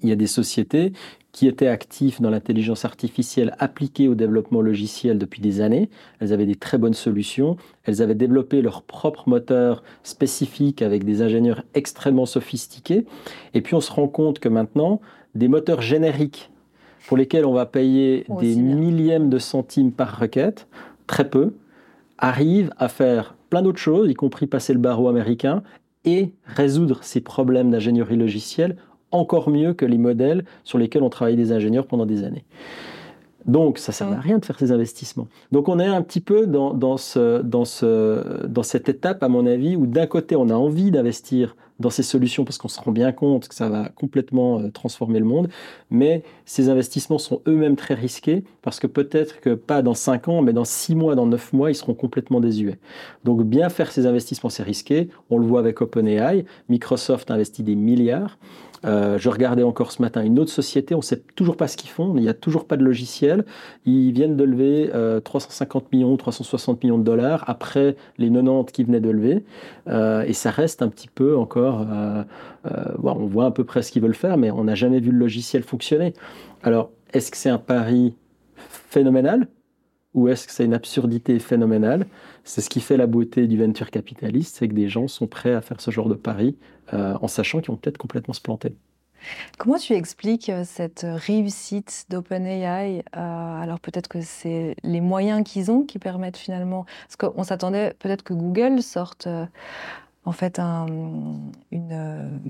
il 0.00 0.08
y 0.08 0.12
a 0.12 0.16
des 0.16 0.26
sociétés 0.26 0.92
qui 1.32 1.46
étaient 1.46 1.68
actives 1.68 2.20
dans 2.20 2.30
l'intelligence 2.30 2.84
artificielle 2.84 3.54
appliquée 3.58 4.08
au 4.08 4.14
développement 4.14 4.62
logiciel 4.62 5.18
depuis 5.18 5.40
des 5.40 5.60
années. 5.60 5.90
Elles 6.18 6.32
avaient 6.32 6.46
des 6.46 6.54
très 6.54 6.78
bonnes 6.78 6.94
solutions. 6.94 7.56
Elles 7.84 8.02
avaient 8.02 8.14
développé 8.14 8.62
leur 8.62 8.82
propre 8.82 9.28
moteur 9.28 9.82
spécifique 10.02 10.80
avec 10.80 11.04
des 11.04 11.22
ingénieurs 11.22 11.62
extrêmement 11.74 12.26
sophistiqués. 12.26 13.04
Et 13.54 13.60
puis 13.60 13.74
on 13.74 13.80
se 13.80 13.92
rend 13.92 14.08
compte 14.08 14.38
que 14.38 14.48
maintenant, 14.48 15.00
des 15.34 15.48
moteurs 15.48 15.82
génériques 15.82 16.50
pour 17.06 17.16
lesquels 17.16 17.44
on 17.44 17.52
va 17.52 17.66
payer 17.66 18.24
des 18.40 18.56
millièmes 18.56 19.30
de 19.30 19.38
centimes 19.38 19.92
par 19.92 20.18
requête, 20.18 20.66
très 21.06 21.28
peu, 21.28 21.54
arrivent 22.18 22.72
à 22.78 22.88
faire 22.88 23.36
plein 23.50 23.62
d'autres 23.62 23.78
choses, 23.78 24.10
y 24.10 24.14
compris 24.14 24.46
passer 24.46 24.72
le 24.72 24.78
barreau 24.80 25.08
américain, 25.08 25.62
et 26.04 26.32
résoudre 26.46 27.02
ces 27.02 27.20
problèmes 27.20 27.70
d'ingénierie 27.70 28.16
logicielle 28.16 28.76
encore 29.12 29.50
mieux 29.50 29.72
que 29.72 29.84
les 29.84 29.98
modèles 29.98 30.44
sur 30.64 30.78
lesquels 30.78 31.02
ont 31.02 31.10
travaillé 31.10 31.36
des 31.36 31.52
ingénieurs 31.52 31.86
pendant 31.86 32.06
des 32.06 32.24
années. 32.24 32.44
Donc, 33.46 33.78
ça 33.78 33.92
ne 33.92 33.94
sert 33.94 34.08
à 34.08 34.20
rien 34.20 34.38
de 34.38 34.44
faire 34.44 34.58
ces 34.58 34.72
investissements. 34.72 35.28
Donc, 35.52 35.68
on 35.68 35.78
est 35.78 35.86
un 35.86 36.02
petit 36.02 36.20
peu 36.20 36.46
dans, 36.46 36.74
dans, 36.74 36.96
ce, 36.96 37.42
dans, 37.42 37.64
ce, 37.64 38.44
dans 38.46 38.64
cette 38.64 38.88
étape, 38.88 39.22
à 39.22 39.28
mon 39.28 39.46
avis, 39.46 39.76
où 39.76 39.86
d'un 39.86 40.06
côté, 40.06 40.34
on 40.34 40.48
a 40.48 40.54
envie 40.54 40.90
d'investir 40.90 41.54
dans 41.78 41.90
ces 41.90 42.02
solutions 42.02 42.44
parce 42.44 42.58
qu'on 42.58 42.68
se 42.68 42.80
rend 42.80 42.90
bien 42.90 43.12
compte 43.12 43.48
que 43.48 43.54
ça 43.54 43.68
va 43.68 43.90
complètement 43.90 44.60
euh, 44.60 44.70
transformer 44.70 45.18
le 45.18 45.26
monde, 45.26 45.48
mais 45.90 46.22
ces 46.46 46.70
investissements 46.70 47.18
sont 47.18 47.42
eux-mêmes 47.46 47.76
très 47.76 47.94
risqués 47.94 48.44
parce 48.62 48.80
que 48.80 48.86
peut-être 48.86 49.40
que 49.40 49.54
pas 49.54 49.82
dans 49.82 49.94
5 49.94 50.28
ans, 50.28 50.42
mais 50.42 50.54
dans 50.54 50.64
6 50.64 50.94
mois, 50.94 51.14
dans 51.14 51.26
9 51.26 51.52
mois, 51.52 51.70
ils 51.70 51.74
seront 51.74 51.94
complètement 51.94 52.40
désuets. 52.40 52.78
Donc, 53.24 53.42
bien 53.44 53.68
faire 53.68 53.92
ces 53.92 54.06
investissements, 54.06 54.50
c'est 54.50 54.62
risqué. 54.62 55.08
On 55.30 55.38
le 55.38 55.46
voit 55.46 55.60
avec 55.60 55.80
OpenAI. 55.80 56.46
Microsoft 56.68 57.30
investit 57.30 57.62
des 57.62 57.76
milliards. 57.76 58.38
Euh, 58.84 59.18
je 59.18 59.28
regardais 59.28 59.62
encore 59.62 59.92
ce 59.92 60.02
matin 60.02 60.22
une 60.22 60.38
autre 60.38 60.50
société, 60.50 60.94
on 60.94 60.98
ne 60.98 61.02
sait 61.02 61.22
toujours 61.34 61.56
pas 61.56 61.68
ce 61.68 61.76
qu'ils 61.76 61.90
font, 61.90 62.14
il 62.16 62.22
n'y 62.22 62.28
a 62.28 62.34
toujours 62.34 62.66
pas 62.66 62.76
de 62.76 62.84
logiciel. 62.84 63.44
Ils 63.84 64.12
viennent 64.12 64.36
de 64.36 64.44
lever 64.44 64.90
350 65.24 65.84
euh, 65.84 65.86
millions, 65.92 66.16
360 66.16 66.82
millions 66.82 66.98
de 66.98 67.04
dollars 67.04 67.44
après 67.46 67.96
les 68.18 68.30
90 68.30 68.72
qu'ils 68.72 68.86
venaient 68.86 69.00
de 69.00 69.10
lever. 69.10 69.44
Euh, 69.88 70.22
et 70.22 70.32
ça 70.32 70.50
reste 70.50 70.82
un 70.82 70.88
petit 70.88 71.08
peu 71.08 71.36
encore. 71.36 71.86
on 73.02 73.26
voit 73.26 73.46
à 73.46 73.50
peu 73.50 73.64
près 73.64 73.82
ce 73.82 73.92
qu'ils 73.92 74.02
veulent 74.02 74.14
faire, 74.14 74.36
mais 74.36 74.50
on 74.50 74.64
n'a 74.64 74.74
jamais 74.74 75.00
vu 75.00 75.10
le 75.10 75.18
logiciel 75.18 75.62
fonctionner. 75.62 76.14
Alors, 76.62 76.90
est-ce 77.12 77.30
que 77.30 77.36
c'est 77.36 77.50
un 77.50 77.58
pari 77.58 78.14
phénoménal? 78.56 79.46
Ou 80.16 80.28
est-ce 80.28 80.46
que 80.46 80.52
c'est 80.52 80.64
une 80.64 80.74
absurdité 80.74 81.38
phénoménale? 81.38 82.06
C'est 82.42 82.62
ce 82.62 82.70
qui 82.70 82.80
fait 82.80 82.96
la 82.96 83.06
beauté 83.06 83.46
du 83.46 83.58
venture 83.58 83.90
capitaliste, 83.90 84.56
c'est 84.56 84.66
que 84.66 84.74
des 84.74 84.88
gens 84.88 85.06
sont 85.08 85.26
prêts 85.26 85.54
à 85.54 85.60
faire 85.60 85.80
ce 85.80 85.90
genre 85.90 86.08
de 86.08 86.14
pari 86.14 86.56
euh, 86.92 87.16
en 87.20 87.28
sachant 87.28 87.60
qu'ils 87.60 87.70
vont 87.70 87.76
peut-être 87.76 87.98
complètement 87.98 88.34
se 88.34 88.40
planter. 88.40 88.74
Comment 89.58 89.76
tu 89.76 89.92
expliques 89.92 90.48
euh, 90.48 90.62
cette 90.64 91.06
réussite 91.06 92.06
d'OpenAI 92.08 93.04
euh, 93.14 93.62
Alors 93.62 93.78
peut-être 93.78 94.08
que 94.08 94.22
c'est 94.22 94.74
les 94.82 95.02
moyens 95.02 95.44
qu'ils 95.44 95.70
ont 95.70 95.82
qui 95.82 95.98
permettent 95.98 96.38
finalement... 96.38 96.86
Parce 97.06 97.16
qu'on 97.16 97.44
s'attendait 97.44 97.94
peut-être 97.98 98.22
que 98.22 98.32
Google 98.32 98.80
sorte 98.82 99.28
en 100.24 100.32
fait 100.32 100.58
une, 100.58 102.40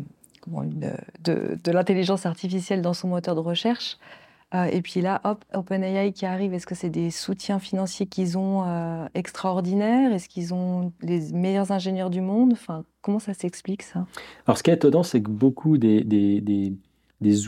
de, 0.47 1.59
de 1.63 1.73
l'intelligence 1.73 2.27
artificielle 2.27 2.81
dans 2.81 2.95
son 2.95 3.09
moteur 3.09 3.35
de 3.35 3.41
recherche. 3.41 3.99
Euh, 4.57 4.65
et 4.73 4.81
puis 4.81 5.01
là, 5.01 5.21
hop, 5.25 5.45
OpenAI 5.55 6.13
qui 6.13 6.25
arrive, 6.25 6.55
est-ce 6.55 6.67
que 6.67 6.75
c'est 6.75 6.91
des 6.91 7.11
soutiens 7.11 7.59
financiers 7.59 8.07
qu'ils 8.07 8.39
ont 8.39 8.65
euh, 8.67 9.07
extraordinaires? 9.15 10.13
Est-ce 10.13 10.29
qu'ils 10.29 10.55
ont 10.55 10.93
les 11.03 11.33
meilleurs 11.33 11.73
ingénieurs 11.73 12.11
du 12.11 12.21
monde? 12.21 12.53
Enfin, 12.53 12.85
Comment 13.03 13.19
ça 13.21 13.35
s'explique 13.35 13.83
ça? 13.83 14.05
Alors 14.47 14.59
ce 14.59 14.65
qui 14.65 14.71
est 14.71 14.75
étonnant, 14.75 15.05
c'est 15.05 15.23
que 15.23 15.31
beaucoup 15.31 15.79
des, 15.79 16.03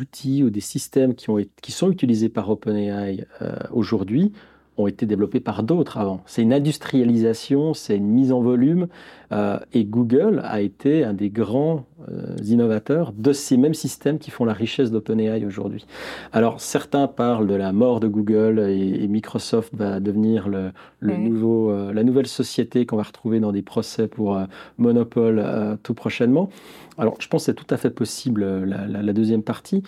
outils 0.00 0.44
ou 0.44 0.50
des 0.50 0.60
systèmes 0.60 1.16
qui, 1.16 1.30
ont, 1.30 1.38
qui 1.60 1.72
sont 1.72 1.90
utilisés 1.90 2.28
par 2.28 2.48
OpenAI 2.48 3.26
euh, 3.42 3.56
aujourd'hui 3.72 4.32
ont 4.76 4.86
été 4.86 5.04
développés 5.04 5.40
par 5.40 5.64
d'autres 5.64 5.98
avant. 5.98 6.22
C'est 6.26 6.42
une 6.42 6.52
industrialisation, 6.52 7.74
c'est 7.74 7.96
une 7.96 8.06
mise 8.06 8.30
en 8.30 8.40
volume, 8.40 8.86
et 9.72 9.84
Google 9.84 10.40
a 10.44 10.60
été 10.60 11.02
un 11.02 11.12
des 11.12 11.30
grands 11.30 11.84
innovateurs 12.44 13.12
de 13.12 13.32
ces 13.32 13.56
mêmes 13.56 13.74
systèmes 13.74 14.18
qui 14.18 14.30
font 14.30 14.44
la 14.44 14.52
richesse 14.52 14.90
d'OpenAI 14.90 15.44
aujourd'hui. 15.44 15.86
Alors 16.32 16.60
certains 16.60 17.06
parlent 17.06 17.46
de 17.46 17.54
la 17.54 17.72
mort 17.72 18.00
de 18.00 18.08
Google 18.08 18.60
et, 18.60 19.06
Microsoft 19.08 19.74
va 19.74 20.00
devenir 20.00 20.48
le, 20.48 20.72
nouveau, 21.00 21.70
euh, 21.70 21.92
la 21.92 22.04
nouvelle 22.04 22.26
société 22.26 22.86
qu'on 22.86 22.96
va 22.96 23.02
retrouver 23.02 23.40
dans 23.40 23.52
des 23.52 23.62
procès 23.62 24.06
pour 24.06 24.38
monopole 24.76 25.44
tout 25.82 25.94
prochainement. 25.94 26.50
Alors, 26.98 27.14
je 27.20 27.28
pense 27.28 27.42
que 27.42 27.46
c'est 27.46 27.54
tout 27.54 27.72
à 27.72 27.76
fait 27.76 27.90
possible 27.90 28.44
la, 28.64 29.12
deuxième 29.12 29.42
partie, 29.42 29.82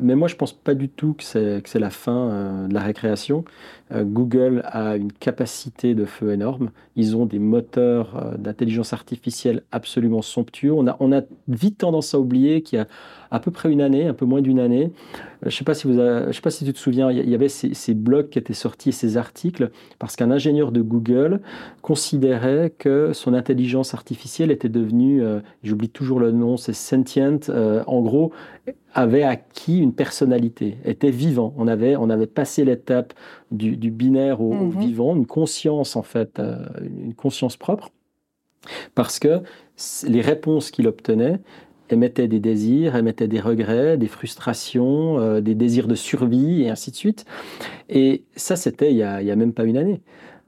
mais 0.00 0.14
moi 0.14 0.28
je 0.28 0.36
pense 0.36 0.52
pas 0.52 0.74
du 0.74 0.88
tout 0.88 1.14
que 1.14 1.24
c'est 1.24 1.78
la 1.78 1.90
fin 1.90 2.66
de 2.68 2.74
la 2.74 2.80
récréation. 2.80 3.44
Google 3.90 4.62
a 4.66 4.96
une 4.96 5.12
capacité 5.12 5.94
de 5.94 6.04
feu 6.04 6.32
énorme. 6.32 6.70
Ils 6.94 7.16
ont 7.16 7.26
des 7.26 7.38
moteurs 7.38 8.36
d'intelligence 8.38 8.92
artificielle 8.92 9.62
absolument 9.72 10.22
somptueux. 10.22 10.72
On 10.72 10.86
a, 10.86 10.96
on 11.00 11.12
a 11.12 11.22
vite 11.48 11.78
tendance 11.78 12.14
à 12.14 12.20
oublier 12.20 12.62
qu'il 12.62 12.78
y 12.78 12.82
a 12.82 12.86
à 13.30 13.40
peu 13.40 13.50
près 13.50 13.72
une 13.72 13.80
année, 13.80 14.06
un 14.06 14.12
peu 14.12 14.26
moins 14.26 14.42
d'une 14.42 14.58
année, 14.58 14.92
euh, 15.14 15.16
je 15.42 15.46
ne 15.46 15.50
sais, 15.50 15.64
pas 15.64 15.72
si 15.72 15.86
vous 15.86 15.94
je 15.94 16.32
sais 16.32 16.40
pas 16.42 16.50
si 16.50 16.66
tu 16.66 16.72
te 16.72 16.78
souviens, 16.78 17.10
il 17.10 17.28
y 17.28 17.34
avait 17.34 17.48
ces, 17.48 17.72
ces 17.72 17.94
blogs 17.94 18.28
qui 18.28 18.38
étaient 18.38 18.52
sortis, 18.52 18.92
ces 18.92 19.16
articles, 19.16 19.70
parce 19.98 20.16
qu'un 20.16 20.30
ingénieur 20.30 20.70
de 20.70 20.82
Google 20.82 21.40
considérait 21.80 22.74
que 22.76 23.12
son 23.14 23.32
intelligence 23.32 23.94
artificielle 23.94 24.50
était 24.50 24.68
devenue, 24.68 25.22
euh, 25.22 25.40
j'oublie 25.62 25.88
toujours 25.88 26.20
le 26.20 26.30
nom, 26.30 26.58
c'est 26.58 26.74
sentient, 26.74 27.48
euh, 27.48 27.82
en 27.86 28.02
gros, 28.02 28.32
avait 28.92 29.22
acquis 29.22 29.78
une 29.78 29.94
personnalité, 29.94 30.76
était 30.84 31.10
vivant. 31.10 31.54
On 31.56 31.66
avait, 31.68 31.96
on 31.96 32.10
avait 32.10 32.26
passé 32.26 32.66
l'étape 32.66 33.14
du, 33.50 33.90
binaire 33.90 34.42
au, 34.42 34.54
mm-hmm. 34.54 34.78
vivant, 34.78 35.16
une 35.16 35.26
conscience 35.26 35.96
en 35.96 36.02
fait, 36.02 36.38
une 36.80 37.14
conscience 37.14 37.56
propre 37.56 37.90
parce 38.94 39.18
que 39.18 39.42
les 40.06 40.20
réponses 40.20 40.70
qu'il 40.70 40.86
obtenait 40.88 41.40
émettaient 41.90 42.28
des 42.28 42.40
désirs, 42.40 42.96
émettaient 42.96 43.28
des 43.28 43.40
regrets, 43.40 43.96
des 43.96 44.08
frustrations, 44.08 45.18
euh, 45.18 45.40
des 45.40 45.54
désirs 45.54 45.88
de 45.88 45.94
survie 45.94 46.62
et 46.62 46.70
ainsi 46.70 46.90
de 46.90 46.96
suite. 46.96 47.24
Et 47.88 48.24
ça, 48.34 48.56
c'était 48.56 48.90
il 48.90 48.96
n'y 48.96 49.02
a, 49.02 49.36
même 49.36 49.52
pas 49.52 49.64
une 49.64 49.76
année. 49.76 50.00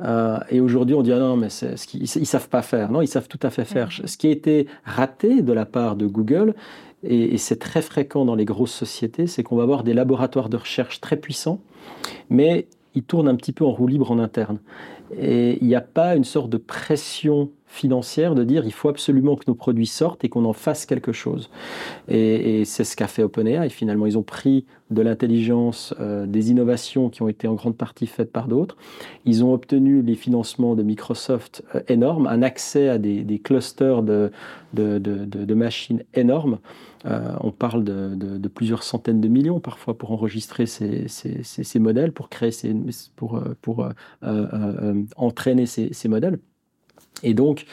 Euh, 0.03 0.39
et 0.51 0.61
aujourd'hui, 0.61 0.95
on 0.95 1.03
dit 1.03 1.13
ah 1.13 1.19
non, 1.19 1.37
mais 1.37 1.51
ce 1.51 1.87
qu'ils, 1.87 2.03
ils 2.03 2.27
savent 2.27 2.49
pas 2.49 2.63
faire. 2.63 2.91
Non, 2.91 3.01
ils 3.01 3.09
savent 3.09 3.29
tout 3.29 3.39
à 3.43 3.51
fait 3.51 3.65
faire. 3.65 3.91
Ce 3.93 4.17
qui 4.17 4.27
a 4.27 4.31
été 4.31 4.67
raté 4.85 5.43
de 5.43 5.53
la 5.53 5.67
part 5.67 5.97
de 5.97 6.07
Google, 6.07 6.55
et, 7.03 7.35
et 7.35 7.39
c'est 7.39 7.59
très 7.59 7.83
fréquent 7.83 8.25
dans 8.25 8.35
les 8.35 8.45
grosses 8.45 8.73
sociétés, 8.73 9.27
c'est 9.27 9.43
qu'on 9.43 9.57
va 9.57 9.63
avoir 9.63 9.85
des 9.85 9.95
laboratoires 9.95 10.49
de 10.49 10.57
recherche 10.57 11.01
très 11.01 11.17
puissants, 11.17 11.61
mais 12.31 12.67
ils 12.95 13.03
tournent 13.03 13.29
un 13.29 13.37
petit 13.37 13.53
peu 13.53 13.65
en 13.65 13.73
roue 13.73 13.87
libre 13.87 14.11
en 14.11 14.19
interne. 14.19 14.59
Et 15.17 15.59
il 15.61 15.67
n'y 15.67 15.75
a 15.75 15.81
pas 15.81 16.17
une 16.17 16.25
sorte 16.25 16.51
de 16.51 16.57
pression 16.57 17.51
financière 17.75 18.35
de 18.37 18.45
dire 18.45 18.65
il 18.65 18.73
faut 18.73 18.89
absolument 18.89 19.35
que 19.35 19.45
nos 19.49 19.55
produits 19.55 19.87
sortent 19.87 20.25
et 20.25 20.29
qu'on 20.29 20.45
en 20.45 20.53
fasse 20.53 20.87
quelque 20.87 21.13
chose. 21.13 21.51
Et, 22.09 22.65
c'est 22.65 22.85
ce 22.85 22.97
qu'a 22.97 23.09
fait 23.09 23.23
OpenAI. 23.23 23.69
Finalement, 23.69 24.07
ils 24.07 24.17
ont 24.17 24.23
pris 24.23 24.65
de 24.91 25.03
l'intelligence, 25.03 25.93
euh, 25.99 26.25
des 26.27 26.51
innovations 26.51 27.11
qui 27.11 27.23
ont 27.23 27.29
été 27.29 27.49
en 27.49 27.55
grande 27.55 27.77
partie 27.77 28.07
faites 28.07 28.31
par 28.31 28.47
d'autres. 28.47 28.77
Ils 29.25 29.45
ont 29.45 29.53
obtenu 29.53 30.03
les 30.03 30.15
financements 30.15 30.77
de 30.77 30.83
Microsoft 30.83 31.65
euh, 31.75 31.81
énormes, 31.89 32.29
un 32.29 32.43
accès 32.43 32.89
à 32.89 32.99
des, 32.99 33.41
clusters 33.43 34.03
de, 34.03 34.31
machines 35.55 36.05
énormes. 36.15 36.59
Euh, 37.07 37.35
on 37.41 37.51
parle 37.51 37.83
de, 37.83 38.49
plusieurs 38.49 38.85
centaines 38.85 39.21
de 39.21 39.29
millions 39.29 39.59
parfois 39.59 39.99
pour 39.99 40.13
enregistrer 40.13 40.67
ces, 40.67 41.09
modèles, 41.81 42.13
pour 42.13 42.29
créer 42.29 42.53
ces, 42.53 42.75
pour 43.21 43.89
entraîner 45.17 45.67
ces, 45.67 46.09
modèles. 46.09 46.39
Et 47.23 47.35
donc, 47.35 47.67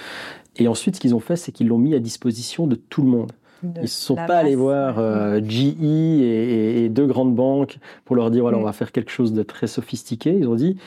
et 0.57 0.67
ensuite, 0.67 0.95
ce 0.95 1.01
qu'ils 1.01 1.15
ont 1.15 1.19
fait, 1.19 1.35
c'est 1.35 1.51
qu'ils 1.51 1.67
l'ont 1.67 1.77
mis 1.77 1.95
à 1.95 1.99
disposition 1.99 2.67
de 2.67 2.75
tout 2.75 3.01
le 3.01 3.09
monde. 3.09 3.31
Ils 3.63 3.81
ne 3.81 3.87
sont 3.87 4.15
pas 4.15 4.37
allés 4.37 4.55
voir 4.55 4.97
euh, 4.97 5.39
GE 5.43 5.75
et, 5.83 6.89
deux 6.89 7.05
grandes 7.05 7.35
banques 7.35 7.77
pour 8.05 8.15
leur 8.15 8.31
dire 8.31 8.41
voilà, 8.41 8.57
on 8.57 8.63
va 8.63 8.73
faire 8.73 8.91
quelque 8.91 9.11
chose 9.11 9.33
de 9.33 9.43
très 9.43 9.67
sophistiqué. 9.67 10.35
Ils 10.35 10.47
ont 10.47 10.55
dit 10.55 10.77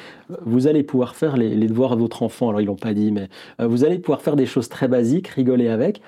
vous 0.45 0.67
allez 0.67 0.83
pouvoir 0.83 1.15
faire 1.15 1.37
les, 1.37 1.55
devoirs 1.69 1.93
à 1.93 1.97
votre 1.97 2.23
enfant. 2.23 2.49
Alors, 2.49 2.61
ils 2.61 2.67
l'ont 2.67 2.75
pas 2.75 2.95
dit, 2.95 3.13
mais 3.13 3.29
euh, 3.61 3.69
vous 3.69 3.85
allez 3.85 3.99
pouvoir 3.99 4.23
faire 4.23 4.37
des 4.37 4.47
choses 4.47 4.69
très 4.69 4.89
basiques, 4.89 5.29
rigoler 5.29 5.69
avec. 5.69 6.01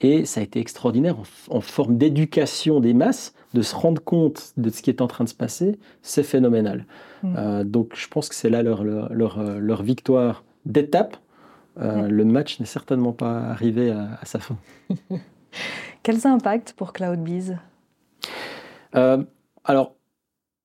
Et 0.00 0.24
ça 0.24 0.40
a 0.40 0.42
été 0.42 0.60
extraordinaire 0.60 1.16
en, 1.48 1.60
forme 1.60 1.96
d'éducation 1.96 2.80
des 2.80 2.94
masses, 2.94 3.34
de 3.52 3.62
se 3.62 3.74
rendre 3.74 4.02
compte 4.02 4.52
de 4.56 4.70
ce 4.70 4.82
qui 4.82 4.90
est 4.90 5.00
en 5.00 5.06
train 5.06 5.24
de 5.24 5.28
se 5.28 5.34
passer. 5.34 5.78
C'est 6.02 6.24
phénoménal. 6.24 6.86
Mm. 7.22 7.34
Euh, 7.36 7.64
donc, 7.64 7.92
je 7.94 8.08
pense 8.08 8.28
que 8.28 8.34
c'est 8.34 8.50
là 8.50 8.62
leur, 8.62 8.82
leur, 8.82 9.42
leur 9.60 9.82
victoire 9.82 10.42
d'étape 10.64 11.18
euh, 11.80 12.08
le 12.08 12.24
match 12.24 12.60
n'est 12.60 12.66
certainement 12.66 13.12
pas 13.12 13.40
arrivé 13.40 13.90
à, 13.90 14.18
sa 14.24 14.38
fin. 14.38 14.56
Quels 16.02 16.26
impacts 16.26 16.72
pour 16.74 16.92
CloudBees 16.92 17.56
euh, 18.94 19.24
Alors, 19.64 19.94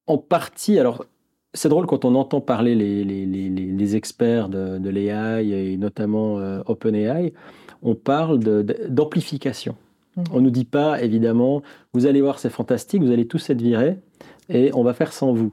en 0.07 0.17
partie, 0.17 0.77
alors 0.79 1.05
c'est 1.53 1.69
drôle 1.69 1.87
quand 1.87 2.05
on 2.05 2.15
entend 2.15 2.41
parler 2.41 2.75
les, 2.75 3.03
les, 3.03 3.95
experts 3.95 4.49
de, 4.49 4.77
de 4.77 4.89
l'AI 4.89 5.49
et 5.49 5.77
notamment 5.77 6.37
euh, 6.37 6.61
OpenAI, 6.67 7.33
on 7.81 7.95
parle 7.95 8.39
d'amplification. 8.39 9.75
Mhm. 10.15 10.23
On 10.33 10.37
ne 10.37 10.41
nous 10.41 10.51
dit 10.51 10.65
pas, 10.65 11.01
évidemment, 11.01 11.63
vous 11.93 12.05
allez 12.05 12.21
voir, 12.21 12.39
c'est 12.39 12.49
fantastique, 12.49 13.01
vous 13.01 13.11
allez 13.11 13.27
tous 13.27 13.49
être 13.49 13.61
virés 13.61 13.97
et 14.49 14.71
on 14.73 14.83
va 14.83 14.93
faire 14.93 15.13
sans 15.13 15.33
vous 15.33 15.51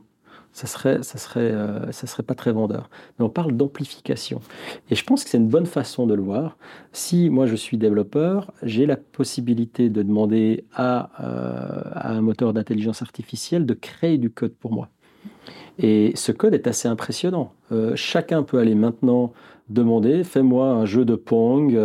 ça 0.57 0.67
serait, 0.67 1.03
ça 1.03 1.19
serait, 1.19 1.53
euh, 1.53 1.93
ça 1.93 2.07
serait 2.07 2.23
pas 2.23 2.35
très 2.35 2.51
vendeur. 2.51 2.89
Mais 3.19 3.27
on 3.27 3.29
parle 3.29 3.53
d'amplification. 3.53 4.41
Et 4.91 4.95
je 4.95 5.05
pense 5.05 5.23
que 5.23 5.29
c'est 5.29 5.37
une 5.37 5.49
bonne 5.49 5.67
façon 5.67 6.07
de 6.07 6.15
le 6.15 6.23
voir. 6.23 6.57
Si 6.93 7.29
moi 7.29 7.45
je 7.45 7.55
suis 7.55 7.77
développeur, 7.77 8.55
j'ai 8.63 8.87
la 8.87 8.97
possibilité 8.97 9.91
de 9.91 10.03
demander 10.03 10.65
à, 10.75 11.11
euh, 11.23 11.83
à 11.93 12.15
un 12.15 12.23
moteur 12.23 12.55
d'intelligence 12.55 13.03
artificielle 13.03 13.67
de 13.67 13.75
créer 13.75 14.17
du 14.17 14.31
code 14.31 14.55
pour 14.55 14.73
moi. 14.73 14.89
Et 15.79 16.13
ce 16.15 16.33
code 16.33 16.55
est 16.55 16.67
assez 16.67 16.89
impressionnant. 16.89 17.53
Euh, 17.71 17.93
chacun 17.95 18.43
peut 18.43 18.59
aller 18.59 18.75
maintenant 18.75 19.35
demander, 19.69 20.25
fais-moi 20.25 20.69
un 20.69 20.87
jeu 20.87 21.05
de 21.05 21.17
Pong. 21.17 21.79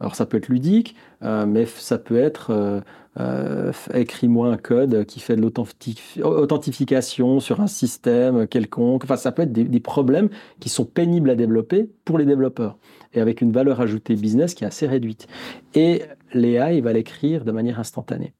alors 0.00 0.16
ça 0.16 0.26
peut 0.26 0.36
être 0.36 0.48
ludique, 0.48 0.96
mais 1.22 1.64
ça 1.66 1.96
peut 1.96 2.18
être 2.18 2.82
euh, 3.18 3.72
écris-moi 3.94 4.48
un 4.48 4.56
code 4.56 5.04
qui 5.04 5.20
fait 5.20 5.34
de 5.34 5.40
l'authentification 5.40 7.40
sur 7.40 7.60
un 7.60 7.66
système 7.66 8.46
quelconque. 8.46 9.04
Enfin, 9.04 9.16
ça 9.16 9.32
peut 9.32 9.42
être 9.42 9.52
des, 9.52 9.80
problèmes 9.80 10.28
qui 10.60 10.68
sont 10.68 10.84
pénibles 10.84 11.30
à 11.30 11.34
développer 11.34 11.90
pour 12.04 12.18
les 12.18 12.26
développeurs 12.26 12.78
et 13.14 13.20
avec 13.20 13.40
une 13.40 13.52
valeur 13.52 13.80
ajoutée 13.80 14.14
business 14.14 14.54
qui 14.54 14.64
est 14.64 14.66
assez 14.66 14.86
réduite. 14.86 15.26
Et 15.74 16.02
l'AI 16.32 16.80
va 16.80 16.92
l'écrire 16.92 17.44
de 17.44 17.52
manière 17.52 17.80
instantanée. 17.80 18.34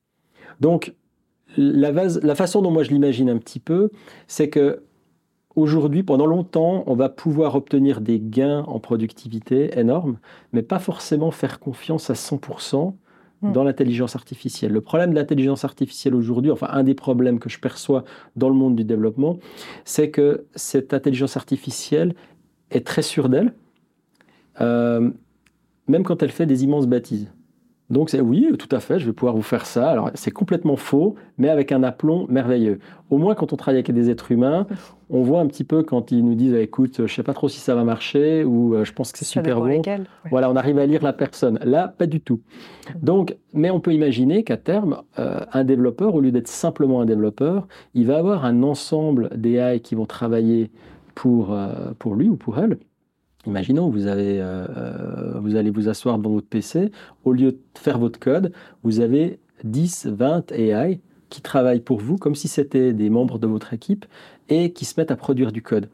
Donc, 0.61 0.95
la, 1.57 1.91
la 1.91 2.35
façon 2.35 2.63
dont 2.63 2.71
moi 2.71 2.83
je 2.83 2.91
l'imagine 2.91 3.31
un 3.31 3.39
petit 3.39 3.61
peu, 3.61 3.91
c'est 4.27 4.49
que 4.49 4.83
aujourd'hui, 5.57 6.03
pendant 6.03 6.27
longtemps, 6.27 6.85
on 6.87 6.95
va 6.95 7.09
pouvoir 7.09 7.57
obtenir 7.57 8.01
des 8.01 8.21
gains 8.21 8.65
en 8.69 8.79
productivité 8.79 9.79
énormes, 9.79 10.19
mais 10.53 10.63
pas 10.63 10.79
forcément 10.79 11.31
faire 11.31 11.59
confiance 11.59 12.11
à 12.11 12.15
100% 12.15 12.85
Hmm. 12.85 12.93
Dans 13.43 13.63
l'intelligence 13.63 14.17
artificielle. 14.17 14.73
Le 14.73 14.81
problème 14.81 15.11
de 15.11 15.15
l'intelligence 15.15 15.65
artificielle 15.65 16.15
aujourd'hui, 16.15 16.51
enfin 16.51 16.69
un 16.71 16.83
des 16.83 16.95
problèmes 16.95 17.39
que 17.39 17.49
je 17.49 17.59
perçois 17.59 18.05
dans 18.37 18.49
le 18.49 18.55
monde 18.55 18.75
du 18.75 18.85
développement, 18.85 19.39
c'est 19.85 20.11
que 20.11 20.47
cette 20.55 20.93
intelligence 20.93 21.37
artificielle 21.37 22.15
est 22.71 22.87
très 22.87 23.03
sûre 23.03 23.29
d'elle, 23.29 23.55
euh, 24.61 25.11
même 25.87 26.03
quand 26.03 26.23
elle 26.23 26.33
fait 26.33 26.47
des 26.47 26.65
immenses 26.65 26.87
bêtises. 26.87 27.31
Donc 27.91 28.11
c'est 28.11 28.21
oui, 28.21 28.49
tout 28.59 28.69
à 28.75 28.81
fait, 28.81 28.99
je 28.99 29.07
vais 29.07 29.13
pouvoir 29.13 29.35
vous 29.35 29.43
faire 29.43 29.65
ça. 29.65 29.89
Alors 29.89 30.11
c'est 30.15 30.31
complètement 30.31 30.77
faux, 30.77 31.15
mais 31.39 31.49
avec 31.49 31.73
un 31.73 31.83
aplomb 31.83 32.27
merveilleux. 32.29 32.81
Au 33.11 33.17
moins 33.17 33.35
quand 33.35 33.53
on 33.53 33.57
travaille 33.57 33.79
avec 33.79 33.91
des 33.93 34.11
êtres 34.11 34.31
humains, 34.31 34.67
on 35.09 35.23
voit 35.23 35.41
un 35.41 35.47
petit 35.47 35.65
peu 35.65 35.83
quand 35.83 36.13
ils 36.13 36.23
nous 36.23 36.35
disent 36.35 36.55
écoute, 36.55 37.07
je 37.07 37.15
sais 37.15 37.23
pas 37.23 37.33
trop 37.33 37.49
si 37.49 37.61
ça 37.61 37.75
va 37.75 37.85
marcher 37.85 38.45
ou 38.45 38.75
euh, 38.75 38.85
je 38.85 38.93
pense 38.93 39.13
que 39.13 39.19
c'est 39.19 39.25
super 39.25 39.61
bon. 39.61 39.83
Voilà, 40.31 40.51
on 40.51 40.57
arrive 40.57 40.79
à 40.79 40.85
lire 40.85 41.03
la 41.03 41.15
personne. 41.15 41.59
Là, 41.65 41.89
pas 41.89 42.07
du 42.07 42.21
tout. 42.21 42.41
Donc, 43.01 43.37
mais 43.55 43.71
on 43.71 43.81
peut 43.81 43.95
imaginer 43.95 44.45
qu'à 44.45 44.59
terme, 44.59 45.03
euh, 45.19 45.41
un 45.53 45.65
développeur, 45.65 46.15
au 46.15 46.21
lieu 46.21 46.31
d'être 46.31 46.49
simplement 46.49 47.01
un 47.01 47.07
développeur, 47.07 47.67
il 47.95 48.07
va 48.07 48.19
avoir 48.19 48.45
un 48.45 48.63
ensemble 48.63 49.31
d'AI 49.35 49.81
qui 49.81 49.95
vont 49.95 50.07
travailler 50.07 50.71
pour, 51.15 51.53
euh, 51.53 51.93
pour 51.99 52.15
lui 52.15 52.29
ou 52.29 52.37
pour 52.37 52.59
elle 52.59 52.79
Imaginons, 53.49 53.89
vous, 53.89 54.07
euh, 54.07 54.67
euh, 54.77 55.41
vous 55.41 55.57
allez 55.57 55.71
vous 55.71 55.89
asseoir 55.89 56.19
devant 56.19 56.31
votre 56.31 56.47
PC, 56.47 56.93
au 57.25 57.33
lieu 57.33 57.53
de 57.53 57.59
faire 57.79 57.99
votre 57.99 58.21
code, 58.21 58.53
vous 58.83 59.01
avez 59.01 59.39
10, 59.65 60.07
20 60.07 60.53
AI 60.53 61.01
qui 61.31 61.41
travaillent 61.41 61.81
pour 61.81 61.99
vous 61.99 62.19
comme 62.19 62.35
si 62.35 62.47
c'était 62.47 62.93
des 62.93 63.09
membres 63.09 63.39
de 63.39 63.47
votre 63.47 63.73
équipe 63.73 64.05
et 64.51 64.73
qui 64.73 64.85
se 64.85 65.01
mettent 65.01 65.11
à 65.11 65.17
produire 65.17 65.51
du 65.51 65.63
code. 65.63 65.89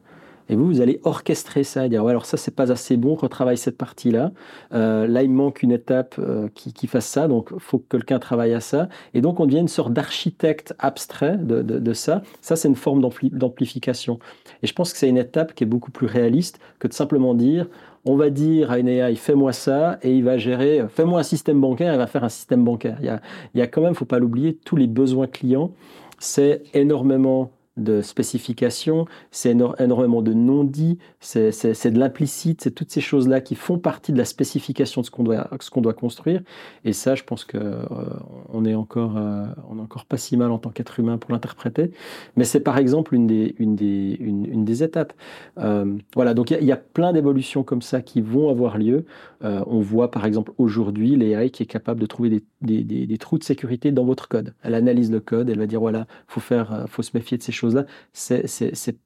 Et 0.48 0.56
vous, 0.56 0.66
vous 0.66 0.80
allez 0.80 1.00
orchestrer 1.04 1.64
ça, 1.64 1.88
dire 1.88 2.04
ouais, 2.04 2.10
alors 2.10 2.26
ça, 2.26 2.36
c'est 2.36 2.54
pas 2.54 2.70
assez 2.70 2.96
bon, 2.96 3.14
retravaille 3.14 3.56
cette 3.56 3.78
partie-là. 3.78 4.32
Euh, 4.72 5.06
là, 5.06 5.22
il 5.22 5.30
manque 5.30 5.62
une 5.62 5.72
étape 5.72 6.16
euh, 6.18 6.48
qui, 6.54 6.86
fasse 6.86 7.06
ça, 7.06 7.28
donc 7.28 7.50
il 7.52 7.60
faut 7.60 7.78
que 7.78 7.96
quelqu'un 7.96 8.18
travaille 8.18 8.52
à 8.52 8.60
ça. 8.60 8.88
Et 9.14 9.20
donc, 9.20 9.40
on 9.40 9.46
devient 9.46 9.60
une 9.60 9.68
sorte 9.68 9.92
d'architecte 9.92 10.74
abstrait 10.78 11.38
de, 11.38 11.62
de, 11.62 11.92
ça. 11.92 12.22
Ça, 12.40 12.56
c'est 12.56 12.68
une 12.68 12.74
forme 12.74 13.00
d'amplification. 13.32 14.18
Et 14.62 14.66
je 14.66 14.74
pense 14.74 14.92
que 14.92 14.98
c'est 14.98 15.08
une 15.08 15.18
étape 15.18 15.54
qui 15.54 15.64
est 15.64 15.66
beaucoup 15.66 15.90
plus 15.90 16.06
réaliste 16.06 16.58
que 16.78 16.88
de 16.88 16.92
simplement 16.92 17.34
dire 17.34 17.66
on 18.06 18.16
va 18.16 18.28
dire 18.28 18.70
à 18.70 18.78
une 18.78 18.88
AI, 18.88 19.16
fais-moi 19.16 19.54
ça, 19.54 19.98
et 20.02 20.14
il 20.14 20.24
va 20.24 20.36
gérer, 20.36 20.84
fais-moi 20.90 21.20
un 21.20 21.22
système 21.22 21.58
bancaire, 21.58 21.94
il 21.94 21.96
va 21.96 22.06
faire 22.06 22.22
un 22.22 22.28
système 22.28 22.62
bancaire. 22.62 22.98
Il 23.00 23.06
y 23.06 23.08
a, 23.08 23.20
il 23.54 23.60
y 23.60 23.62
a 23.62 23.66
quand 23.66 23.80
même, 23.80 23.94
faut 23.94 24.04
pas 24.04 24.18
l'oublier, 24.18 24.58
tous 24.62 24.76
les 24.76 24.86
besoins 24.86 25.26
clients. 25.26 25.72
C'est 26.18 26.62
énormément 26.74 27.50
de 27.76 28.02
spécifications, 28.02 29.06
c'est 29.30 29.50
énormément 29.50 30.22
de 30.22 30.32
non-dits, 30.32 30.98
c'est 31.20 31.90
de 31.90 31.98
l'implicite, 31.98 32.62
c'est 32.62 32.70
toutes 32.70 32.90
ces 32.90 33.00
choses-là 33.00 33.40
qui 33.40 33.56
font 33.56 33.78
partie 33.78 34.12
de 34.12 34.18
la 34.18 34.24
spécification 34.24 35.00
de 35.00 35.06
ce 35.06 35.10
qu'on 35.10 35.24
doit, 35.24 35.48
qu'on 35.74 35.80
doit 35.80 35.94
construire. 35.94 36.40
Et 36.84 36.92
ça, 36.92 37.14
je 37.16 37.24
pense 37.24 37.44
qu'on 37.44 37.58
euh, 37.58 38.64
est, 38.64 38.74
encore, 38.74 39.16
euh, 39.16 39.46
est 39.46 39.80
encore 39.80 40.04
pas 40.04 40.16
si 40.16 40.36
mal 40.36 40.52
en 40.52 40.58
tant 40.58 40.70
qu'être 40.70 41.00
humain 41.00 41.18
pour 41.18 41.32
l'interpréter. 41.32 41.90
Mais 42.36 42.44
c'est 42.44 42.60
par 42.60 42.78
exemple 42.78 43.14
une 43.14 43.26
des, 43.26 43.56
une 43.58 43.74
des, 43.74 44.16
une, 44.20 44.64
des 44.64 44.82
étapes. 44.82 45.12
Euh, 45.58 45.96
voilà, 46.14 46.34
donc 46.34 46.50
il 46.52 46.64
y, 46.64 46.72
a 46.72 46.76
plein 46.76 47.12
d'évolutions 47.12 47.64
comme 47.64 47.82
ça 47.82 48.02
qui 48.02 48.20
vont 48.20 48.48
avoir 48.50 48.78
lieu. 48.78 49.04
on 49.42 49.80
voit 49.80 50.10
par 50.10 50.24
exemple 50.26 50.52
aujourd'hui 50.58 51.16
l'AI 51.16 51.50
qui 51.50 51.62
est 51.62 51.66
capable 51.66 52.00
de 52.00 52.06
trouver 52.06 52.30
des, 52.30 52.44
des, 52.62 53.06
des, 53.06 53.18
trous 53.18 53.38
de 53.38 53.44
sécurité 53.44 53.90
dans 53.90 54.04
votre 54.04 54.28
code. 54.28 54.54
Elle 54.62 54.74
analyse 54.74 55.10
le 55.10 55.20
code, 55.20 55.50
elle 55.50 55.58
va 55.58 55.66
dire 55.66 55.80
voilà, 55.80 56.06
faut 56.28 56.40
faut 56.88 57.02
se 57.02 57.10
méfier 57.14 57.36
de 57.36 57.42
ces 57.42 57.52
choses 57.52 57.63
là 57.72 57.86
c'est, 58.12 58.96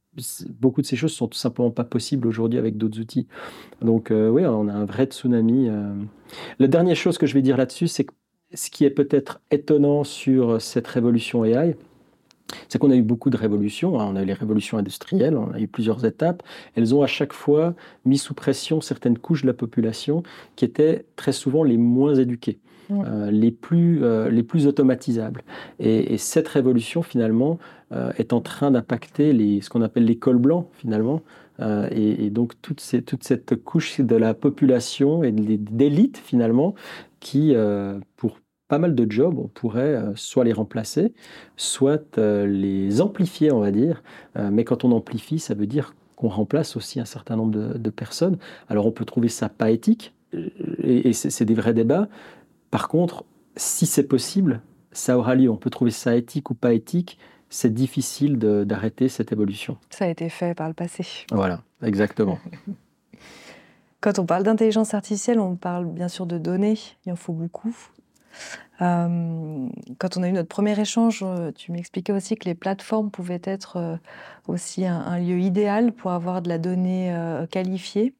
beaucoup 0.58 0.82
de 0.82 0.86
ces 0.86 0.96
choses 0.96 1.12
sont 1.12 1.28
tout 1.28 1.38
simplement 1.38 1.70
pas 1.70 1.84
possibles 1.84 2.26
aujourd'hui 2.26 2.58
avec 2.58 2.76
d'autres 2.76 3.00
outils. 3.00 3.28
Donc 3.82 4.10
euh, 4.10 4.28
oui, 4.28 4.44
on 4.44 4.68
a 4.68 4.72
un 4.72 4.84
vrai 4.84 5.04
tsunami. 5.04 5.68
Euh. 5.68 5.94
La 6.58 6.66
dernière 6.66 6.96
chose 6.96 7.18
que 7.18 7.26
je 7.26 7.34
vais 7.34 7.42
dire 7.42 7.56
là-dessus, 7.56 7.88
c'est 7.88 8.04
que 8.04 8.12
ce 8.54 8.70
qui 8.70 8.84
est 8.84 8.90
peut-être 8.90 9.40
étonnant 9.50 10.04
sur 10.04 10.60
cette 10.60 10.88
révolution 10.88 11.44
AI, 11.44 11.76
c'est 12.68 12.78
qu'on 12.78 12.90
a 12.90 12.96
eu 12.96 13.02
beaucoup 13.02 13.30
de 13.30 13.36
révolutions. 13.36 14.00
Hein. 14.00 14.08
On 14.10 14.16
a 14.16 14.22
eu 14.22 14.24
les 14.24 14.32
révolutions 14.32 14.78
industrielles, 14.78 15.36
on 15.36 15.52
a 15.52 15.60
eu 15.60 15.68
plusieurs 15.68 16.04
étapes. 16.04 16.42
Elles 16.74 16.94
ont 16.94 17.02
à 17.02 17.06
chaque 17.06 17.32
fois 17.32 17.74
mis 18.04 18.18
sous 18.18 18.34
pression 18.34 18.80
certaines 18.80 19.18
couches 19.18 19.42
de 19.42 19.46
la 19.46 19.54
population 19.54 20.22
qui 20.56 20.64
étaient 20.64 21.04
très 21.16 21.32
souvent 21.32 21.62
les 21.62 21.76
moins 21.76 22.14
éduquées. 22.14 22.58
Euh, 22.90 23.30
les, 23.30 23.50
plus, 23.50 24.02
euh, 24.02 24.30
les 24.30 24.42
plus 24.42 24.66
automatisables. 24.66 25.42
Et, 25.78 26.16
cette 26.16 26.48
révolution, 26.48 27.02
finalement, 27.02 27.58
euh, 27.92 28.12
est 28.18 28.32
en 28.32 28.40
train 28.40 28.70
d'impacter 28.70 29.32
ce 29.60 29.70
qu'on 29.70 29.82
appelle 29.82 30.04
les 30.04 30.18
cols 30.18 30.38
blancs, 30.38 30.68
finalement. 30.72 31.22
Et, 31.90 32.30
donc, 32.30 32.52
toute, 32.62 32.80
cette 32.80 33.56
couche 33.56 34.00
de 34.00 34.14
la 34.14 34.32
population 34.32 35.24
et 35.24 35.32
d'élite, 35.32 36.16
finalement, 36.16 36.76
qui, 37.18 37.52
pour 38.16 38.38
pas 38.68 38.78
mal 38.78 38.94
de 38.94 39.10
jobs, 39.10 39.36
on 39.36 39.48
pourrait 39.48 40.00
soit 40.14 40.44
les 40.44 40.52
remplacer, 40.52 41.12
soit 41.56 42.16
les 42.16 43.00
amplifier, 43.00 43.50
on 43.50 43.58
va 43.58 43.72
dire. 43.72 44.04
mais 44.36 44.62
quand 44.62 44.84
on 44.84 44.92
amplifie, 44.92 45.40
ça 45.40 45.54
veut 45.54 45.66
dire 45.66 45.96
qu'on 46.14 46.28
remplace 46.28 46.76
aussi 46.76 47.00
un 47.00 47.04
certain 47.04 47.34
nombre 47.34 47.76
de 47.76 47.90
personnes. 47.90 48.38
Alors, 48.68 48.86
on 48.86 48.92
peut 48.92 49.04
trouver 49.04 49.28
ça 49.28 49.48
pas 49.48 49.72
éthique, 49.72 50.14
et, 50.82 51.12
c'est 51.12 51.44
des 51.44 51.54
vrais 51.54 51.74
débats. 51.74 52.08
Par 52.70 52.88
contre, 52.88 53.24
si 53.56 53.86
c'est 53.86 54.06
possible, 54.06 54.60
ça 54.92 55.18
aura 55.18 55.34
lieu. 55.34 55.50
On 55.50 55.56
peut 55.56 55.70
trouver 55.70 55.90
ça 55.90 56.16
éthique 56.16 56.50
ou 56.50 56.54
pas 56.54 56.72
éthique. 56.72 57.18
C'est 57.50 57.72
difficile 57.72 58.38
d'arrêter 58.38 59.08
cette 59.08 59.32
évolution. 59.32 59.78
Ça 59.90 60.04
a 60.04 60.08
été 60.08 60.28
fait 60.28 60.54
par 60.54 60.68
le 60.68 60.74
passé. 60.74 61.06
Voilà, 61.32 61.62
exactement. 61.82 62.38
Quand 64.00 64.18
on 64.18 64.26
parle 64.26 64.44
d'intelligence 64.44 64.94
artificielle, 64.94 65.40
on 65.40 65.56
parle 65.56 65.86
bien 65.86 66.08
sûr 66.08 66.26
de 66.26 66.38
données. 66.38 66.78
Il 67.04 67.12
en 67.12 67.16
faut 67.16 67.32
beaucoup. 67.32 67.74
Euh, 68.80 69.68
quand 69.98 70.16
on 70.16 70.22
a 70.22 70.28
eu 70.28 70.32
notre 70.32 70.48
premier 70.48 70.78
échange, 70.78 71.24
euh, 71.24 71.50
tu 71.50 71.72
m'expliquais 71.72 72.12
aussi 72.12 72.36
que 72.36 72.44
les 72.44 72.54
plateformes 72.54 73.10
pouvaient 73.10 73.42
être 73.42 73.76
euh, 73.76 73.96
aussi 74.46 74.86
un, 74.86 75.18
lieu 75.18 75.40
idéal 75.40 75.92
pour 75.92 76.12
avoir 76.12 76.42
de 76.42 76.48
la 76.48 76.58
donnée 76.58 77.12
qualifiée. 77.50 78.14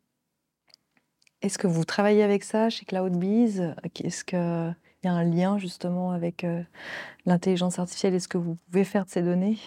Est-ce 1.43 1.59
que 1.59 1.69
vous 1.69 1.85
travaillez 1.85 2.25
avec 2.25 2.43
ça 2.43 2.71
chez 2.71 2.85
CloudBees 2.85 3.75
Est-ce 4.03 4.25
qu'il 4.25 4.75
un 5.09 5.25
lien 5.25 5.59
justement 5.59 6.13
avec 6.13 6.47
l'intelligence 7.27 7.79
artificielle 7.79 8.15
Est-ce 8.15 8.29
que 8.29 8.39
vous 8.39 8.57
pouvez 8.71 8.85
faire 8.85 9.05
de 9.05 9.11
ces 9.11 9.23
données? 9.23 9.59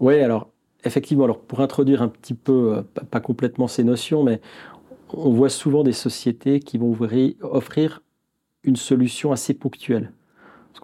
Oui, 0.00 0.20
alors 0.20 0.48
effectivement, 0.84 1.24
alors 1.24 1.40
pour 1.40 1.60
introduire 1.60 2.02
un 2.02 2.08
petit 2.08 2.34
peu, 2.34 2.84
pas 3.10 3.20
complètement 3.20 3.68
ces 3.68 3.84
notions, 3.84 4.22
mais 4.22 4.40
on 5.12 5.32
voit 5.32 5.50
souvent 5.50 5.82
des 5.82 5.92
sociétés 5.92 6.60
qui 6.60 6.78
vont 6.78 6.96
offrir 7.42 8.02
une 8.64 8.76
solution 8.76 9.32
assez 9.32 9.54
ponctuelle, 9.54 10.12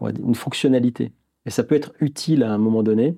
une 0.01 0.35
fonctionnalité. 0.35 1.13
Et 1.47 1.51
ça 1.51 1.63
peut 1.63 1.75
être 1.75 1.93
utile 2.01 2.43
à 2.43 2.53
un 2.53 2.59
moment 2.59 2.83
donné, 2.83 3.17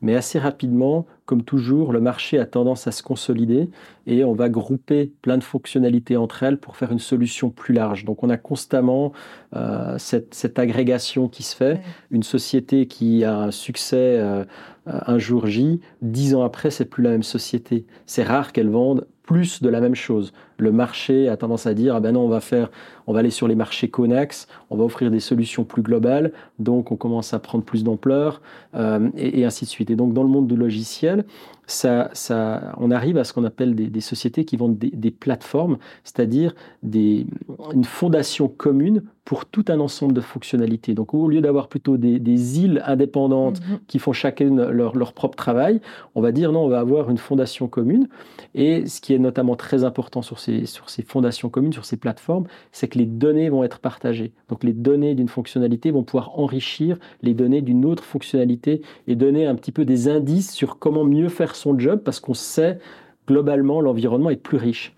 mais 0.00 0.14
assez 0.14 0.38
rapidement, 0.38 1.06
comme 1.26 1.42
toujours, 1.42 1.92
le 1.92 2.00
marché 2.00 2.38
a 2.38 2.46
tendance 2.46 2.86
à 2.86 2.92
se 2.92 3.02
consolider 3.02 3.68
et 4.06 4.24
on 4.24 4.32
va 4.32 4.48
grouper 4.48 5.12
plein 5.22 5.38
de 5.38 5.44
fonctionnalités 5.44 6.16
entre 6.16 6.42
elles 6.42 6.58
pour 6.58 6.76
faire 6.76 6.92
une 6.92 6.98
solution 6.98 7.50
plus 7.50 7.74
large. 7.74 8.04
Donc 8.04 8.22
on 8.22 8.30
a 8.30 8.36
constamment 8.36 9.12
euh, 9.54 9.96
cette, 9.98 10.58
agrégation 10.58 11.28
qui 11.28 11.42
se 11.42 11.54
fait. 11.54 11.80
Une 12.10 12.22
société 12.22 12.86
qui 12.86 13.24
a 13.24 13.36
un 13.36 13.50
succès 13.50 13.96
euh, 14.18 14.44
un 14.86 15.18
jour 15.18 15.46
J, 15.46 15.80
dix 16.02 16.34
ans 16.34 16.42
après, 16.42 16.70
c'est 16.70 16.86
plus 16.86 17.02
la 17.02 17.10
même 17.10 17.22
société. 17.22 17.84
C'est 18.06 18.22
rare 18.22 18.52
qu'elle 18.52 18.70
vende 18.70 19.06
plus 19.22 19.62
de 19.62 19.68
la 19.68 19.80
même 19.80 19.94
chose. 19.94 20.32
Le 20.58 20.72
marché 20.72 21.28
a 21.28 21.36
tendance 21.36 21.66
à 21.66 21.74
dire 21.74 21.94
ah 21.94 22.00
ben 22.00 22.12
non, 22.12 22.22
on 22.22 22.28
va 22.28 22.40
faire, 22.40 22.70
on 23.06 23.12
va 23.12 23.20
aller 23.20 23.30
sur 23.30 23.48
les 23.48 23.54
marchés 23.54 23.88
connexes, 23.88 24.48
on 24.70 24.76
va 24.76 24.84
offrir 24.84 25.10
des 25.10 25.20
solutions 25.20 25.64
plus 25.64 25.82
globales, 25.82 26.32
donc 26.58 26.92
on 26.92 26.96
commence 26.96 27.32
à 27.32 27.38
prendre 27.38 27.64
plus 27.64 27.84
d'ampleur 27.84 28.42
euh, 28.74 29.08
et, 29.16 29.44
ainsi 29.44 29.64
de 29.64 29.70
suite. 29.70 29.90
Et 29.90 29.96
donc 29.96 30.12
dans 30.12 30.24
le 30.24 30.28
monde 30.28 30.48
du 30.48 30.56
logiciel, 30.56 31.24
ça, 31.66 32.08
ça, 32.12 32.74
on 32.78 32.90
arrive 32.90 33.18
à 33.18 33.24
ce 33.24 33.32
qu'on 33.32 33.44
appelle 33.44 33.74
des, 33.74 34.00
sociétés 34.00 34.44
qui 34.44 34.56
vendent 34.56 34.78
des, 34.78 35.10
plateformes, 35.10 35.76
c'est-à-dire 36.02 36.54
une 36.82 37.84
fondation 37.84 38.48
commune 38.48 39.02
pour 39.24 39.44
tout 39.44 39.66
un 39.68 39.78
ensemble 39.78 40.14
de 40.14 40.22
fonctionnalités. 40.22 40.94
Donc 40.94 41.12
au 41.12 41.28
lieu 41.28 41.42
d'avoir 41.42 41.68
plutôt 41.68 41.98
des, 41.98 42.58
îles 42.58 42.82
indépendantes 42.86 43.60
mhm. 43.60 43.80
qui 43.86 43.98
font 43.98 44.14
chacune 44.14 44.64
leur, 44.70 44.96
leur, 44.96 45.12
propre 45.12 45.36
travail, 45.36 45.82
on 46.14 46.22
va 46.22 46.32
dire 46.32 46.52
non, 46.52 46.64
on 46.64 46.68
va 46.68 46.80
avoir 46.80 47.10
une 47.10 47.18
fondation 47.18 47.68
commune. 47.68 48.08
Et 48.54 48.86
ce 48.86 49.02
qui 49.02 49.12
est 49.12 49.18
notamment 49.18 49.54
très 49.54 49.84
important 49.84 50.22
sur 50.22 50.38
ces, 50.38 50.47
sur 50.66 50.90
ces 50.90 51.02
fondations 51.02 51.48
communes, 51.48 51.72
sur 51.72 51.84
ces 51.84 51.96
plateformes, 51.96 52.46
c'est 52.72 52.88
que 52.88 52.98
les 52.98 53.06
données 53.06 53.48
vont 53.50 53.64
être 53.64 53.78
partagées. 53.78 54.32
Donc 54.48 54.64
les 54.64 54.72
données 54.72 55.14
d'une 55.14 55.28
fonctionnalité 55.28 55.90
vont 55.90 56.02
pouvoir 56.02 56.38
enrichir 56.38 56.98
les 57.22 57.34
données 57.34 57.62
d'une 57.62 57.84
autre 57.84 58.04
fonctionnalité 58.04 58.82
et 59.06 59.14
donner 59.14 59.46
un 59.46 59.54
petit 59.54 59.72
peu 59.72 59.84
des 59.84 60.08
indices 60.08 60.52
sur 60.52 60.78
comment 60.78 61.04
mieux 61.04 61.28
faire 61.28 61.54
son 61.54 61.78
job 61.78 62.00
parce 62.04 62.20
qu'on 62.20 62.34
sait 62.34 62.78
globalement 63.26 63.80
l'environnement 63.80 64.30
est 64.30 64.36
plus 64.36 64.56
riche. 64.56 64.94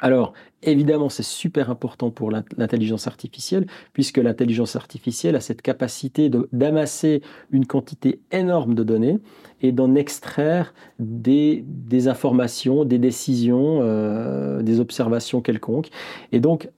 Alors, 0.00 0.32
évidemment, 0.62 1.08
c'est 1.08 1.24
super 1.24 1.70
important 1.70 2.10
pour 2.10 2.30
l'intelligence 2.30 3.06
artificielle, 3.06 3.66
puisque 3.92 4.18
l'intelligence 4.18 4.76
artificielle 4.76 5.36
a 5.36 5.40
cette 5.40 5.62
capacité 5.62 6.30
d'amasser 6.52 7.22
une 7.50 7.66
quantité 7.66 8.20
énorme 8.30 8.74
de 8.74 8.84
données 8.84 9.18
et 9.60 9.72
d'en 9.72 9.94
extraire 9.94 10.72
des, 10.98 11.64
informations, 12.06 12.84
des 12.84 12.98
décisions, 12.98 13.80
euh, 13.82 14.62
des 14.62 14.80
observations 14.80 15.40
quelconques. 15.40 15.88
Et 16.32 16.40
donc, 16.40 16.70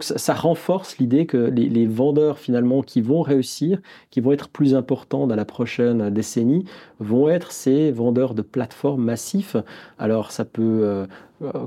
ça, 0.00 0.34
renforce 0.34 0.98
l'idée 0.98 1.26
que 1.26 1.36
les, 1.36 1.86
vendeurs 1.86 2.38
finalement 2.38 2.82
qui 2.82 3.00
vont 3.00 3.22
réussir, 3.22 3.80
qui 4.10 4.20
vont 4.20 4.32
être 4.32 4.48
plus 4.48 4.74
importants 4.74 5.26
dans 5.26 5.36
la 5.36 5.44
prochaine 5.44 6.10
décennie, 6.10 6.64
vont 7.00 7.28
être 7.28 7.52
ces 7.52 7.90
vendeurs 7.90 8.34
de 8.34 8.42
plateformes 8.42 9.04
massifs. 9.04 9.56
Alors 9.98 10.30
ça 10.30 10.44
peut 10.44 10.80
euh, 10.82 11.06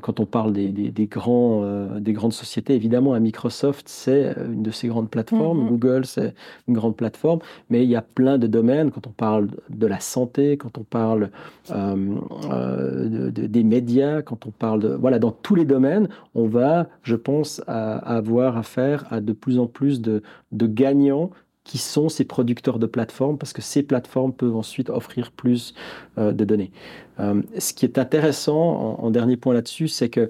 quand 0.01 0.19
on 0.19 0.25
parle 0.25 0.53
des, 0.53 1.07
grands, 1.09 1.61
euh, 1.63 1.99
des 1.99 2.13
grandes 2.13 2.33
sociétés, 2.33 2.75
évidemment, 2.75 3.13
à 3.13 3.19
Microsoft, 3.19 3.87
c'est 3.87 4.35
une 4.45 4.63
de 4.63 4.71
ces 4.71 4.87
grandes 4.87 5.09
plateformes. 5.09 5.65
Mm-hmm. 5.65 5.69
Google, 5.69 6.05
c'est 6.05 6.33
une 6.67 6.73
grande 6.73 6.95
plateforme. 6.95 7.39
Mais 7.69 7.83
il 7.83 7.89
y 7.89 7.95
a 7.95 8.01
plein 8.01 8.37
de 8.37 8.47
domaines, 8.47 8.91
quand 8.91 9.07
on 9.07 9.11
parle 9.11 9.49
de 9.69 9.87
la 9.87 9.99
santé, 9.99 10.57
quand 10.57 10.77
on 10.77 10.83
parle 10.83 11.29
euh, 11.71 13.29
des 13.31 13.63
médias, 13.63 14.21
quand 14.21 14.45
on 14.45 14.51
parle 14.51 14.81
de... 14.81 14.89
Voilà, 14.89 15.19
dans 15.19 15.31
tous 15.31 15.55
les 15.55 15.65
domaines, 15.65 16.07
on 16.35 16.47
va, 16.47 16.87
je 17.03 17.15
pense, 17.15 17.61
avoir 17.67 18.57
affaire 18.57 19.05
à 19.11 19.21
de 19.21 19.33
plus 19.33 19.59
en 19.59 19.67
plus 19.67 20.01
de, 20.01 20.21
de 20.51 20.67
gagnants 20.67 21.31
qui 21.67 21.77
sont 21.77 22.07
ces 22.07 22.23
producteurs 22.23 22.79
de 22.79 22.85
plateformes, 22.87 23.37
parce 23.37 23.51
que 23.51 23.61
ces 23.61 23.83
plateformes 23.83 24.31
peuvent 24.31 24.55
ensuite 24.55 24.89
offrir 24.89 25.31
plus 25.31 25.75
euh, 26.17 26.31
de 26.31 26.45
données. 26.45 26.71
Euh, 27.19 27.41
ce 27.59 27.73
qui 27.73 27.85
est 27.85 27.99
intéressant, 27.99 28.97
en, 28.99 29.11
dernier 29.11 29.35
point 29.35 29.53
là-dessus, 29.53 29.89
c'est 29.89 30.09
que 30.09 30.21
euh, 30.21 30.29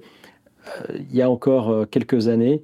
il 0.97 1.15
y 1.15 1.21
a 1.21 1.29
encore 1.29 1.87
quelques 1.89 2.27
années, 2.27 2.61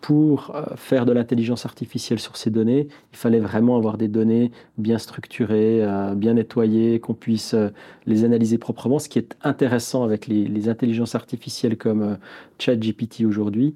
pour 0.00 0.56
faire 0.76 1.04
de 1.04 1.12
l'intelligence 1.12 1.66
artificielle 1.66 2.18
sur 2.18 2.38
ces 2.38 2.48
données, 2.48 2.88
il 3.12 3.18
fallait 3.18 3.38
vraiment 3.38 3.76
avoir 3.76 3.98
des 3.98 4.08
données 4.08 4.50
bien 4.78 4.96
structurées, 4.96 5.86
bien 6.16 6.32
nettoyées, 6.32 7.00
qu'on 7.00 7.12
puisse 7.12 7.54
les 8.06 8.24
analyser 8.24 8.56
proprement. 8.56 8.98
Ce 8.98 9.10
qui 9.10 9.18
est 9.18 9.36
intéressant 9.42 10.02
avec 10.02 10.26
les, 10.26 10.70
intelligences 10.70 11.14
artificielles 11.14 11.76
comme 11.76 12.16
ChatGPT 12.58 13.26
aujourd'hui, 13.26 13.74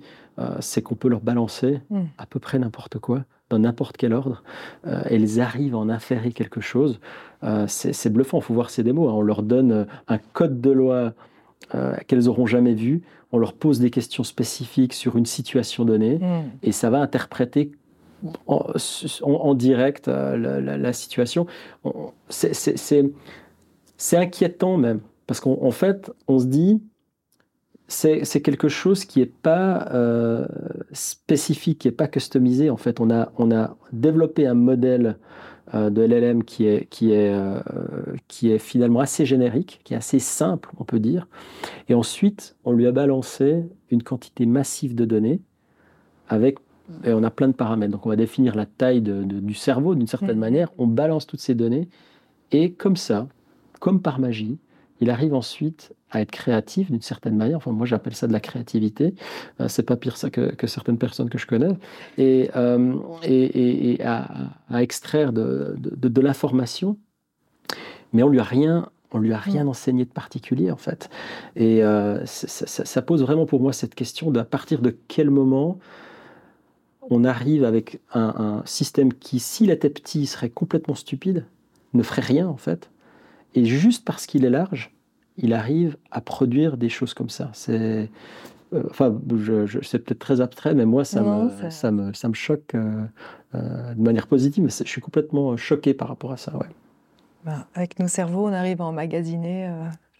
c'est 0.60 0.80
qu'on 0.80 0.94
peut 0.94 1.08
leur 1.08 1.20
balancer 1.20 1.80
hmm. 1.90 2.04
à 2.16 2.24
peu 2.24 2.40
près 2.40 2.58
n'importe 2.58 2.98
quoi 2.98 3.26
dans 3.54 3.60
n'importe 3.60 3.96
quel 3.96 4.12
ordre, 4.12 4.42
euh, 4.86 5.02
elles 5.06 5.40
arrivent 5.40 5.74
à 5.74 5.78
en 5.78 5.88
inférer 5.88 6.32
quelque 6.32 6.60
chose. 6.60 6.98
Euh, 7.44 7.66
c'est 7.68 8.12
bluffant, 8.12 8.38
il 8.38 8.42
faut 8.42 8.54
voir 8.54 8.70
ces 8.70 8.82
démos. 8.82 9.08
Hein. 9.08 9.14
On 9.14 9.22
leur 9.22 9.42
donne 9.42 9.72
euh, 9.72 9.84
un 10.08 10.18
code 10.18 10.60
de 10.60 10.70
loi 10.70 11.12
qu'elles 12.06 12.26
n'auront 12.26 12.44
jamais 12.44 12.74
vu, 12.74 13.00
on 13.32 13.38
leur 13.38 13.54
pose 13.54 13.80
des 13.80 13.90
questions 13.90 14.22
spécifiques 14.22 14.92
sur 14.92 15.16
une 15.16 15.24
situation 15.24 15.86
donnée, 15.86 16.18
mm. 16.18 16.50
et 16.62 16.72
ça 16.72 16.90
va 16.90 16.98
interpréter 17.00 17.72
en, 18.46 19.54
direct 19.54 20.06
la, 20.06 20.92
situation. 20.92 21.46
C'est 22.28 23.08
inquiétant 24.12 24.76
même, 24.76 25.00
parce 25.26 25.40
qu'en 25.40 25.70
fait, 25.70 26.12
on 26.28 26.38
se 26.38 26.44
dit, 26.44 26.82
c'est 27.86 28.40
quelque 28.40 28.68
chose 28.68 29.04
qui 29.04 29.20
n'est 29.20 29.26
pas 29.26 29.88
euh, 29.92 30.46
spécifique, 30.92 31.80
qui 31.80 31.88
n'est 31.88 31.92
pas 31.92 32.08
customisé. 32.08 32.70
En 32.70 32.76
fait, 32.76 33.00
on 33.00 33.10
a, 33.10 33.30
on 33.36 33.50
a 33.50 33.76
développé 33.92 34.46
un 34.46 34.54
modèle 34.54 35.18
euh, 35.74 35.90
de 35.90 36.02
LLM 36.02 36.44
qui 36.44 36.66
est, 36.66 36.88
qui, 36.88 37.12
est, 37.12 37.32
euh, 37.34 37.60
qui 38.26 38.50
est 38.50 38.58
finalement 38.58 39.00
assez 39.00 39.26
générique, 39.26 39.80
qui 39.84 39.94
est 39.94 39.96
assez 39.96 40.18
simple, 40.18 40.70
on 40.78 40.84
peut 40.84 40.98
dire. 40.98 41.28
Et 41.88 41.94
ensuite, 41.94 42.56
on 42.64 42.72
lui 42.72 42.86
a 42.86 42.92
balancé 42.92 43.64
une 43.90 44.02
quantité 44.02 44.46
massive 44.46 44.94
de 44.94 45.04
données 45.04 45.40
avec 46.28 46.58
et 47.04 47.14
on 47.14 47.22
a 47.22 47.30
plein 47.30 47.48
de 47.48 47.54
paramètres. 47.54 47.92
Donc, 47.92 48.04
on 48.04 48.10
va 48.10 48.16
définir 48.16 48.54
la 48.54 48.66
taille 48.66 49.00
du 49.00 49.54
cerveau 49.54 49.94
d'une 49.94 50.06
certaine 50.06 50.36
mmh. 50.36 50.40
manière. 50.40 50.68
On 50.76 50.86
balance 50.86 51.26
toutes 51.26 51.40
ces 51.40 51.54
données 51.54 51.88
et 52.52 52.72
comme 52.72 52.96
ça, 52.96 53.26
comme 53.80 54.00
par 54.00 54.18
magie, 54.20 54.58
il 55.00 55.10
arrive 55.10 55.34
ensuite 55.34 55.94
à 56.14 56.20
être 56.20 56.30
créatif 56.30 56.90
d'une 56.90 57.02
certaine 57.02 57.36
manière. 57.36 57.58
Enfin, 57.58 57.72
moi, 57.72 57.86
j'appelle 57.86 58.14
ça 58.14 58.26
de 58.26 58.32
la 58.32 58.40
créativité. 58.40 59.14
Euh, 59.60 59.68
c'est 59.68 59.82
pas 59.82 59.96
pire 59.96 60.16
ça 60.16 60.30
que, 60.30 60.66
certaines 60.66 60.98
personnes 60.98 61.28
que 61.28 61.38
je 61.38 61.46
connais. 61.46 61.76
Et, 62.16 62.50
euh, 62.56 62.94
et, 63.24 63.98
à, 64.04 64.50
extraire 64.80 65.32
de, 65.32 65.74
de, 65.78 66.20
l'information, 66.20 66.96
mais 68.12 68.22
on 68.22 68.28
lui 68.28 68.40
a 68.40 68.44
rien. 68.44 68.88
On 69.12 69.18
lui 69.18 69.32
a 69.32 69.38
rien 69.38 69.68
enseigné 69.68 70.04
de 70.04 70.10
particulier 70.10 70.72
en 70.72 70.76
fait, 70.76 71.08
et 71.54 71.84
euh, 71.84 72.26
ça, 72.26 73.00
pose 73.00 73.22
vraiment 73.22 73.46
pour 73.46 73.60
moi 73.60 73.72
cette 73.72 73.94
question 73.94 74.32
de 74.32 74.40
à 74.40 74.44
partir 74.44 74.80
de 74.80 74.96
quel 75.06 75.30
moment 75.30 75.78
on 77.10 77.22
arrive 77.22 77.64
avec 77.64 78.00
un, 78.12 78.34
un 78.36 78.62
système 78.66 79.14
qui, 79.14 79.38
s'il 79.38 79.70
était 79.70 79.88
petit, 79.88 80.26
serait 80.26 80.50
complètement 80.50 80.96
stupide, 80.96 81.44
ne 81.92 82.02
ferait 82.02 82.22
rien 82.22 82.48
en 82.48 82.56
fait, 82.56 82.90
et 83.54 83.64
juste 83.64 84.04
parce 84.04 84.26
qu'il 84.26 84.44
est 84.44 84.50
large, 84.50 84.93
il 85.36 85.52
arrive 85.52 85.96
à 86.10 86.20
produire 86.20 86.76
des 86.76 86.88
choses 86.88 87.14
comme 87.14 87.30
ça. 87.30 87.50
C'est, 87.52 88.08
euh, 88.72 88.82
enfin, 88.90 89.18
je, 89.36 89.80
c'est 89.82 89.98
peut-être 89.98 90.18
très 90.18 90.40
abstrait, 90.40 90.74
mais 90.74 90.84
moi, 90.84 91.04
ça, 91.04 91.22
me, 91.22 91.70
ça, 91.70 91.90
me, 91.90 92.12
ça 92.12 92.28
me 92.28 92.34
choque 92.34 92.74
euh, 92.74 93.04
euh, 93.54 93.94
de 93.94 94.02
manière 94.02 94.26
positive. 94.26 94.64
Mais 94.64 94.70
je 94.70 94.88
suis 94.88 95.00
complètement 95.00 95.56
choqué 95.56 95.94
par 95.94 96.08
rapport 96.08 96.32
à 96.32 96.36
ça. 96.36 96.56
Ouais. 96.56 96.66
Ben, 97.44 97.66
avec 97.74 97.98
nos 97.98 98.08
cerveaux, 98.08 98.46
on 98.48 98.52
arrive 98.52 98.80
à 98.80 98.84
emmagasiner 98.84 99.70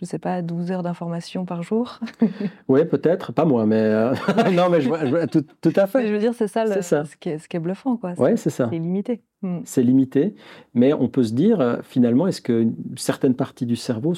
je 0.05 0.11
sais 0.11 0.19
pas, 0.19 0.43
12 0.43 0.71
heures 0.71 0.83
d'information 0.83 1.45
par 1.45 1.63
jour. 1.63 1.99
oui, 2.69 2.85
peut-être, 2.85 3.33
pas 3.33 3.45
moi, 3.45 3.67
mais 3.67 3.81
euh, 3.81 4.15
non, 4.53 4.69
mais 4.69 4.81
je 4.81 4.89
vois, 4.89 5.27
tout, 5.27 5.45
à 5.77 5.87
fait. 5.87 6.07
je 6.07 6.13
veux 6.13 6.19
dire, 6.19 6.35
c'est 6.35 6.49
ça, 6.49 6.67
Ce, 6.67 7.17
qui 7.17 7.31
est, 7.31 7.39
ce, 7.39 7.49
qui 7.49 7.57
est, 7.57 7.61
bluffant, 7.61 7.97
quoi. 7.97 8.13
Oui, 8.19 8.33
c'est 8.37 8.51
ça. 8.51 8.69
C'est 8.71 8.79
limité. 8.79 9.23
Hmm. 9.43 9.61
C'est 9.65 9.83
limité, 9.83 10.35
mais 10.75 10.93
on 10.93 11.09
peut 11.09 11.25
se 11.25 11.33
dire, 11.33 11.61
euh, 11.61 11.77
finalement, 11.83 12.27
est-ce 12.27 12.41
que 12.41 12.67
certaines 12.97 13.35
parties 13.35 13.67
du 13.67 13.77
cerveau, 13.77 14.15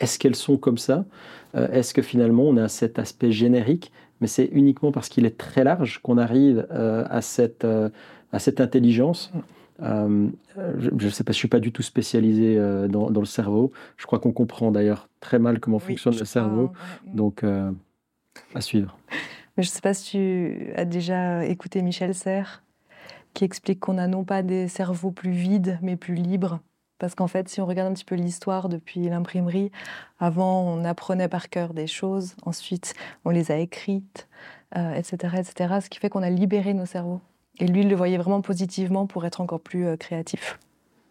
est-ce 0.00 0.18
qu'elles 0.18 0.36
sont 0.36 0.56
comme 0.56 0.78
ça? 0.78 1.04
Euh, 1.54 1.68
Est-ce 1.72 1.94
que 1.94 2.02
finalement, 2.02 2.42
on 2.44 2.56
a 2.56 2.68
cet 2.68 2.98
aspect 2.98 3.32
générique, 3.32 3.92
mais 4.20 4.26
c'est 4.26 4.46
uniquement 4.52 4.92
parce 4.92 5.08
qu'il 5.08 5.24
est 5.26 5.38
très 5.38 5.64
large 5.64 6.00
qu'on 6.02 6.18
arrive 6.18 6.66
à 6.70 7.22
cette 7.22 7.64
à 8.32 8.38
cette 8.38 8.60
intelligence. 8.60 9.32
Hmm. 9.78 10.30
Euh, 10.56 10.74
je 10.78 11.06
ne 11.06 11.10
sais 11.10 11.22
pas, 11.22 11.32
je 11.32 11.38
suis 11.38 11.48
pas 11.48 11.60
du 11.60 11.72
tout 11.72 11.82
spécialisé 11.82 12.56
euh, 12.58 12.88
dans, 12.88 13.08
le 13.08 13.26
cerveau. 13.26 13.72
Je 13.96 14.06
crois 14.06 14.18
qu'on 14.18 14.32
comprend 14.32 14.70
d'ailleurs 14.70 15.08
très 15.20 15.38
mal 15.38 15.60
comment 15.60 15.78
fonctionne 15.78 16.16
le 16.16 16.24
cerveau. 16.24 16.72
Donc, 17.06 17.44
euh, 17.44 17.70
à 18.54 18.60
suivre. 18.60 18.98
Mais 19.56 19.62
je 19.62 19.70
ne 19.70 19.72
sais 19.72 19.80
pas 19.80 19.94
si 19.94 20.10
tu 20.10 20.72
as 20.76 20.84
déjà 20.84 21.44
écouté 21.44 21.82
Michel 21.82 22.14
Serres, 22.14 22.62
qui 23.34 23.44
explique 23.44 23.80
qu'on 23.80 23.98
a 23.98 24.06
non 24.06 24.24
pas 24.24 24.42
des 24.42 24.68
cerveaux 24.68 25.10
plus 25.10 25.30
vides, 25.30 25.78
mais 25.82 25.96
plus 25.96 26.14
libres. 26.14 26.60
Parce 26.98 27.14
qu'en 27.14 27.28
fait, 27.28 27.48
si 27.48 27.60
on 27.60 27.66
regarde 27.66 27.90
un 27.90 27.94
petit 27.94 28.04
peu 28.04 28.16
l'histoire 28.16 28.68
depuis 28.68 29.08
l'imprimerie, 29.08 29.70
avant, 30.18 30.62
on 30.62 30.84
apprenait 30.84 31.28
par 31.28 31.48
cœur 31.48 31.72
des 31.72 31.86
choses, 31.86 32.34
ensuite, 32.44 32.94
on 33.24 33.30
les 33.30 33.52
a 33.52 33.58
écrites, 33.58 34.28
etc., 34.74 35.36
etc. 35.38 35.74
Ce 35.80 35.88
qui 35.88 36.00
fait 36.00 36.08
qu'on 36.08 36.24
a 36.24 36.30
libéré 36.30 36.74
nos 36.74 36.86
cerveaux. 36.86 37.20
Et 37.60 37.66
lui, 37.66 37.80
il 37.80 37.88
le 37.88 37.96
voyait 37.96 38.18
vraiment 38.18 38.40
positivement 38.40 39.06
pour 39.06 39.24
être 39.24 39.40
encore 39.40 39.60
plus 39.60 39.86
euh, 39.86 39.96
créatif. 39.96 40.58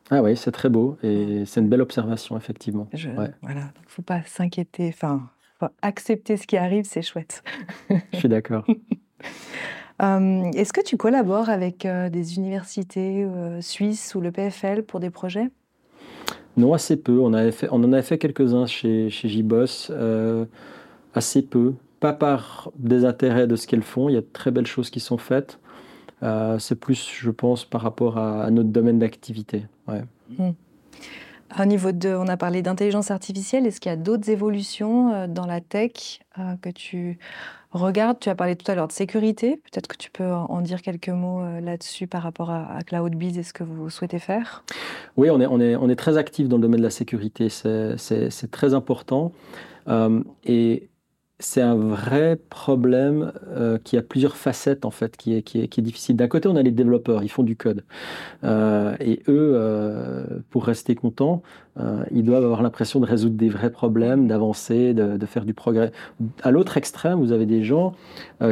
Ah 0.09 0.21
oui, 0.23 0.37
c'est 0.37 0.51
très 0.51 0.69
beau 0.69 0.97
et 1.03 1.43
c'est 1.45 1.59
une 1.59 1.67
belle 1.67 1.81
observation, 1.81 2.37
effectivement. 2.37 2.87
Voilà, 2.93 3.31
il 3.41 3.55
ne 3.55 3.89
faut 3.89 4.01
pas 4.01 4.21
s'inquiéter, 4.25 4.87
enfin, 4.87 5.29
faut 5.59 5.67
accepter 5.81 6.37
ce 6.37 6.47
qui 6.47 6.55
arrive, 6.55 6.85
c'est 6.85 7.01
chouette. 7.01 7.43
Je 8.13 8.17
suis 8.17 8.29
d'accord. 8.29 8.65
Hum, 9.99 10.51
est-ce 10.53 10.73
que 10.73 10.81
tu 10.81 10.95
collabores 10.95 11.49
avec 11.49 11.83
euh, 11.83 12.09
des 12.09 12.35
universités 12.35 13.23
euh, 13.23 13.61
suisses 13.61 14.13
ou 14.13 14.21
le 14.21 14.31
PFL 14.31 14.83
pour 14.83 14.99
des 14.99 15.09
projets? 15.09 15.49
Non, 16.55 16.73
assez 16.73 16.97
peu. 16.97 17.17
On, 17.19 17.33
avait 17.33 17.51
fait, 17.51 17.67
on 17.71 17.77
en 17.77 17.91
avait 17.91 18.03
fait 18.03 18.19
quelques-uns 18.19 18.67
chez, 18.67 19.09
chez 19.09 19.27
JBoss, 19.27 19.91
assez 21.15 21.41
peu. 21.41 21.73
Pas 21.99 22.13
par 22.13 22.69
désintérêt 22.75 23.47
de 23.47 23.55
ce 23.55 23.65
qu'elles 23.65 23.81
font, 23.81 24.07
il 24.07 24.13
y 24.13 24.17
a 24.17 24.21
de 24.21 24.27
très 24.31 24.51
belles 24.51 24.67
choses 24.67 24.91
qui 24.91 24.99
sont 24.99 25.17
faites. 25.17 25.57
Euh, 26.23 26.57
c'est 26.59 26.75
plus, 26.75 27.09
je 27.13 27.29
pense, 27.29 27.65
par 27.65 27.81
rapport 27.81 28.17
à, 28.17 28.49
notre 28.49 28.69
domaine 28.69 28.99
d'activité. 28.99 29.65
Ouais. 29.87 30.03
Hmm. 30.37 30.51
Au 31.59 31.65
niveau 31.65 31.91
de, 31.91 32.09
on 32.09 32.27
a 32.27 32.35
parlé 32.35 32.61
d'intelligence 32.61 33.11
artificielle. 33.11 33.65
Est-ce 33.65 33.79
qu'il 33.79 33.89
y 33.89 33.93
a 33.93 33.97
d'autres 33.97 34.29
évolutions 34.29 35.13
euh, 35.13 35.27
dans 35.27 35.45
la 35.45 35.61
tech 35.61 36.19
euh, 36.39 36.55
que 36.61 36.69
tu 36.69 37.19
regardes? 37.71 38.19
Tu 38.19 38.29
as 38.29 38.35
parlé 38.35 38.55
tout 38.55 38.69
à 38.69 38.75
l'heure 38.75 38.87
de 38.87 38.91
sécurité. 38.91 39.57
Peut-être 39.57 39.87
que 39.87 39.95
tu 39.95 40.11
peux 40.11 40.29
en 40.29 40.59
dire 40.61 40.81
quelques 40.81 41.09
mots 41.09 41.41
là-dessus 41.61 42.07
par 42.07 42.23
rapport 42.23 42.49
à, 42.49 42.79
CloudBees 42.85 43.37
et 43.37 43.43
ce 43.43 43.53
que 43.53 43.63
vous 43.63 43.89
souhaitez 43.89 44.19
faire? 44.19 44.63
Oui, 45.15 45.29
on 45.29 45.39
est, 45.39 45.45
on 45.45 45.59
est, 45.61 45.75
on 45.75 45.87
est 45.87 45.95
très 45.95 46.17
actif 46.17 46.49
dans 46.49 46.57
le 46.57 46.63
domaine 46.63 46.79
de 46.79 46.85
la 46.85 46.89
sécurité. 46.89 47.47
C'est 47.49 48.51
très 48.51 48.73
important. 48.73 49.31
et 50.43 50.89
c'est 51.39 51.61
un 51.61 51.75
vrai 51.75 52.35
problème 52.49 53.31
euh, 53.49 53.77
qui 53.83 53.95
a 53.95 54.01
plusieurs 54.01 54.37
facettes 54.37 54.85
en 54.85 54.91
fait, 54.91 55.15
qui 55.17 55.35
est, 55.35 55.43
qui 55.43 55.59
est, 55.61 55.81
difficile. 55.81 56.15
D'un 56.15 56.27
côté, 56.27 56.47
on 56.47 56.55
a 56.55 56.63
les 56.63 56.71
développeurs, 56.71 57.23
ils 57.23 57.29
font 57.29 57.43
du 57.43 57.55
code. 57.55 57.83
Euh, 58.43 58.95
et 58.99 59.21
eux, 59.27 59.51
euh, 59.55 60.25
pour 60.49 60.65
rester 60.65 60.95
contents, 60.95 61.43
ils 62.09 62.23
doivent 62.23 62.43
avoir 62.43 62.63
l'impression 62.63 62.99
de 62.99 63.05
résoudre 63.05 63.35
des 63.35 63.49
vrais 63.49 63.69
problèmes, 63.69 64.27
d'avancer, 64.27 64.95
de, 64.95 65.25
faire 65.27 65.45
du 65.45 65.53
progrès. 65.53 65.91
À 66.41 66.49
l'autre 66.49 66.75
extrême, 66.75 67.19
vous 67.19 67.31
avez 67.31 67.45
des 67.45 67.63
gens 67.63 67.93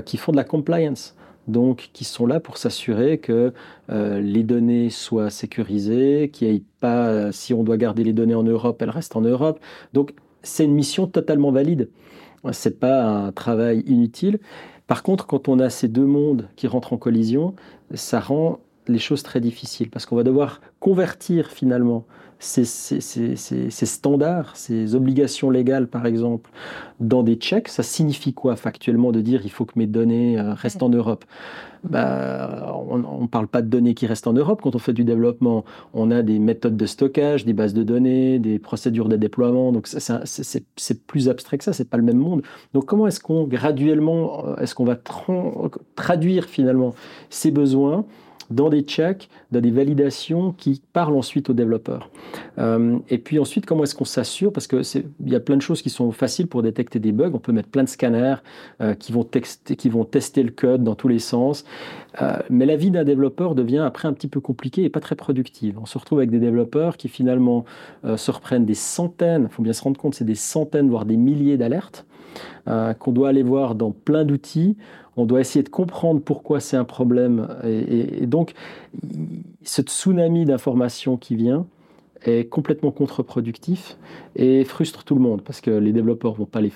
qui 0.05 0.17
font 0.17 0.31
de 0.31 0.37
la 0.37 0.43
compliance. 0.43 1.15
Donc, 1.47 1.89
qui 1.91 2.03
sont 2.03 2.27
là 2.27 2.39
pour 2.39 2.57
s'assurer 2.59 3.17
que 3.17 3.51
les 3.89 4.43
données 4.43 4.91
soient 4.91 5.31
sécurisées, 5.31 6.29
qu'il 6.31 6.49
n'y 6.49 6.57
ait 6.57 6.63
pas, 6.79 7.31
si 7.31 7.51
on 7.55 7.63
doit 7.63 7.77
garder 7.77 8.03
les 8.03 8.13
données 8.13 8.35
en 8.35 8.43
Europe, 8.43 8.79
elles 8.83 8.91
restent 8.91 9.15
en 9.15 9.21
Europe. 9.21 9.59
Donc, 9.93 10.13
c'est 10.43 10.63
une 10.63 10.75
mission 10.75 11.07
totalement 11.07 11.51
valide 11.51 11.89
c'est 12.51 12.79
pas 12.79 13.03
un 13.03 13.31
travail 13.31 13.83
inutile. 13.87 14.39
Par 14.87 15.03
contre, 15.03 15.25
quand 15.25 15.47
on 15.49 15.59
a 15.59 15.69
ces 15.69 15.87
deux 15.87 16.05
mondes 16.05 16.49
qui 16.55 16.67
rentrent 16.67 16.93
en 16.93 16.97
collision, 16.97 17.55
ça 17.93 18.19
rend 18.19 18.59
les 18.87 18.99
choses 18.99 19.23
très 19.23 19.39
difficiles 19.39 19.89
parce 19.89 20.05
qu'on 20.05 20.15
va 20.15 20.23
devoir 20.23 20.61
convertir 20.79 21.47
finalement 21.47 22.05
ces, 22.39 22.65
standards, 23.85 24.55
ces 24.55 24.95
obligations 24.95 25.49
légales 25.49 25.87
par 25.87 26.05
exemple, 26.05 26.49
dans 26.99 27.23
des 27.23 27.35
checks. 27.35 27.69
Ça 27.69 27.83
signifie 27.83 28.33
quoi 28.33 28.55
factuellement 28.55 29.11
de 29.11 29.21
dire 29.21 29.41
il 29.43 29.51
faut 29.51 29.65
que 29.65 29.77
mes 29.77 29.87
données 29.87 30.39
euh, 30.39 30.53
restent 30.53 30.83
en 30.83 30.89
Europe? 30.89 31.25
Bah, 31.83 32.75
On 32.89 33.21
ne 33.21 33.27
parle 33.27 33.47
pas 33.47 33.61
de 33.61 33.67
données 33.67 33.93
qui 33.93 34.07
restent 34.07 34.25
en 34.25 34.33
Europe 34.33 34.61
quand 34.63 34.75
on 34.75 34.79
fait 34.79 34.93
du 34.93 35.03
développement. 35.03 35.65
On 35.93 36.09
a 36.09 36.23
des 36.23 36.39
méthodes 36.39 36.77
de 36.77 36.85
stockage, 36.87 37.45
des 37.45 37.53
bases 37.53 37.75
de 37.75 37.83
données, 37.83 38.39
des 38.39 38.57
procédures 38.57 39.07
de 39.07 39.17
déploiement. 39.17 39.71
Donc 39.71 39.87
c'est 39.87 41.05
plus 41.05 41.29
abstrait 41.29 41.57
que 41.57 41.63
ça, 41.63 41.73
c'est 41.73 41.89
pas 41.89 41.97
le 41.97 42.03
même 42.03 42.17
monde. 42.17 42.41
Donc 42.73 42.85
comment 42.85 43.07
est-ce 43.07 43.19
qu'on 43.19 43.43
graduellement, 43.43 44.45
euh, 44.47 44.55
est-ce 44.57 44.73
qu'on 44.75 44.85
va 44.85 44.97
traduire 45.95 46.45
finalement 46.45 46.95
ces 47.29 47.51
besoins 47.51 48.05
dans 48.49 48.69
des 48.69 48.81
checks, 48.81 49.29
dans 49.51 49.61
des 49.61 49.71
validations 49.71 50.51
qui 50.51 50.81
parlent 50.93 51.15
ensuite 51.15 51.49
aux 51.49 51.53
développeurs. 51.53 52.09
Euh, 52.57 52.97
et 53.09 53.17
puis 53.17 53.39
ensuite, 53.39 53.65
comment 53.65 53.83
est-ce 53.83 53.95
qu'on 53.95 54.05
s'assure? 54.05 54.51
Parce 54.53 54.67
qu'il 54.67 54.83
y 55.25 55.35
a 55.35 55.39
plein 55.39 55.57
de 55.57 55.61
choses 55.61 55.81
qui 55.81 55.89
sont 55.89 56.11
faciles 56.11 56.47
pour 56.47 56.61
détecter 56.61 56.99
des 56.99 57.11
bugs. 57.11 57.31
On 57.33 57.39
peut 57.39 57.51
mettre 57.51 57.69
plein 57.69 57.83
de 57.83 57.89
scanners 57.89 58.35
euh, 58.81 58.93
qui, 58.93 59.11
vont 59.11 59.27
qui 59.77 59.89
vont 59.89 60.05
tester 60.05 60.43
le 60.43 60.51
code 60.51 60.83
dans 60.83 60.95
tous 60.95 61.07
les 61.07 61.19
sens. 61.19 61.65
Euh, 62.21 62.37
mais 62.49 62.65
la 62.65 62.75
vie 62.75 62.91
d'un 62.91 63.03
développeur 63.03 63.55
devient 63.55 63.79
après 63.79 64.07
un 64.07 64.13
petit 64.13 64.27
peu 64.27 64.39
compliquée 64.39 64.83
et 64.83 64.89
pas 64.89 64.99
très 64.99 65.15
productive. 65.15 65.77
On 65.81 65.85
se 65.85 65.97
retrouve 65.97 66.19
avec 66.19 66.29
des 66.29 66.39
développeurs 66.39 66.97
qui 66.97 67.09
finalement 67.09 67.65
se 68.15 68.31
reprennent 68.31 68.65
des 68.65 68.75
centaines, 68.75 69.47
il 69.49 69.53
faut 69.53 69.63
bien 69.63 69.73
se 69.73 69.81
rendre 69.81 69.99
compte, 69.99 70.15
c'est 70.15 70.25
des 70.25 70.35
centaines, 70.35 70.89
voire 70.89 71.05
des 71.05 71.17
milliers 71.17 71.57
d'alertes 71.57 72.05
qu'on 72.99 73.11
doit 73.11 73.29
aller 73.29 73.43
voir 73.43 73.75
dans 73.75 73.91
plein 73.91 74.25
d'outils 74.25 74.77
on 75.17 75.25
doit 75.25 75.41
essayer 75.41 75.63
de 75.63 75.69
comprendre 75.69 76.21
pourquoi 76.21 76.59
c'est 76.59 76.77
un 76.77 76.83
problème. 76.83 77.47
Et, 77.63 78.25
donc, 78.25 78.53
ce 79.63 79.81
tsunami 79.81 80.45
d'informations 80.45 81.17
qui 81.17 81.35
vient 81.35 81.65
est 82.23 82.49
complètement 82.49 82.91
contre-productif 82.91 83.97
et 84.35 84.63
frustre 84.63 85.03
tout 85.03 85.15
le 85.15 85.21
monde 85.21 85.41
parce 85.41 85.61
que 85.61 85.71
les 85.71 85.93
développeurs 85.93 86.33
vont 86.33 86.45
pas 86.45 86.61
les 86.61 86.71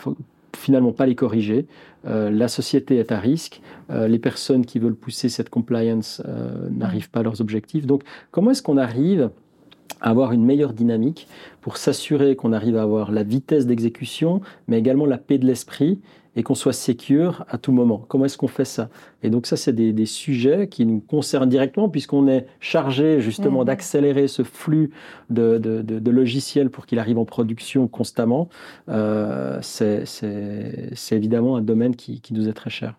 finalement 0.56 0.92
pas 0.92 1.06
les 1.06 1.16
corriger. 1.16 1.66
Euh, 2.06 2.30
la 2.30 2.48
société 2.48 2.98
est 2.98 3.12
à 3.12 3.20
risque. 3.20 3.62
Euh, 3.90 4.08
les 4.08 4.20
personnes 4.20 4.66
qui 4.66 4.80
veulent 4.80 4.96
pousser 4.96 5.30
cette 5.30 5.50
compliance 5.50 6.22
euh, 6.28 6.70
n'arrivent 6.70 7.10
pas 7.10 7.22
à 7.22 7.24
leurs 7.24 7.42
objectifs. 7.42 7.86
Donc, 7.86 8.04
comment 8.32 8.52
est-ce 8.52 8.62
qu'on 8.62 8.78
arrive 8.78 9.30
à 10.02 10.10
avoir 10.10 10.32
une 10.32 10.46
meilleure 10.46 10.74
dynamique 10.74 11.28
pour 11.62 11.78
s'assurer 11.78 12.36
qu'on 12.36 12.54
arrive 12.54 12.78
à 12.78 12.84
avoir 12.84 13.12
la 13.12 13.24
vitesse 13.24 13.66
d'exécution, 13.66 14.42
mais 14.68 14.80
également 14.80 15.06
la 15.06 15.18
paix 15.18 15.38
de 15.38 15.46
l'esprit 15.46 16.00
et 16.40 16.44
qu'on 16.44 16.56
soit 16.56 16.72
sécure 16.72 17.44
à 17.50 17.58
tout 17.58 17.74
moment. 17.74 18.06
Comment 18.08 18.24
est-ce 18.24 18.38
qu'on 18.38 18.48
fait 18.48 18.64
ça? 18.64 18.88
Et 19.24 19.30
donc 19.30 19.46
ça, 19.46 19.58
c'est 19.58 19.74
des, 19.74 20.06
sujets 20.06 20.70
qui 20.70 20.86
nous 20.86 21.02
concernent 21.02 21.50
directement 21.50 21.90
puisqu'on 21.90 22.30
est 22.30 22.48
chargé 22.62 23.20
justement 23.20 23.60
mhm. 23.60 23.66
d'accélérer 23.66 24.30
ce 24.30 24.44
flux 24.44 24.92
de, 25.30 26.10
logiciels 26.10 26.70
pour 26.70 26.86
qu'il 26.86 26.98
arrive 26.98 27.18
en 27.18 27.26
production 27.26 27.90
constamment. 27.90 28.48
Euh, 28.88 29.60
c'est 29.62 30.06
évidemment 31.12 31.58
un 31.58 31.62
domaine 31.62 31.94
qui, 31.94 32.22
nous 32.32 32.48
est 32.48 32.54
très 32.54 32.70
cher. 32.70 32.96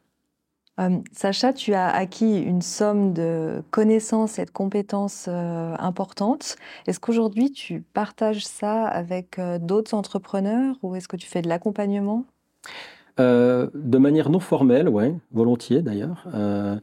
Euh, 0.78 0.99
Sacha, 1.12 1.55
tu 1.55 1.72
as 1.72 1.88
acquis 1.88 2.43
une 2.43 2.61
somme 2.61 3.14
de 3.14 3.62
connaissances 3.70 4.38
et 4.38 4.45
de 4.45 4.51
compétences 4.51 5.26
euh, 5.28 5.74
importantes. 5.78 6.57
Est-ce 6.86 7.01
qu'aujourd'hui 7.01 7.53
tu 7.53 7.80
partages 7.80 8.45
ça 8.45 8.84
avec 8.84 9.41
d'autres 9.62 9.95
entrepreneurs 9.95 10.76
ou 10.82 10.95
est-ce 10.95 11.09
que 11.09 11.16
tu 11.16 11.26
fais 11.26 11.41
de 11.41 11.49
l'accompagnement? 11.49 12.26
Euh, 13.20 13.66
de 13.74 13.98
manière 13.98 14.30
non 14.30 14.40
formelle, 14.40 14.88
ouais, 14.88 15.14
volontiers 15.32 15.82
d'ailleurs. 15.82 16.24
Euh, 16.34 16.76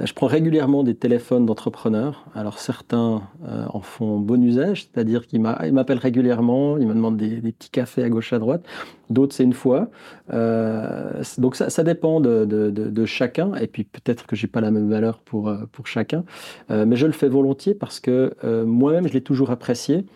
je 0.00 0.12
prends 0.14 0.26
régulièrement 0.26 0.84
des 0.84 0.94
téléphones 0.94 1.44
d'entrepreneurs. 1.44 2.24
Alors 2.34 2.58
certains 2.58 3.22
euh, 3.46 3.66
en 3.68 3.80
font 3.80 4.18
bon 4.18 4.42
usage, 4.42 4.84
c'est-à-dire 4.84 5.26
qu'ils 5.26 5.40
m'appellent 5.40 5.98
régulièrement, 5.98 6.78
ils 6.78 6.86
me 6.86 6.94
demandent 6.94 7.18
des, 7.18 7.40
petits 7.52 7.70
cafés 7.70 8.02
à 8.04 8.08
gauche 8.08 8.32
à 8.32 8.38
droite. 8.38 8.64
D'autres 9.10 9.34
c'est 9.34 9.44
une 9.44 9.52
fois. 9.52 9.90
donc 10.30 11.56
ça, 11.56 11.82
dépend 11.84 12.20
de, 12.20 13.04
chacun. 13.04 13.54
Et 13.56 13.66
puis 13.66 13.84
peut-être 13.84 14.26
que 14.26 14.34
j'ai 14.34 14.46
pas 14.46 14.62
la 14.62 14.70
même 14.70 14.88
valeur 14.88 15.18
pour, 15.18 15.52
pour 15.72 15.86
chacun, 15.86 16.24
mais 16.70 16.96
je 16.96 17.06
le 17.06 17.12
fais 17.12 17.28
volontiers 17.28 17.74
parce 17.74 18.00
que 18.00 18.34
moi-même 18.64 19.06
je 19.08 19.12
l'ai 19.12 19.20
toujours 19.20 19.50
apprécié. 19.50 20.06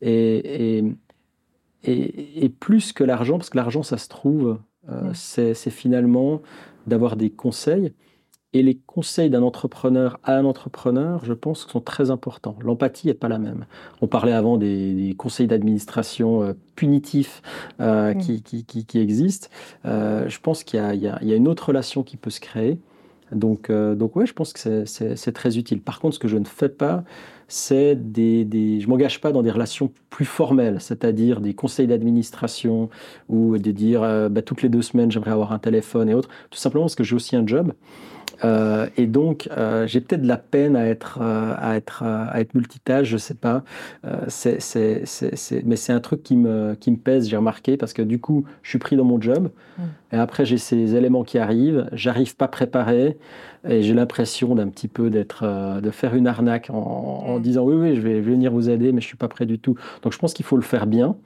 et, 0.00 0.84
et, 1.82 2.44
et 2.44 2.48
plus 2.48 2.92
que 2.92 3.04
l'argent, 3.04 3.38
parce 3.38 3.50
que 3.50 3.56
l'argent 3.56 3.82
ça 3.82 3.96
se 3.96 4.08
trouve 4.08 4.58
euh, 4.90 5.10
c'est 5.14 5.54
finalement 5.70 6.42
d'avoir 6.86 7.16
des 7.16 7.30
conseils 7.30 7.92
et 8.52 8.62
les 8.62 8.76
conseils 8.86 9.28
d'un 9.28 9.42
entrepreneur 9.42 10.18
à 10.22 10.36
un 10.36 10.44
entrepreneur, 10.44 11.24
je 11.24 11.32
pense, 11.32 11.66
sont 11.66 11.80
très 11.80 12.10
importants. 12.10 12.56
L'empathie 12.62 13.08
n'est 13.08 13.14
pas 13.14 13.28
la 13.28 13.38
même. 13.38 13.66
On 14.00 14.06
parlait 14.06 14.32
avant 14.32 14.56
des, 14.56 15.14
conseils 15.18 15.46
d'administration 15.46 16.42
euh, 16.42 16.52
punitifs 16.74 17.42
euh, 17.80 18.14
qui, 18.14 18.42
qui, 18.42 18.98
existent. 18.98 19.48
Je 19.84 20.40
pense 20.40 20.64
qu'il 20.64 20.80
y, 20.80 21.04
y, 21.04 21.08
a 21.32 21.36
une 21.36 21.48
autre 21.48 21.68
relation 21.68 22.02
qui 22.02 22.16
peut 22.16 22.30
se 22.30 22.40
créer. 22.40 22.78
Donc, 23.32 23.70
donc 23.70 24.16
ouais, 24.16 24.26
je 24.26 24.32
pense 24.32 24.52
que 24.52 24.84
c'est 24.84 25.32
très 25.32 25.58
utile. 25.58 25.80
Par 25.80 26.00
contre, 26.00 26.14
ce 26.14 26.18
que 26.18 26.28
je 26.28 26.38
ne 26.38 26.44
fais 26.44 26.68
pas, 26.68 27.04
c'est 27.48 27.94
des, 27.94 28.44
des, 28.44 28.80
je 28.80 28.88
m'engage 28.88 29.20
pas 29.20 29.32
dans 29.32 29.42
des 29.42 29.50
relations 29.50 29.92
plus 30.10 30.24
formelles, 30.24 30.80
c'est-à-dire 30.80 31.40
des 31.40 31.54
conseils 31.54 31.86
d'administration 31.86 32.88
ou 33.28 33.58
de 33.58 33.70
dire 33.70 34.02
euh, 34.02 34.28
bah, 34.28 34.42
toutes 34.42 34.62
les 34.62 34.68
deux 34.68 34.82
semaines 34.82 35.10
j'aimerais 35.10 35.30
avoir 35.30 35.52
un 35.52 35.58
téléphone 35.58 36.08
et 36.08 36.14
autres, 36.14 36.28
tout 36.50 36.58
simplement 36.58 36.84
parce 36.84 36.96
que 36.96 37.04
j'ai 37.04 37.14
aussi 37.14 37.36
un 37.36 37.46
job. 37.46 37.72
Euh, 38.44 38.86
et 38.96 39.06
donc, 39.06 39.48
euh, 39.56 39.86
j'ai 39.86 40.00
peut-être 40.00 40.22
de 40.22 40.28
la 40.28 40.36
peine 40.36 40.76
à 40.76 40.86
être, 40.86 41.20
à 41.20 41.76
être, 41.76 42.02
à 42.02 42.40
être 42.40 42.54
multitâche, 42.54 43.08
je 43.08 43.16
sais 43.16 43.34
pas. 43.34 43.62
c'est, 44.28 44.58
mais 45.64 45.76
c'est 45.76 45.92
un 45.92 46.00
truc 46.00 46.22
qui 46.22 46.36
me, 46.36 46.74
qui 46.74 46.90
me 46.90 46.96
pèse, 46.96 47.28
j'ai 47.28 47.36
remarqué, 47.36 47.76
parce 47.76 47.92
que 47.92 48.02
du 48.02 48.20
coup, 48.20 48.44
je 48.62 48.70
suis 48.70 48.78
pris 48.78 48.96
dans 48.96 49.04
mon 49.04 49.20
job. 49.20 49.50
Mmh. 49.78 49.82
Et 50.12 50.16
après, 50.16 50.44
j'ai 50.44 50.58
ces 50.58 50.94
éléments 50.94 51.24
qui 51.24 51.38
arrivent. 51.38 51.88
J'arrive 51.92 52.36
pas 52.36 52.48
préparé. 52.48 53.18
Et 53.68 53.82
j'ai 53.82 53.94
l'impression 53.94 54.54
d'un 54.54 54.68
petit 54.68 54.88
peu 54.88 55.10
d'être, 55.10 55.42
euh, 55.42 55.80
de 55.80 55.90
faire 55.90 56.14
une 56.14 56.26
arnaque 56.26 56.68
en, 56.70 57.38
mm. 57.38 57.42
disant 57.42 57.64
oui, 57.64 57.74
oui, 57.74 57.96
je 57.96 58.00
vais, 58.00 58.20
venir 58.20 58.52
vous 58.52 58.70
aider, 58.70 58.92
mais 58.92 59.00
je 59.00 59.06
suis 59.06 59.16
pas 59.16 59.28
prêt 59.28 59.46
du 59.46 59.58
tout. 59.58 59.74
Donc 60.02 60.12
je 60.12 60.18
pense 60.18 60.34
qu'il 60.34 60.44
faut 60.44 60.56
le 60.56 60.62
faire 60.62 60.86
bien. 60.86 61.16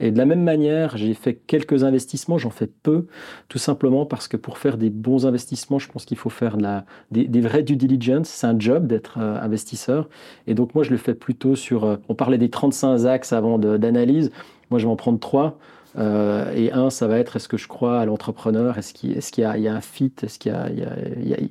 Et 0.00 0.10
de 0.10 0.18
la 0.18 0.24
même 0.24 0.42
manière, 0.42 0.96
j'ai 0.96 1.14
fait 1.14 1.34
quelques 1.34 1.84
investissements, 1.84 2.38
j'en 2.38 2.50
fais 2.50 2.68
peu, 2.68 3.06
tout 3.48 3.58
simplement 3.58 4.06
parce 4.06 4.28
que 4.28 4.36
pour 4.36 4.58
faire 4.58 4.78
des 4.78 4.90
bons 4.90 5.26
investissements, 5.26 5.78
je 5.78 5.88
pense 5.88 6.04
qu'il 6.04 6.16
faut 6.16 6.30
faire 6.30 6.56
de 6.58 6.62
la, 6.62 6.84
des, 7.10 7.26
des 7.26 7.40
vrais 7.40 7.62
due 7.62 7.76
diligence. 7.76 8.28
C'est 8.28 8.46
un 8.46 8.58
job 8.58 8.86
d'être 8.86 9.18
euh, 9.18 9.40
investisseur. 9.40 10.08
Et 10.46 10.54
donc 10.54 10.74
moi, 10.74 10.84
je 10.84 10.90
le 10.90 10.96
fais 10.96 11.14
plutôt 11.14 11.56
sur. 11.56 11.84
Euh, 11.84 11.96
on 12.08 12.14
parlait 12.14 12.38
des 12.38 12.50
35 12.50 13.04
axes 13.06 13.32
avant 13.32 13.58
d'analyse. 13.58 14.30
Moi, 14.70 14.78
je 14.78 14.86
vais 14.86 14.92
en 14.92 14.96
prendre 14.96 15.18
trois. 15.18 15.58
Euh, 15.96 16.52
et 16.54 16.72
un, 16.72 16.90
ça 16.90 17.06
va 17.06 17.18
être 17.18 17.36
est-ce 17.36 17.48
que 17.48 17.56
je 17.56 17.66
crois 17.66 18.00
à 18.00 18.04
l'entrepreneur? 18.04 18.78
Est-ce 18.78 18.92
qu'il 18.92 19.44
y, 19.44 19.68
a 19.68 19.74
un 19.74 19.80
fit? 19.80 20.12
Est-ce 20.22 20.38
qu'il 20.38 20.54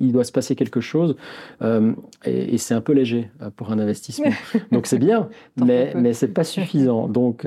il 0.00 0.12
doit 0.12 0.24
se 0.24 0.32
passer 0.32 0.54
quelque 0.54 0.80
chose? 0.80 1.16
Euh, 1.62 1.92
Et, 2.24 2.56
c'est 2.58 2.74
un 2.74 2.80
peu 2.80 2.92
léger 2.92 3.30
pour 3.56 3.72
un 3.72 3.78
investissement. 3.78 4.30
Donc 4.72 4.86
c'est 4.86 4.98
bien, 4.98 5.28
mais, 5.56 5.92
mais 5.96 6.12
ce 6.12 6.26
n'est 6.26 6.32
pas 6.32 6.44
suffisant. 6.44 7.08
Donc, 7.08 7.46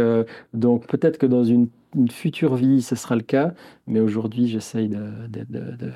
donc 0.53 0.87
peut-être 0.87 1.17
que 1.17 1.25
dans 1.25 1.43
une, 1.43 1.69
future 2.09 2.55
vie, 2.55 2.81
ce 2.81 2.95
sera 2.95 3.15
le 3.15 3.21
cas, 3.21 3.53
mais 3.85 3.99
aujourd'hui, 3.99 4.47
j'essaye 4.47 4.87
de, 4.87 5.27
de, 5.27 5.43
de, 5.49 5.59
de, 5.59 5.91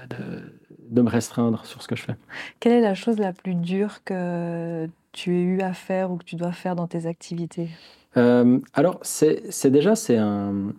me 0.92 1.10
restreindre 1.10 1.66
sur 1.66 1.82
ce 1.82 1.88
que 1.88 1.96
je 1.96 2.04
fais. 2.04 2.16
Quelle 2.60 2.74
est 2.74 2.82
la 2.82 2.96
chose 2.96 3.18
la 3.18 3.34
plus 3.34 3.56
dure 3.56 4.04
que 4.04 4.88
tu 5.12 5.36
aies 5.36 5.44
eu 5.44 5.62
à 5.62 5.74
faire 5.74 6.12
ou 6.12 6.18
que 6.18 6.26
tu 6.26 6.36
dois 6.36 6.52
faire 6.52 6.76
dans 6.76 6.88
tes 6.88 7.06
activités? 7.06 7.70
Euh, 8.18 8.60
alors, 8.74 9.00
c'est 9.02 9.68
déjà 9.68 9.96
c'est 9.96 10.18
un, 10.18 10.74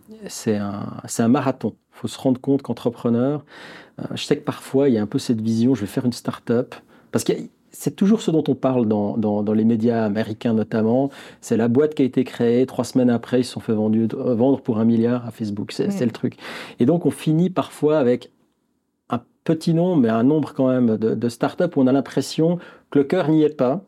un, 0.46 0.86
un, 1.18 1.28
marathon. 1.28 1.74
Il 1.94 1.98
faut 1.98 2.08
se 2.08 2.18
rendre 2.18 2.40
compte 2.40 2.62
qu'entrepreneur, 2.62 3.44
euh, 3.98 4.04
je 4.14 4.24
sais 4.24 4.36
que 4.36 4.44
parfois 4.44 4.88
il 4.88 4.94
y 4.94 4.98
a 4.98 5.02
un 5.02 5.06
peu 5.06 5.18
cette 5.18 5.40
vision, 5.40 5.74
je 5.74 5.82
vais 5.82 5.86
faire 5.86 6.06
une 6.06 6.12
start-up, 6.12 6.74
parce 7.12 7.24
que 7.24 7.32
c'est 7.70 7.94
toujours 7.94 8.22
ce 8.22 8.30
dont 8.30 8.44
on 8.48 8.54
parle 8.54 8.88
dans, 8.88 9.18
dans, 9.18 9.42
dans 9.42 9.52
les 9.52 9.64
médias 9.64 10.04
américains 10.04 10.54
notamment. 10.54 11.10
C'est 11.42 11.58
la 11.58 11.68
boîte 11.68 11.94
qui 11.94 12.02
a 12.02 12.04
été 12.06 12.24
créée, 12.24 12.64
trois 12.64 12.84
semaines 12.84 13.10
après, 13.10 13.40
ils 13.40 13.44
se 13.44 13.52
sont 13.52 13.60
fait 13.60 13.74
vendu, 13.74 14.08
vendre 14.10 14.62
pour 14.62 14.78
un 14.78 14.86
milliard 14.86 15.26
à 15.26 15.30
Facebook. 15.30 15.72
C'est 15.72 16.04
le 16.04 16.10
truc. 16.10 16.38
Et 16.78 16.86
donc, 16.86 17.04
on 17.04 17.10
finit 17.10 17.50
parfois 17.50 17.98
avec 17.98 18.30
un 19.10 19.20
petit 19.44 19.74
nombre, 19.74 20.00
mais 20.02 20.08
un 20.08 20.22
nombre 20.22 20.52
quand 20.54 20.68
même 20.68 20.96
de, 20.96 21.14
de 21.14 21.28
start-up 21.28 21.76
où 21.76 21.82
on 21.82 21.86
a 21.86 21.92
l'impression 21.92 22.58
que 22.90 22.98
le 22.98 23.04
cœur 23.04 23.28
n'y 23.28 23.42
est 23.42 23.56
pas 23.56 23.84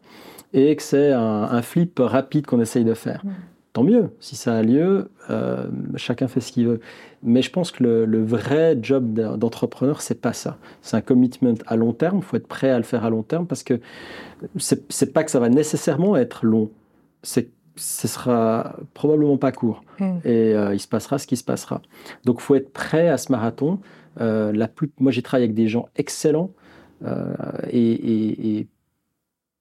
et 0.53 0.77
que 0.77 0.83
c'est 0.83 1.12
un, 1.12 1.62
flip 1.62 1.99
rapide 1.99 2.47
qu'on 2.47 2.61
essaye 2.61 2.85
de 2.85 2.95
faire. 2.95 3.25
Mm. 3.25 3.31
Tant 3.75 3.85
mieux, 3.85 4.11
si 4.19 4.35
ça 4.35 4.57
a 4.57 4.62
lieu, 4.62 5.11
euh, 5.31 5.66
chacun 5.97 6.27
fait 6.27 6.41
ce 6.41 6.53
qu'il 6.53 6.66
veut. 6.66 6.81
Mais 7.23 7.43
je 7.43 7.51
pense 7.51 7.71
que 7.71 7.85
le, 7.85 8.25
vrai 8.25 8.79
job 8.81 9.12
d'entrepreneur, 9.12 10.01
c'est 10.01 10.21
pas 10.21 10.33
ça. 10.33 10.57
C'est 10.81 10.97
un 10.97 11.01
commitment 11.01 11.55
à 11.66 11.77
long 11.77 11.93
terme. 11.93 12.19
Il 12.19 12.23
faut 12.23 12.37
être 12.37 12.49
prêt 12.49 12.71
à 12.71 12.79
le 12.79 12.85
faire 12.85 13.05
à 13.05 13.11
long 13.11 13.23
terme 13.23 13.47
parce 13.47 13.62
que 13.62 13.81
c'est 14.57 15.12
pas 15.12 15.23
que 15.23 15.31
ça 15.31 15.39
va 15.39 15.49
nécessairement 15.49 16.16
être 16.16 16.47
long. 16.47 16.71
C'est 17.23 17.51
ce 17.77 18.09
sera 18.09 18.75
probablement 18.93 19.37
pas 19.37 19.53
court 19.53 19.85
mm. 20.01 20.19
et 20.25 20.53
euh, 20.55 20.75
il 20.75 20.81
se 20.81 20.89
passera 20.89 21.19
ce 21.19 21.29
qui 21.29 21.37
se 21.37 21.45
passera. 21.45 21.81
Donc, 22.25 22.39
il 22.41 22.43
faut 22.43 22.57
être 22.57 22.73
prêt 22.73 23.09
à 23.09 23.19
ce 23.19 23.31
marathon. 23.31 23.79
Euh, 24.21 24.53
la 24.53 24.69
plus, 24.69 24.91
moi, 24.99 25.12
j'ai 25.12 25.23
travaillé 25.23 25.45
avec 25.45 25.55
des 25.55 25.69
gens 25.69 25.89
excellents 25.97 26.51
et, 27.71 28.59
et 28.59 28.66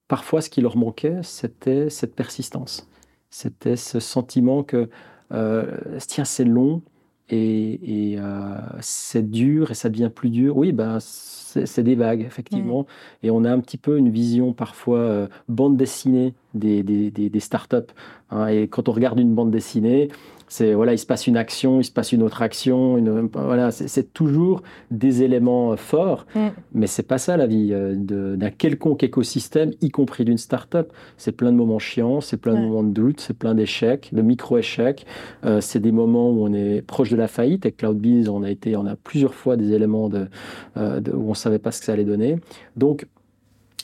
parfois, 0.07 0.41
ce 0.41 0.49
qui 0.49 0.61
leur 0.61 0.77
manquait, 0.77 1.19
c'était 1.23 1.89
cette 1.89 2.15
persistance. 2.15 2.87
C'était 3.29 3.75
ce 3.75 3.99
sentiment 3.99 4.63
que, 4.63 4.89
euh, 5.31 5.77
tiens, 6.07 6.25
c'est 6.25 6.45
long 6.45 6.81
et, 7.29 8.15
euh, 8.17 8.57
c'est 8.79 9.29
dur 9.29 9.71
et 9.71 9.73
ça 9.73 9.89
devient 9.89 10.09
plus 10.13 10.29
dur. 10.29 10.57
Oui, 10.57 10.71
ben, 10.71 10.99
c'est 10.99 11.83
des 11.83 11.95
vagues, 11.95 12.21
effectivement. 12.21 12.85
Et 13.23 13.31
on 13.31 13.43
a 13.43 13.51
un 13.51 13.59
petit 13.59 13.77
peu 13.77 13.97
une 13.97 14.09
vision 14.09 14.53
parfois 14.53 14.99
euh, 14.99 15.27
bande 15.49 15.75
dessinée 15.75 16.33
des, 16.53 16.83
des, 16.83 17.11
des, 17.11 17.39
startups. 17.39 17.91
Hein. 18.29 18.47
et 18.47 18.67
quand 18.67 18.89
on 18.89 18.91
regarde 18.91 19.19
une 19.19 19.33
bande 19.35 19.51
dessinée, 19.51 20.09
c'est 20.47 20.73
voilà, 20.73 20.93
il 20.93 20.97
se 20.97 21.05
passe 21.05 21.27
une 21.27 21.37
action, 21.37 21.81
il 21.81 21.83
se 21.83 21.91
passe 21.91 22.11
une 22.11 22.23
autre 22.23 22.41
action, 22.41 22.97
une, 22.97 23.29
voilà, 23.33 23.71
c'est 23.71 24.13
toujours 24.13 24.61
des 24.91 25.23
éléments 25.23 25.73
euh, 25.73 25.75
forts, 25.75 26.25
mm. 26.35 26.47
mais 26.73 26.87
c'est 26.87 27.03
pas 27.03 27.17
ça 27.17 27.37
la 27.37 27.47
vie 27.47 27.69
euh, 27.71 27.95
d'un 27.95 28.49
quelconque 28.49 29.03
écosystème, 29.03 29.71
y 29.81 29.89
compris 29.89 30.25
d'une 30.25 30.37
start-up. 30.37 30.91
C'est 31.17 31.33
plein 31.33 31.51
de 31.51 31.57
moments 31.57 31.79
chiants, 31.79 32.21
c'est 32.21 32.37
plein 32.37 32.53
de 32.53 32.59
moments 32.59 32.83
de 32.83 32.91
doute, 32.91 33.19
c'est 33.19 33.37
plein 33.37 33.55
d'échecs, 33.55 34.09
de 34.13 34.21
micro-échecs. 34.21 35.05
Euh, 35.45 35.61
c'est 35.61 35.79
des 35.79 35.91
moments 35.91 36.29
où 36.29 36.45
on 36.45 36.53
est 36.53 36.81
proche 36.81 37.09
de 37.09 37.17
la 37.17 37.27
faillite. 37.27 37.65
Avec 37.65 37.77
CloudBees, 37.77 38.29
on 38.29 38.43
a 38.43 38.49
été, 38.49 38.75
on 38.77 38.85
a 38.85 38.95
plusieurs 38.95 39.33
fois 39.33 39.57
des 39.57 39.73
éléments 39.73 40.09
de, 40.09 40.27
de 40.75 41.11
où 41.11 41.29
on 41.29 41.33
savait 41.33 41.59
pas 41.59 41.71
ce 41.71 41.79
que 41.79 41.85
ça 41.85 41.93
allait 41.93 42.03
donner. 42.03 42.37
Donc 42.75 43.07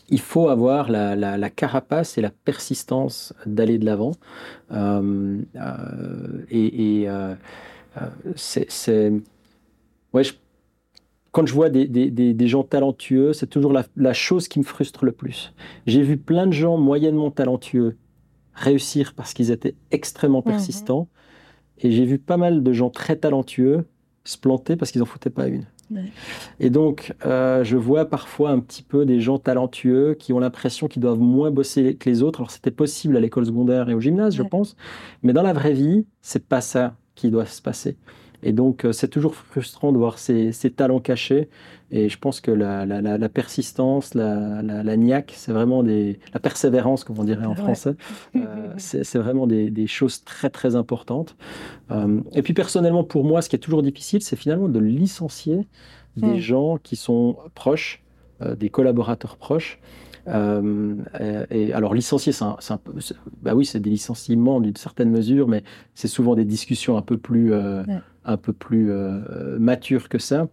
il 0.09 0.19
faut 0.19 0.49
avoir 0.49 0.89
la, 0.89 1.49
carapace 1.49 2.17
et 2.17 2.21
la 2.21 2.29
persistance 2.29 3.33
d'aller 3.45 3.77
de 3.77 3.85
l'avant. 3.85 4.11
Euh, 4.71 5.41
euh, 5.55 6.45
et, 6.49 7.05
euh, 7.07 7.35
c'est. 8.35 9.11
Ouais, 10.13 10.23
quand 11.31 11.47
je 11.47 11.53
vois 11.53 11.69
des, 11.69 12.47
gens 12.47 12.63
talentueux, 12.63 13.33
c'est 13.33 13.47
toujours 13.47 13.73
la, 13.73 14.13
chose 14.13 14.47
qui 14.47 14.59
me 14.59 14.63
frustre 14.63 15.05
le 15.05 15.11
plus. 15.11 15.53
J'ai 15.87 16.01
vu 16.01 16.17
plein 16.17 16.47
de 16.47 16.53
gens 16.53 16.77
moyennement 16.77 17.31
talentueux 17.31 17.97
réussir 18.53 19.13
parce 19.15 19.33
qu'ils 19.33 19.49
étaient 19.49 19.75
extrêmement 19.91 20.43
mhm. 20.45 20.51
persistants. 20.51 21.07
Et 21.79 21.91
j'ai 21.91 22.05
vu 22.05 22.19
pas 22.19 22.37
mal 22.37 22.61
de 22.61 22.71
gens 22.71 22.91
très 22.91 23.15
talentueux 23.15 23.85
se 24.25 24.37
planter 24.37 24.75
parce 24.75 24.91
qu'ils 24.91 24.99
n'en 24.99 25.05
foutaient 25.05 25.31
pas 25.31 25.47
une. 25.47 25.65
Et 26.59 26.69
donc, 26.69 27.13
euh, 27.25 27.63
je 27.63 27.77
vois 27.77 28.05
parfois 28.05 28.51
un 28.51 28.59
petit 28.59 28.84
peu 28.84 29.05
des 29.05 29.19
gens 29.19 29.38
talentueux 29.38 30.15
qui 30.17 30.34
ont 30.34 30.39
l'impression 30.39 30.88
qu'ils 30.88 31.01
doivent 31.01 31.19
moins 31.19 31.51
bosser 31.51 31.95
que 31.95 32.09
les 32.09 32.23
autres. 32.23 32.39
Alors, 32.39 32.51
c'était 32.51 32.71
possible 32.71 33.17
à 33.17 33.19
l'école 33.19 33.45
secondaire 33.45 33.89
et 33.89 33.93
au 33.93 33.99
gymnase, 33.99 34.36
je 34.36 34.43
pense. 34.43 34.75
Mais 35.21 35.34
dans 35.34 35.43
la 35.43 35.53
vraie 35.53 35.73
vie, 35.73 36.05
c'est 36.21 36.47
pas 36.47 36.61
ça 36.61 36.95
qui 37.15 37.29
doit 37.29 37.45
se 37.45 37.61
passer. 37.61 37.97
Et 38.43 38.51
donc, 38.51 38.85
euh, 38.85 38.91
c'est 38.91 39.07
toujours 39.07 39.35
frustrant 39.35 39.91
de 39.91 39.97
voir 39.97 40.19
ces, 40.19 40.51
talents 40.75 40.99
cachés. 40.99 41.49
Et 41.91 42.09
je 42.09 42.17
pense 42.17 42.41
que 42.41 42.51
la, 42.51 43.29
persistance, 43.29 44.15
la, 44.15 44.97
niaque, 44.97 45.33
c'est 45.35 45.51
vraiment 45.51 45.83
des. 45.83 46.19
La 46.33 46.39
persévérance, 46.39 47.03
comme 47.03 47.19
on 47.19 47.23
dirait 47.23 47.45
en 47.45 47.55
français, 47.55 47.95
euh, 48.35 48.73
c'est 48.77 49.17
vraiment 49.17 49.47
des, 49.47 49.87
choses 49.87 50.23
très, 50.23 50.49
très 50.49 50.75
importantes. 50.75 51.35
Euh, 51.91 52.19
et 52.33 52.41
puis, 52.41 52.53
personnellement, 52.53 53.03
pour 53.03 53.23
moi, 53.23 53.41
ce 53.41 53.49
qui 53.49 53.55
est 53.55 53.59
toujours 53.59 53.83
difficile, 53.83 54.21
c'est 54.21 54.35
finalement 54.35 54.67
de 54.67 54.79
licencier 54.79 55.67
des 56.17 56.27
hmm. 56.27 56.37
gens 56.37 56.77
qui 56.77 56.95
sont 56.95 57.37
proches, 57.55 58.03
des 58.57 58.69
collaborateurs 58.69 59.37
proches. 59.37 59.79
et 60.27 61.73
alors 61.73 61.93
licencier, 61.93 62.31
c'est 62.31 62.43
un, 62.43 62.77
peu, 62.77 62.93
bah 63.41 63.55
oui, 63.55 63.65
c'est 63.65 63.79
des 63.79 63.89
licenciements 63.89 64.59
d'une 64.59 64.75
certaine 64.75 65.09
mesure, 65.09 65.47
mais 65.47 65.63
c'est 65.95 66.07
souvent 66.07 66.35
des 66.35 66.45
discussions 66.45 66.97
un 66.97 67.01
peu 67.01 67.17
plus 67.17 67.53
un 68.26 68.38
peu 68.38 68.53
plus 68.53 68.91
euh, 68.91 69.57
mature 69.59 70.09
que 70.09 70.17
ça. 70.17 70.47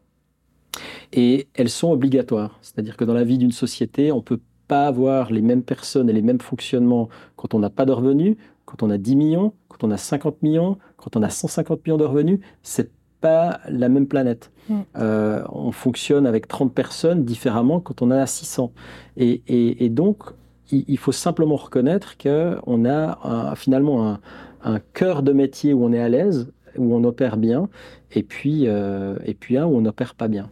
Et 1.13 1.49
elles 1.55 1.69
sont 1.69 1.91
obligatoires. 1.91 2.59
C'est-à-dire 2.63 2.97
que 2.97 3.05
dans 3.05 3.15
la 3.15 3.25
vie 3.25 3.39
d'une 3.39 3.53
société, 3.53 4.13
on 4.13 4.17
ne 4.17 4.23
peut 4.23 4.41
pas 4.69 4.87
avoir 4.87 5.33
les 5.33 5.43
mêmes 5.43 5.63
personnes 5.63 6.09
et 6.09 6.13
les 6.13 6.23
mêmes 6.23 6.41
fonctionnements 6.41 7.09
quand 7.37 7.55
on 7.55 7.59
n'a 7.59 7.71
pas 7.71 7.87
de 7.87 7.93
revenus, 7.93 8.37
quand 8.67 8.83
on 8.83 8.91
a 8.91 8.99
10 8.99 9.17
millions, 9.17 9.53
quand 9.69 9.83
on 9.83 9.91
a 9.91 9.97
50 9.97 10.43
millions, 10.43 10.79
quand 10.97 11.17
on 11.17 11.23
a 11.23 11.31
150 11.31 11.85
millions 11.85 11.97
de 11.97 12.05
revenus. 12.05 12.41
C'est 12.63 12.91
pas 13.21 13.61
la 13.69 13.89
même 13.89 14.07
planète. 14.07 14.51
Mm. 14.69 14.81
Euh, 14.97 15.43
on 15.51 15.73
fonctionne 15.73 16.27
avec 16.27 16.47
30 16.47 16.73
personnes 16.73 17.25
différemment 17.25 17.81
quand 17.81 18.01
on 18.03 18.07
en 18.07 18.13
a 18.13 18.27
600. 18.27 18.73
Et, 19.17 19.89
donc, 19.91 20.23
il, 20.71 20.99
faut 20.99 21.13
simplement 21.13 21.57
reconnaître 21.57 22.17
qu'on 22.17 22.85
a 22.89 23.55
finalement 23.57 24.09
un, 24.09 24.21
un 24.63 24.79
cœur 24.79 25.23
de 25.23 25.33
métier 25.33 25.73
où 25.73 25.85
on 25.85 25.93
est 25.93 26.01
à 26.01 26.09
l'aise 26.09 26.53
où 26.77 26.95
on 26.95 27.05
opère 27.05 27.37
bien, 27.37 27.69
et 28.13 28.23
puis, 28.23 28.65
et 28.65 29.35
puis 29.35 29.57
un 29.57 29.67
où 29.67 29.77
on 29.77 29.81
n'opère 29.81 30.15
pas 30.15 30.29
bien. 30.29 30.49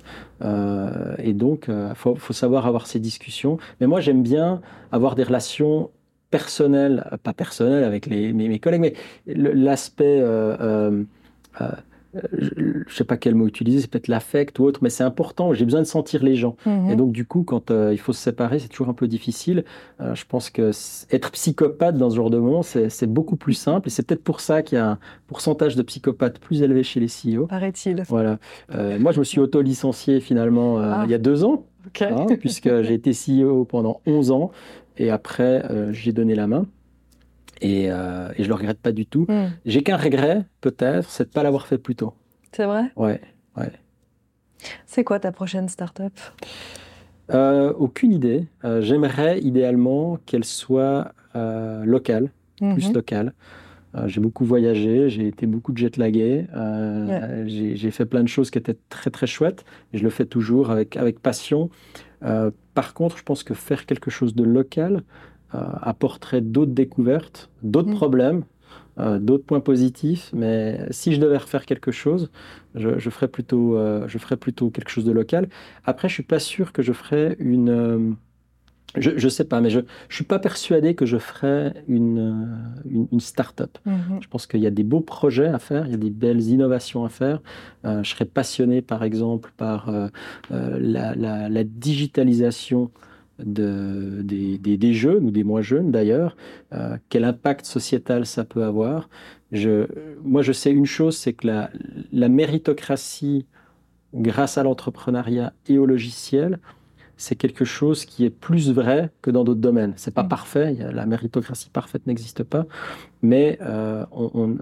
et 1.18 1.32
donc, 1.32 1.66
il 1.68 1.94
faut, 1.94 2.14
faut, 2.14 2.32
savoir 2.32 2.66
avoir 2.66 2.86
ces 2.86 3.00
discussions. 3.00 3.58
Mais 3.80 3.86
moi, 3.86 4.00
j'aime 4.00 4.22
bien 4.22 4.60
avoir 4.92 5.14
des 5.14 5.24
relations 5.24 5.90
personnelles, 6.30 7.04
pas 7.22 7.32
personnelles 7.32 7.84
avec 7.84 8.06
les, 8.06 8.32
mes, 8.32 8.58
collègues, 8.58 8.80
mais 8.80 8.94
l'aspect 9.26 10.22
je 12.14 12.60
ne 12.60 12.84
sais 12.88 13.04
pas 13.04 13.16
quel 13.16 13.34
mot 13.34 13.46
utiliser, 13.46 13.82
c'est 13.82 13.90
peut-être 13.90 14.08
l'affect 14.08 14.58
ou 14.58 14.64
autre, 14.64 14.80
mais 14.82 14.90
c'est 14.90 15.04
important. 15.04 15.52
J'ai 15.52 15.64
besoin 15.64 15.80
de 15.80 15.86
sentir 15.86 16.22
les 16.22 16.36
gens. 16.36 16.56
Mhm. 16.64 16.90
Et 16.90 16.96
donc, 16.96 17.12
du 17.12 17.26
coup, 17.26 17.42
quand 17.42 17.70
euh, 17.70 17.90
il 17.92 17.98
faut 17.98 18.12
se 18.12 18.20
séparer, 18.20 18.58
c'est 18.58 18.68
toujours 18.68 18.88
un 18.88 18.94
peu 18.94 19.08
difficile. 19.08 19.64
Euh, 20.00 20.14
je 20.14 20.24
pense 20.26 20.50
que 20.50 20.70
être 21.10 21.30
psychopathe 21.32 21.96
dans 21.96 22.10
ce 22.10 22.16
genre 22.16 22.30
de 22.30 22.38
monde, 22.38 22.64
c'est 22.64 23.06
beaucoup 23.06 23.36
plus 23.36 23.54
simple. 23.54 23.88
Et 23.88 23.90
c'est 23.90 24.06
peut-être 24.06 24.24
pour 24.24 24.40
ça 24.40 24.62
qu'il 24.62 24.78
y 24.78 24.80
a 24.80 24.92
un 24.92 24.98
pourcentage 25.26 25.76
de 25.76 25.82
psychopathes 25.82 26.38
plus 26.38 26.62
élevé 26.62 26.82
chez 26.82 27.00
les 27.00 27.08
CEO. 27.08 27.46
Paraît-il. 27.46 28.02
Voilà. 28.08 28.38
Euh, 28.74 28.98
moi, 28.98 29.12
je 29.12 29.18
me 29.18 29.24
suis 29.24 29.40
auto-licencié 29.40 30.20
finalement 30.20 30.78
ah. 30.78 31.02
il 31.04 31.10
y 31.10 31.14
a 31.14 31.18
deux 31.18 31.44
ans, 31.44 31.66
hein, 32.00 32.26
puisque 32.40 32.82
j'ai 32.82 32.94
été 32.94 33.12
CEO 33.12 33.64
pendant 33.64 34.00
11 34.06 34.30
ans. 34.30 34.50
Et 34.96 35.10
après, 35.10 35.62
j'ai 35.92 36.12
donné 36.12 36.34
la 36.34 36.48
main. 36.48 36.66
Et, 37.60 37.90
euh, 37.90 38.30
et 38.36 38.44
je 38.44 38.48
le 38.48 38.54
regrette 38.54 38.78
pas 38.78 38.92
du 38.92 39.06
tout. 39.06 39.26
Hmm. 39.28 39.48
J'ai 39.64 39.82
qu'un 39.82 39.96
regret, 39.96 40.44
peut-être, 40.60 41.10
c'est 41.10 41.24
de 41.24 41.28
ne 41.28 41.32
pas 41.32 41.42
l'avoir 41.42 41.66
fait 41.66 41.78
plus 41.78 41.96
tôt. 41.96 42.14
C'est 42.52 42.64
vrai? 42.64 42.90
Ouais, 42.96 43.20
ouais. 43.56 43.72
C'est 44.86 45.04
quoi 45.04 45.20
ta 45.20 45.32
prochaine 45.32 45.68
start-up? 45.68 46.12
Euh, 47.32 47.72
Aucune 47.74 48.12
idée. 48.12 48.46
Euh, 48.64 48.80
j'aimerais 48.80 49.40
idéalement 49.40 50.18
qu'elle 50.26 50.44
soit 50.44 51.12
euh, 51.36 51.84
locale, 51.84 52.30
plus 52.56 52.88
mhm. 52.88 52.94
locale. 52.94 53.32
j'ai 54.06 54.20
beaucoup 54.20 54.44
voyagé, 54.44 55.08
j'ai 55.08 55.26
été 55.26 55.46
beaucoup 55.46 55.72
jet 55.74 55.96
lagué, 55.96 56.46
j'ai 57.46 57.90
fait 57.90 58.06
plein 58.06 58.22
de 58.22 58.28
choses 58.28 58.50
qui 58.50 58.58
étaient 58.58 58.76
très 58.88 59.10
très 59.10 59.26
chouettes 59.26 59.64
et 59.92 59.98
je 59.98 60.04
le 60.04 60.10
fais 60.10 60.24
toujours 60.24 60.70
avec, 60.70 60.96
avec 60.96 61.20
passion. 61.20 61.68
par 62.74 62.94
contre, 62.94 63.18
je 63.18 63.22
pense 63.24 63.42
que 63.42 63.54
faire 63.54 63.86
quelque 63.86 64.10
chose 64.10 64.34
de 64.34 64.44
local, 64.44 65.02
apporterait 65.52 66.40
d'autres 66.40 66.72
découvertes, 66.72 67.50
d'autres 67.62 67.90
mm. 67.90 67.94
problèmes, 67.94 68.44
euh, 68.98 69.20
d'autres 69.20 69.44
points 69.44 69.60
positifs. 69.60 70.30
Mais 70.32 70.80
si 70.90 71.14
je 71.14 71.20
devais 71.20 71.36
refaire 71.36 71.66
quelque 71.66 71.92
chose, 71.92 72.30
je, 72.74 73.10
ferais, 73.10 73.28
plutôt, 73.28 73.76
euh, 73.76 74.08
je 74.08 74.18
ferais 74.18 74.36
plutôt 74.36 74.70
quelque 74.70 74.90
chose 74.90 75.04
de 75.04 75.12
local. 75.12 75.48
Après, 75.84 76.08
je 76.08 76.14
suis 76.14 76.24
pas 76.24 76.40
sûr 76.40 76.72
que 76.72 76.82
je 76.82 76.92
ferais 76.92 77.36
une. 77.38 78.16
je 78.96 79.10
ne 79.10 79.28
sais 79.28 79.44
pas, 79.44 79.60
mais 79.60 79.70
je 79.70 79.80
ne 79.80 79.84
suis 80.10 80.24
pas 80.24 80.40
persuadé 80.40 80.96
que 80.96 81.06
je 81.06 81.18
ferais 81.18 81.74
une, 81.86 82.58
une, 82.90 83.20
start-up. 83.20 83.78
Mm-hmm. 83.86 84.22
Je 84.22 84.28
pense 84.28 84.48
qu'il 84.48 84.60
y 84.60 84.66
a 84.66 84.70
des 84.70 84.82
beaux 84.84 85.00
projets 85.00 85.46
à 85.46 85.60
faire, 85.60 85.86
il 85.86 85.92
y 85.92 85.94
a 85.94 85.98
des 85.98 86.10
belles 86.10 86.42
innovations 86.42 87.04
à 87.04 87.08
faire. 87.08 87.40
je 87.84 88.08
serais 88.08 88.24
passionné, 88.24 88.82
par 88.82 89.04
exemple, 89.04 89.52
par 89.56 89.92
la, 90.50 91.14
la, 91.14 91.48
la, 91.48 91.64
digitalisation 91.64 92.90
de, 93.38 94.20
des, 94.22 94.58
des, 94.58 94.94
jeunes 94.94 95.26
ou 95.26 95.30
des 95.30 95.44
moins 95.44 95.62
jeunes 95.62 95.90
d'ailleurs, 95.90 96.36
euh, 96.72 96.96
quel 97.08 97.24
impact 97.24 97.66
sociétal 97.66 98.26
ça 98.26 98.44
peut 98.44 98.64
avoir. 98.64 99.08
Je, 99.52 99.86
moi, 100.24 100.42
je 100.42 100.52
sais 100.52 100.70
une 100.70 100.86
chose, 100.86 101.16
c'est 101.16 101.32
que 101.32 101.46
la, 101.46 101.70
la, 102.12 102.28
méritocratie, 102.28 103.46
grâce 104.14 104.58
à 104.58 104.62
l'entrepreneuriat 104.62 105.52
et 105.68 105.78
au 105.78 105.86
logiciel, 105.86 106.58
c'est 107.16 107.36
quelque 107.36 107.64
chose 107.64 108.04
qui 108.04 108.24
est 108.24 108.30
plus 108.30 108.70
vrai 108.70 109.10
que 109.22 109.30
dans 109.30 109.44
d'autres 109.44 109.60
domaines. 109.60 109.92
C'est 109.96 110.14
pas 110.14 110.24
mm. 110.24 110.28
parfait, 110.28 110.76
la 110.92 111.06
méritocratie 111.06 111.70
parfaite 111.70 112.06
n'existe 112.06 112.42
pas, 112.42 112.66
mais 113.22 113.58
euh, 113.62 114.04
on, 114.12 114.56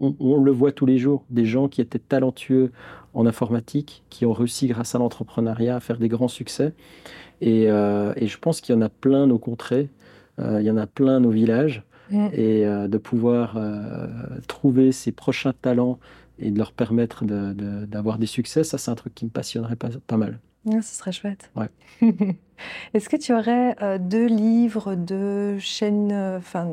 on, 0.00 0.16
on, 0.18 0.42
le 0.42 0.50
voit 0.50 0.72
tous 0.72 0.86
les 0.86 0.98
jours, 0.98 1.24
des 1.30 1.44
gens 1.44 1.68
qui 1.68 1.80
étaient 1.80 1.98
talentueux 1.98 2.72
en 3.14 3.26
informatique, 3.26 4.04
qui 4.10 4.26
ont 4.26 4.32
réussi 4.32 4.66
grâce 4.66 4.94
à 4.94 4.98
l'entrepreneuriat 4.98 5.76
à 5.76 5.80
faire 5.80 5.98
des 5.98 6.08
grands 6.08 6.28
succès. 6.28 6.74
Euh, 7.42 8.12
et, 8.16 8.26
je 8.26 8.38
pense 8.38 8.60
qu'il 8.60 8.74
y 8.74 8.78
en 8.78 8.82
a 8.82 8.88
plein 8.88 9.26
nos 9.26 9.38
contrées, 9.38 9.90
euh, 10.38 10.60
il 10.60 10.66
y 10.66 10.70
en 10.70 10.76
a 10.76 10.86
plein 10.86 11.20
nos 11.20 11.30
villages. 11.30 11.82
Mm. 12.10 12.26
Et 12.34 12.66
euh, 12.66 12.86
de 12.86 12.98
pouvoir 12.98 13.58
trouver 14.46 14.92
ces 14.92 15.10
prochains 15.10 15.54
talents 15.54 15.98
et 16.38 16.50
de 16.50 16.58
leur 16.58 16.72
permettre 16.72 17.24
d'avoir 17.24 18.18
des 18.18 18.26
succès, 18.26 18.64
ça 18.64 18.76
c'est 18.76 18.90
un 18.90 18.94
truc 18.94 19.14
qui 19.14 19.24
me 19.24 19.30
passionnerait 19.30 19.76
pas, 19.76 19.88
pas 20.06 20.16
mal. 20.16 20.38
ce 20.66 20.82
serait 20.82 21.12
chouette. 21.12 21.50
Ouais. 21.56 21.70
Est-ce 22.94 23.08
que 23.08 23.16
tu 23.16 23.32
aurais 23.32 23.98
deux 23.98 24.26
livres, 24.26 24.96
deux 24.96 25.58
chaînes, 25.58 26.12
enfin 26.12 26.68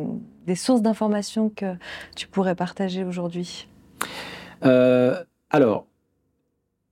des 0.48 0.56
sources 0.56 0.82
d'informations 0.82 1.50
que 1.50 1.76
tu 2.16 2.28
pourrais 2.28 2.56
partager 2.56 3.04
aujourd'hui? 3.04 3.68
Alors, 4.62 5.86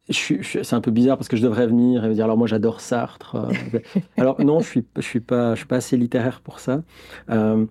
c'est 0.09 0.73
un 0.73 0.81
peu 0.81 0.91
bizarre 0.91 1.17
parce 1.17 1.27
que 1.27 1.37
je 1.37 1.43
devrais 1.43 1.67
venir 1.67 2.05
et 2.05 2.13
dire 2.13 2.25
alors 2.25 2.37
moi 2.37 2.47
j'adore 2.47 2.81
Sartre. 2.81 3.35
Euh, 3.35 3.79
alors 4.17 4.41
non, 4.41 4.59
je 4.59 4.67
suis 4.67 4.85
je 4.95 5.01
suis 5.01 5.19
pas 5.19 5.53
je 5.55 5.59
suis 5.59 5.67
pas 5.67 5.77
assez 5.77 5.97
littéraire 5.97 6.41
pour 6.41 6.59
ça. 6.59 6.83
Euh, 7.29 7.65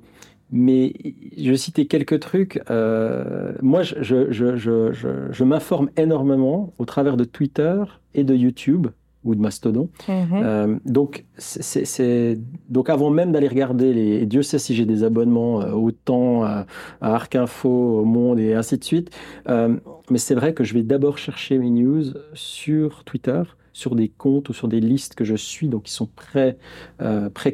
mais 0.51 0.95
je 1.37 1.53
citer 1.55 1.87
quelques 1.87 2.21
trucs. 2.21 2.63
Euh, 2.71 3.53
moi, 3.61 3.83
je, 3.83 4.33
je, 4.33 4.57
je, 4.57 4.93
je 5.31 5.45
m'informe 5.45 5.91
énormément 5.99 6.73
au 6.79 6.87
travers 6.87 7.19
de 7.19 7.25
Twitter 7.25 7.83
et 8.15 8.25
de 8.25 8.35
YouTube 8.35 8.87
ou 9.25 9.35
de 9.35 9.41
Mastodon. 9.41 9.89
Mhm. 10.09 10.29
Euh, 10.33 10.79
donc, 10.85 11.25
c'est, 11.37 12.39
donc, 12.69 12.91
avant 12.91 13.11
même 13.11 13.33
d'aller 13.33 13.49
regarder 13.49 13.93
les. 13.93 14.27
Dieu 14.27 14.43
sait 14.43 14.59
si 14.59 14.75
j'ai 14.75 14.87
des 14.87 15.05
abonnements 15.05 15.61
euh, 15.61 15.73
autant 15.73 16.45
à, 16.45 16.67
Arc 17.01 17.35
Info, 17.35 17.69
au 17.69 18.05
Monde 18.05 18.39
et 18.39 18.55
ainsi 18.55 18.79
de 18.79 18.85
suite. 18.85 19.11
Euh, 19.49 19.77
mais 20.11 20.19
c'est 20.19 20.35
vrai 20.35 20.55
que 20.55 20.65
je 20.65 20.75
vais 20.75 20.83
d'abord 20.83 21.19
chercher 21.19 21.59
mes 21.59 21.71
news 21.71 22.05
sur 22.33 23.05
Twitter, 23.05 23.43
sur 23.73 23.95
des 23.95 24.09
comptes 24.09 24.49
ou 24.49 24.53
sur 24.53 24.69
des 24.69 24.81
listes 24.81 25.15
que 25.15 25.25
je 25.25 25.35
suis, 25.35 25.69
donc 25.69 25.85
qui 25.85 25.93
sont 25.93 26.09
pré, 26.09 26.57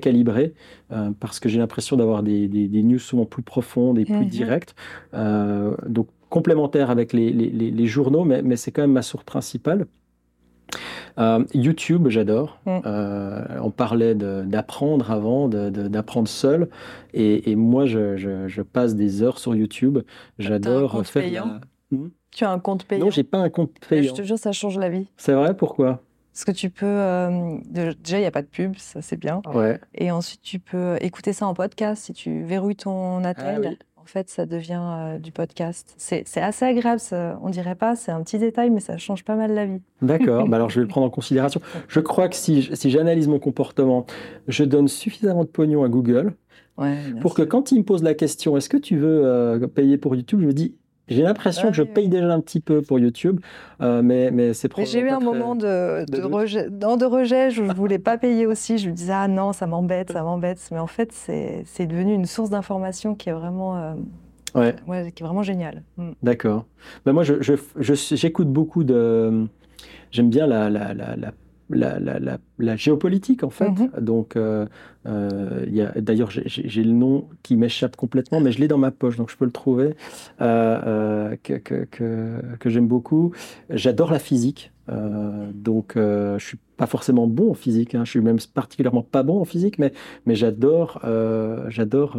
calibrés 0.00 0.54
parce 1.18 1.40
que 1.40 1.48
j'ai 1.48 1.58
l'impression 1.58 1.96
d'avoir 1.96 2.22
des, 2.22 2.46
des, 2.46 2.82
news 2.84 3.00
souvent 3.00 3.24
plus 3.24 3.42
profondes 3.42 3.98
et 3.98 4.04
plus 4.04 4.14
mhm. 4.14 4.28
directes. 4.28 4.74
donc, 5.12 6.06
complémentaires 6.28 6.90
avec 6.90 7.12
les, 7.12 7.30
les, 7.30 7.70
les 7.70 7.86
journaux, 7.86 8.24
mais, 8.24 8.42
mais 8.42 8.56
c'est 8.56 8.70
quand 8.70 8.82
même 8.82 8.92
ma 8.92 9.02
source 9.02 9.24
principale. 9.24 9.86
Euh, 11.18 11.44
YouTube, 11.54 12.08
j'adore. 12.08 12.58
Mm. 12.66 12.78
Euh, 12.86 13.44
on 13.62 13.70
parlait 13.70 14.14
d'apprendre 14.14 15.10
avant, 15.10 15.48
d'apprendre 15.48 16.28
seul. 16.28 16.68
Et, 17.12 17.54
moi, 17.56 17.86
je, 17.86 18.62
passe 18.62 18.94
des 18.94 19.22
heures 19.22 19.38
sur 19.38 19.54
YouTube. 19.54 19.98
J'adore 20.38 21.06
faire. 21.06 21.22
Payant 21.22 21.60
hmm? 21.90 22.08
Tu 22.30 22.44
as 22.44 22.50
un 22.50 22.58
compte 22.58 22.84
payant 22.84 23.04
Non, 23.04 23.10
j'ai 23.10 23.22
pas 23.22 23.38
un 23.38 23.48
compte 23.48 23.70
payant. 23.88 24.14
Je 24.14 24.22
te 24.22 24.26
jure, 24.26 24.38
ça 24.38 24.50
change 24.50 24.76
la 24.78 24.88
vie. 24.88 25.06
C'est 25.16 25.34
vrai? 25.34 25.56
Pourquoi? 25.56 26.00
Parce 26.32 26.44
que 26.44 26.50
tu 26.50 26.68
peux. 26.68 26.84
Euh, 26.84 27.58
déjà, 27.70 28.18
il 28.18 28.22
n'y 28.22 28.26
a 28.26 28.32
pas 28.32 28.42
de 28.42 28.48
pub, 28.48 28.74
ça 28.76 29.00
c'est 29.02 29.16
bien. 29.16 29.40
Ouais. 29.54 29.78
Et 29.94 30.10
ensuite, 30.10 30.42
tu 30.42 30.58
peux 30.58 30.96
écouter 31.00 31.32
ça 31.32 31.46
en 31.46 31.54
podcast 31.54 32.06
si 32.06 32.12
tu 32.12 32.42
verrouilles 32.42 32.74
ton 32.74 33.22
ah 33.22 33.28
attel 33.28 33.78
en 34.04 34.06
fait, 34.06 34.28
ça 34.28 34.44
devient 34.44 34.82
euh, 34.82 35.18
du 35.18 35.32
podcast. 35.32 35.94
C'est 35.96 36.24
assez 36.36 36.64
agréable, 36.64 37.00
on 37.42 37.48
dirait 37.48 37.74
pas, 37.74 37.96
c'est 37.96 38.12
un 38.12 38.22
petit 38.22 38.38
détail, 38.38 38.68
mais 38.68 38.80
ça 38.80 38.98
change 38.98 39.24
pas 39.24 39.34
mal 39.34 39.52
la 39.52 39.64
vie. 39.64 39.80
D'accord, 40.02 40.46
bah 40.46 40.56
alors 40.56 40.68
je 40.68 40.76
vais 40.76 40.82
le 40.82 40.88
prendre 40.88 41.06
en 41.06 41.10
considération. 41.10 41.60
Je 41.88 42.00
crois 42.00 42.28
que 42.28 42.36
si, 42.36 42.68
si 42.74 42.90
j'analyse 42.90 43.28
mon 43.28 43.38
comportement, 43.38 44.04
je 44.46 44.64
donne 44.64 44.88
suffisamment 44.88 45.44
de 45.44 45.48
pognon 45.48 45.84
à 45.84 45.88
Google 45.88 46.34
pour 47.20 47.34
que 47.34 47.42
quand 47.42 47.72
il 47.72 47.78
me 47.78 47.84
pose 47.84 48.02
la 48.02 48.14
question, 48.14 48.56
est-ce 48.56 48.68
que 48.68 48.76
tu 48.76 48.96
veux 48.96 49.24
euh, 49.24 49.66
payer 49.66 49.96
pour 49.96 50.14
YouTube, 50.14 50.40
je 50.40 50.46
me 50.46 50.52
dis, 50.52 50.74
j'ai 51.08 51.22
l'impression 51.22 51.68
que 51.70 51.76
je 51.76 51.82
paye 51.82 52.08
déjà 52.08 52.32
un 52.32 52.40
petit 52.40 52.60
peu 52.60 52.80
pour 52.80 52.98
YouTube, 52.98 53.40
euh, 53.82 54.02
mais, 54.02 54.30
mais 54.30 54.54
c'est 54.54 54.70
J'ai 54.84 55.00
eu 55.00 55.10
un 55.10 55.20
moment 55.20 55.54
de, 55.54 56.04
de, 56.10 56.22
rejet, 56.22 56.70
de 56.70 57.04
rejet, 57.04 57.50
je 57.50 57.62
ne 57.62 57.74
voulais 57.74 57.98
pas 57.98 58.16
payer 58.16 58.46
aussi. 58.46 58.78
Je 58.78 58.88
me 58.88 58.94
disais, 58.94 59.12
ah 59.12 59.28
non, 59.28 59.52
ça 59.52 59.66
m'embête, 59.66 60.12
ça 60.12 60.22
m'embête. 60.22 60.66
Mais 60.72 60.78
en 60.78 60.86
fait, 60.86 61.12
c'est 61.12 61.86
devenu 61.86 62.14
une 62.14 62.26
source 62.26 62.50
d'information 62.50 63.14
qui 63.14 63.28
est 63.28 63.32
vraiment. 63.32 63.76
Euh, 63.76 64.72
ouais. 64.86 65.12
qui 65.12 65.22
est 65.22 65.26
vraiment 65.26 65.42
géniale. 65.42 65.82
Mm. 65.98 66.12
D'accord. 66.22 66.64
Ben 67.04 67.12
moi, 67.12 67.22
j'écoute 67.22 67.62
je, 67.76 67.94
je, 67.94 68.42
beaucoup 68.44 68.84
de. 68.84 69.46
J'aime 70.10 70.30
bien 70.30 70.46
la, 70.46 70.70
la, 70.70 70.94
la, 70.94 71.16
la 71.16 71.32
la, 71.70 71.98
la, 71.98 72.38
la, 72.58 72.76
géopolitique 72.76 73.42
en 73.42 73.50
fait. 73.50 73.70
Mhm. 73.70 73.90
Donc, 74.00 74.36
euh, 74.36 74.66
euh, 75.06 75.64
d'ailleurs, 75.96 76.30
j'ai 76.30 76.84
le 76.84 76.92
nom 76.92 77.28
qui 77.42 77.56
m'échappe 77.56 77.96
complètement, 77.96 78.40
mais 78.40 78.52
je 78.52 78.60
l'ai 78.60 78.68
dans 78.68 78.78
ma 78.78 78.90
poche, 78.90 79.16
donc 79.16 79.30
je 79.30 79.36
peux 79.36 79.44
le 79.44 79.50
trouver, 79.50 79.94
euh, 80.40 81.36
que, 81.42 81.54
que, 81.54 81.86
que, 82.58 82.70
j'aime 82.70 82.86
beaucoup. 82.88 83.32
J'adore 83.70 84.12
la 84.12 84.18
physique, 84.18 84.72
donc 84.88 85.92
je 85.96 86.36
suis 86.38 86.58
pas 86.76 86.86
forcément 86.86 87.26
bon 87.26 87.52
en 87.52 87.54
physique, 87.54 87.94
hein. 87.94 88.04
je 88.04 88.10
suis 88.10 88.20
même 88.20 88.38
particulièrement 88.52 89.02
pas 89.02 89.22
bon 89.22 89.40
en 89.40 89.44
physique, 89.44 89.78
mais, 89.78 89.92
mais 90.26 90.34
j'adore 90.34 91.00
j'adore 91.68 92.18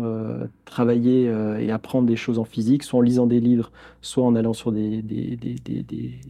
travailler 0.66 1.32
et 1.60 1.72
apprendre 1.72 2.08
des 2.08 2.16
choses 2.16 2.40
en 2.40 2.46
physique, 2.46 2.84
soit 2.84 3.00
en 3.00 3.04
lisant 3.04 3.28
des 3.28 3.40
livres, 3.40 3.72
soit 4.02 4.24
en 4.24 4.36
allant 4.36 4.54
sur 4.54 4.72
des, 4.72 5.02
des, 5.02 5.36
des, 5.36 5.84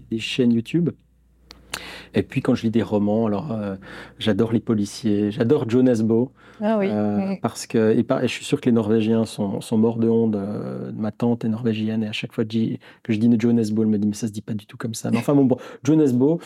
des 0.10 0.20
chaînes 0.20 0.52
YouTube. 0.52 0.90
Et 2.14 2.24
puis 2.24 2.42
quand 2.42 2.56
je 2.56 2.64
lis 2.64 2.72
des 2.72 2.84
romans, 2.84 3.26
alors 3.26 3.58
j'adore 4.20 4.52
les 4.54 4.60
policiers, 4.60 5.32
j'adore 5.32 5.70
Joe 5.70 5.84
Nesbo. 5.84 6.32
Ah 6.62 6.78
oui. 6.78 6.90
Parce 7.42 7.68
que, 7.68 7.92
et, 7.92 8.06
je 8.22 8.28
suis 8.28 8.46
sûr 8.46 8.62
que 8.62 8.66
les 8.66 8.72
Norvégiens 8.72 9.26
sont, 9.26 9.62
sont 9.62 9.78
morts 9.78 9.98
de 9.98 10.08
honte. 10.08 10.36
ma 10.96 11.12
tante 11.12 11.46
est 11.46 11.50
norvégienne 11.50 12.04
et 12.04 12.08
à 12.08 12.14
chaque 12.14 12.34
fois 12.34 12.46
que 12.46 13.14
je 13.14 13.20
dis 13.20 13.36
Joe 13.38 13.54
Nesbo, 13.54 13.84
elle 13.84 13.90
me 13.90 13.98
dit 13.98 14.08
mais 14.08 14.14
ça 14.14 14.28
se 14.28 14.32
dit 14.32 14.42
pas 14.42 14.54
du 14.54 14.66
tout 14.66 14.78
comme 14.78 14.94
ça. 14.94 15.12
Mais 15.12 15.18
enfin 15.18 15.34
bon, 15.34 15.46
bon 15.46 15.58
Joe 15.84 15.98
Nesbo, 15.98 16.40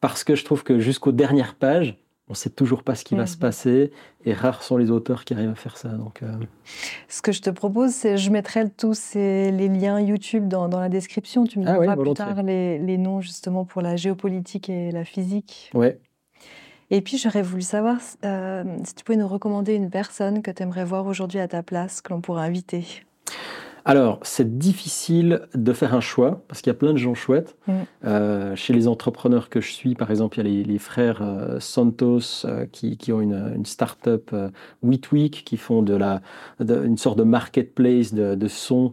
parce 0.00 0.24
que 0.24 0.34
je 0.34 0.44
trouve 0.44 0.64
que 0.64 0.78
jusqu'aux 0.78 1.12
dernières 1.12 1.54
pages, 1.54 1.96
on 2.28 2.32
ne 2.32 2.36
sait 2.36 2.50
toujours 2.50 2.82
pas 2.82 2.94
ce 2.94 3.04
qui 3.04 3.14
va 3.14 3.26
se 3.26 3.34
mhm. 3.34 3.40
passer 3.40 3.92
et 4.24 4.32
rares 4.32 4.62
sont 4.62 4.78
les 4.78 4.90
auteurs 4.90 5.26
qui 5.26 5.34
arrivent 5.34 5.50
à 5.50 5.54
faire 5.54 5.76
ça. 5.76 5.90
Donc, 5.90 6.22
euh. 6.22 6.32
Ce 7.06 7.20
que 7.20 7.32
je 7.32 7.42
te 7.42 7.50
propose, 7.50 7.90
c'est 7.90 8.16
je 8.16 8.30
mettrai 8.30 8.68
tous 8.70 9.14
les 9.14 9.68
liens 9.68 10.00
YouTube 10.00 10.48
dans, 10.48 10.68
la 10.68 10.88
description. 10.88 11.44
Tu 11.44 11.58
me 11.58 11.66
ah 11.66 11.74
donneras 11.74 11.96
plus 11.96 12.14
tard 12.14 12.42
les, 12.42 12.98
noms 12.98 13.20
justement 13.20 13.66
pour 13.66 13.82
la 13.82 13.96
géopolitique 13.96 14.70
et 14.70 14.90
la 14.90 15.04
physique. 15.04 15.70
Ouais. 15.74 15.98
Et 16.90 17.02
puis 17.02 17.18
j'aurais 17.18 17.42
voulu 17.42 17.62
savoir 17.62 17.98
euh, 18.24 18.64
si 18.84 18.94
tu 18.94 19.04
pouvais 19.04 19.18
nous 19.18 19.28
recommander 19.28 19.74
une 19.74 19.90
personne 19.90 20.42
que 20.42 20.50
tu 20.50 20.62
aimerais 20.62 20.84
voir 20.84 21.06
aujourd'hui 21.06 21.40
à 21.40 21.48
ta 21.48 21.62
place, 21.62 22.00
que 22.00 22.12
l'on 22.12 22.20
pourrait 22.20 22.44
inviter. 22.44 22.84
Alors, 23.86 24.18
c'est 24.22 24.56
difficile 24.58 25.42
de 25.54 25.72
faire 25.74 25.94
un 25.94 26.00
choix 26.00 26.42
parce 26.48 26.62
qu'il 26.62 26.70
y 26.70 26.76
a 26.76 26.78
plein 26.78 26.92
de 26.92 26.98
gens 26.98 27.14
chouettes. 27.14 27.56
Mm. 27.66 27.72
Euh, 28.06 28.56
chez 28.56 28.72
les 28.72 28.88
entrepreneurs 28.88 29.50
que 29.50 29.60
je 29.60 29.72
suis, 29.72 29.94
par 29.94 30.10
exemple, 30.10 30.38
il 30.40 30.48
y 30.48 30.62
a 30.62 30.66
les, 30.66 30.78
frères 30.78 31.20
euh, 31.20 31.60
Santos 31.60 32.46
euh, 32.46 32.66
qui, 32.72 33.12
ont 33.12 33.20
une, 33.20 33.52
une 33.54 33.66
start-up 33.66 34.34
Week 34.82 35.42
qui 35.44 35.56
font 35.58 35.82
de 35.82 35.94
la, 35.94 36.22
une 36.60 36.96
sorte 36.96 37.18
de 37.18 37.24
marketplace 37.24 38.14
de, 38.14 38.34
de 38.34 38.48
son 38.48 38.92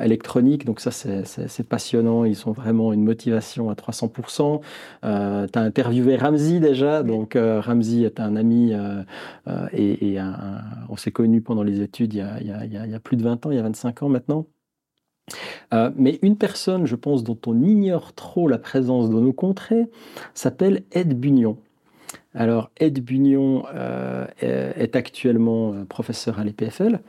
électronique. 0.00 0.64
Donc 0.64 0.80
ça, 0.80 0.90
c'est 0.90 1.68
passionnant. 1.68 2.24
Ils 2.24 2.36
sont 2.36 2.52
vraiment 2.52 2.92
une 2.92 3.04
motivation 3.04 3.70
à 3.70 3.74
300%. 3.74 4.60
Euh, 5.04 5.46
tu 5.52 5.58
as 5.58 5.62
interviewé 5.62 6.16
Ramsey 6.16 6.60
déjà. 6.60 7.02
Donc 7.02 7.36
euh, 7.36 7.60
Ramsey 7.60 8.02
est 8.02 8.20
un 8.20 8.36
ami 8.36 8.72
euh, 8.74 9.02
et, 9.72 10.18
on 10.88 10.96
s'est 10.96 11.10
connus 11.12 11.40
pendant 11.40 11.62
les 11.62 11.80
études 11.80 12.14
il 12.14 12.18
y, 12.18 12.22
a, 12.22 12.40
il, 12.40 12.72
y 12.72 12.94
a, 12.94 13.00
plus 13.00 13.16
de 13.16 13.22
20 13.22 13.46
ans, 13.46 13.50
il 13.50 13.56
y 13.56 13.60
a 13.60 13.62
25 13.62 14.02
ans 14.02 14.08
maintenant. 14.08 14.46
mais 15.96 16.18
une 16.22 16.36
personne, 16.36 16.86
je 16.86 16.96
pense, 16.96 17.24
dont 17.24 17.38
on 17.46 17.60
ignore 17.62 18.12
trop 18.14 18.48
la 18.48 18.58
présence 18.58 19.10
dans 19.10 19.20
nos 19.20 19.32
contrées, 19.32 19.88
s'appelle 20.34 20.84
Ed 20.92 21.18
Bunion. 21.18 21.58
Alors, 22.36 22.70
Ed 22.76 23.02
Bunion 23.02 23.64
euh, 23.74 24.26
est 24.42 24.94
actuellement 24.94 25.72
euh, 25.72 25.84
professeur 25.84 26.38
à 26.38 26.44
l'EPFL 26.44 27.00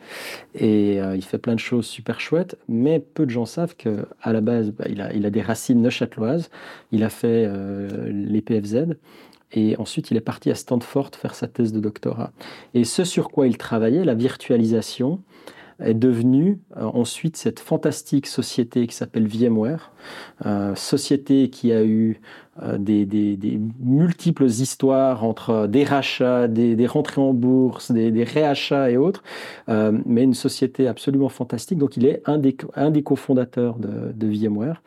et 0.55 1.01
euh, 1.01 1.17
il 1.17 1.23
fait 1.23 1.37
plein 1.37 1.53
de 1.53 1.59
choses 1.59 1.85
super 1.85 2.21
chouettes, 2.21 2.57
mais 2.69 2.99
peu 2.99 3.25
de 3.25 3.31
gens 3.31 3.45
savent 3.45 3.75
qu'à 3.75 3.91
la 4.25 4.39
base, 4.41 4.71
bah, 4.71 4.85
il, 4.87 5.01
a, 5.01 5.29
des 5.29 5.41
racines 5.41 5.81
neuchâteloises. 5.81 6.49
Il 6.93 7.03
a 7.03 7.09
fait 7.09 7.51
l'EPFZ 8.09 8.95
et 9.51 9.75
ensuite 9.77 10.11
il 10.11 10.17
est 10.17 10.21
parti 10.21 10.49
à 10.49 10.55
Stanford 10.55 11.11
faire 11.17 11.35
sa 11.35 11.47
thèse 11.47 11.73
de 11.73 11.81
doctorat. 11.81 12.31
Et 12.73 12.85
ce 12.85 13.03
sur 13.03 13.29
quoi 13.29 13.47
il 13.47 13.57
travaillait, 13.57 14.05
la 14.05 14.15
virtualisation, 14.15 15.21
est 15.79 15.93
devenue 15.93 16.59
ensuite 16.75 17.37
cette 17.37 17.59
fantastique 17.59 18.25
société 18.25 18.87
qui 18.87 18.95
s'appelle 18.95 19.27
VMware, 19.27 19.91
société 20.75 21.51
qui 21.51 21.71
a 21.71 21.83
eu 21.83 22.19
euh, 22.63 22.77
des, 22.77 23.59
multiples 23.79 24.45
histoires 24.45 25.23
entre 25.23 25.67
des 25.67 25.83
rachats, 25.83 26.47
des, 26.47 26.87
rentrées 26.87 27.21
en 27.21 27.33
bourse, 27.33 27.91
des, 27.91 28.23
réachats 28.23 28.89
et 28.89 28.97
autres, 28.97 29.23
euh, 29.69 29.97
mais 30.05 30.23
une 30.23 30.33
société 30.33 30.87
absolument 30.87 31.29
fantastique. 31.29 31.77
Donc 31.77 31.97
il 31.97 32.05
est 32.05 32.21
un 32.25 32.37
des, 32.37 32.55
un 32.75 32.91
des 32.91 33.03
cofondateurs 33.03 33.77
de, 33.77 34.27
VMware, 34.27 34.81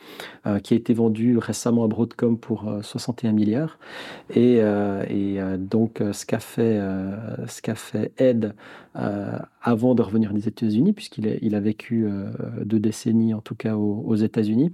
euh, 0.47 0.59
qui 0.59 0.75
a 0.75 0.77
été 0.77 0.95
vendu 0.95 1.39
récemment 1.39 1.85
à 1.85 1.89
Broadcom 1.89 2.37
pour 2.39 2.71
61 2.83 3.33
milliards. 3.33 3.79
Et, 4.35 4.61
donc 5.59 6.03
ce 6.13 6.27
qu'a 6.27 6.41
fait, 7.75 8.13
Ed 8.19 8.55
avant 9.63 9.95
de 9.95 10.03
revenir 10.03 10.33
des 10.33 10.49
États-Unis, 10.49 10.93
puisqu'il 10.93 11.39
il 11.43 11.55
a 11.55 11.61
vécu 11.61 12.09
deux 12.65 12.81
décennies 12.81 13.35
en 13.35 13.41
tout 13.41 13.55
cas 13.55 13.77
aux, 13.77 14.05
aux 14.07 14.17
États-Unis, 14.17 14.73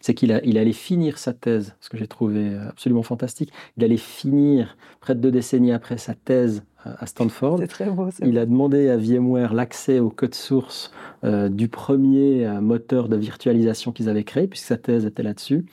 c'est 0.00 0.14
qu'il 0.14 0.40
il 0.44 0.58
allait 0.58 0.72
finir 0.72 1.18
sa 1.18 1.32
thèse, 1.32 1.74
ce 1.80 1.88
que 1.88 1.96
j'ai 1.96 2.06
trouvé 2.06 2.54
absolument 2.68 3.02
fantastique. 3.02 3.52
Il 3.76 3.84
allait 3.84 3.96
finir, 3.96 4.76
près 5.00 5.14
de 5.14 5.20
deux 5.20 5.30
décennies 5.30 5.72
après 5.72 5.98
sa 5.98 6.14
thèse 6.14 6.62
à 6.84 7.06
Stanford. 7.06 7.58
C'est 7.58 7.66
très 7.66 7.90
beau. 7.90 8.08
Il 8.24 8.38
a 8.38 8.46
demandé 8.46 8.88
à 8.88 8.96
VMware 8.96 9.54
l'accès 9.54 9.98
au 9.98 10.10
code 10.10 10.34
source 10.34 10.92
euh, 11.24 11.48
du 11.48 11.68
premier 11.68 12.46
euh, 12.46 12.60
moteur 12.60 13.08
de 13.08 13.16
virtualisation 13.16 13.92
qu'ils 13.92 14.08
avaient 14.08 14.24
créé, 14.24 14.46
puisque 14.46 14.66
sa 14.66 14.76
thèse 14.76 15.04
était 15.04 15.22
là-dessus. 15.22 15.66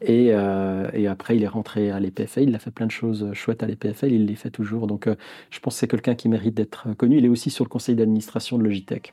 Et, 0.00 0.28
euh, 0.30 0.88
et, 0.92 1.06
après, 1.06 1.36
il 1.36 1.42
est 1.42 1.48
rentré 1.48 1.90
à 1.90 2.00
l'EPFL. 2.00 2.44
Il 2.44 2.54
a 2.54 2.58
fait 2.58 2.70
plein 2.70 2.86
de 2.86 2.90
choses 2.92 3.30
chouettes 3.32 3.62
à 3.62 3.66
l'EPFL. 3.66 4.12
Il 4.12 4.26
les 4.26 4.36
fait 4.36 4.50
toujours. 4.50 4.86
Donc, 4.86 5.08
je 5.50 5.60
pense 5.60 5.74
que 5.74 5.80
c'est 5.80 5.88
quelqu'un 5.88 6.14
qui 6.14 6.28
mérite 6.28 6.54
d'être 6.54 6.88
connu. 6.96 7.18
Il 7.18 7.24
est 7.24 7.28
aussi 7.28 7.50
sur 7.50 7.64
le 7.64 7.70
conseil 7.70 7.94
d'administration 7.94 8.58
de 8.58 8.64
Logitech. 8.64 9.12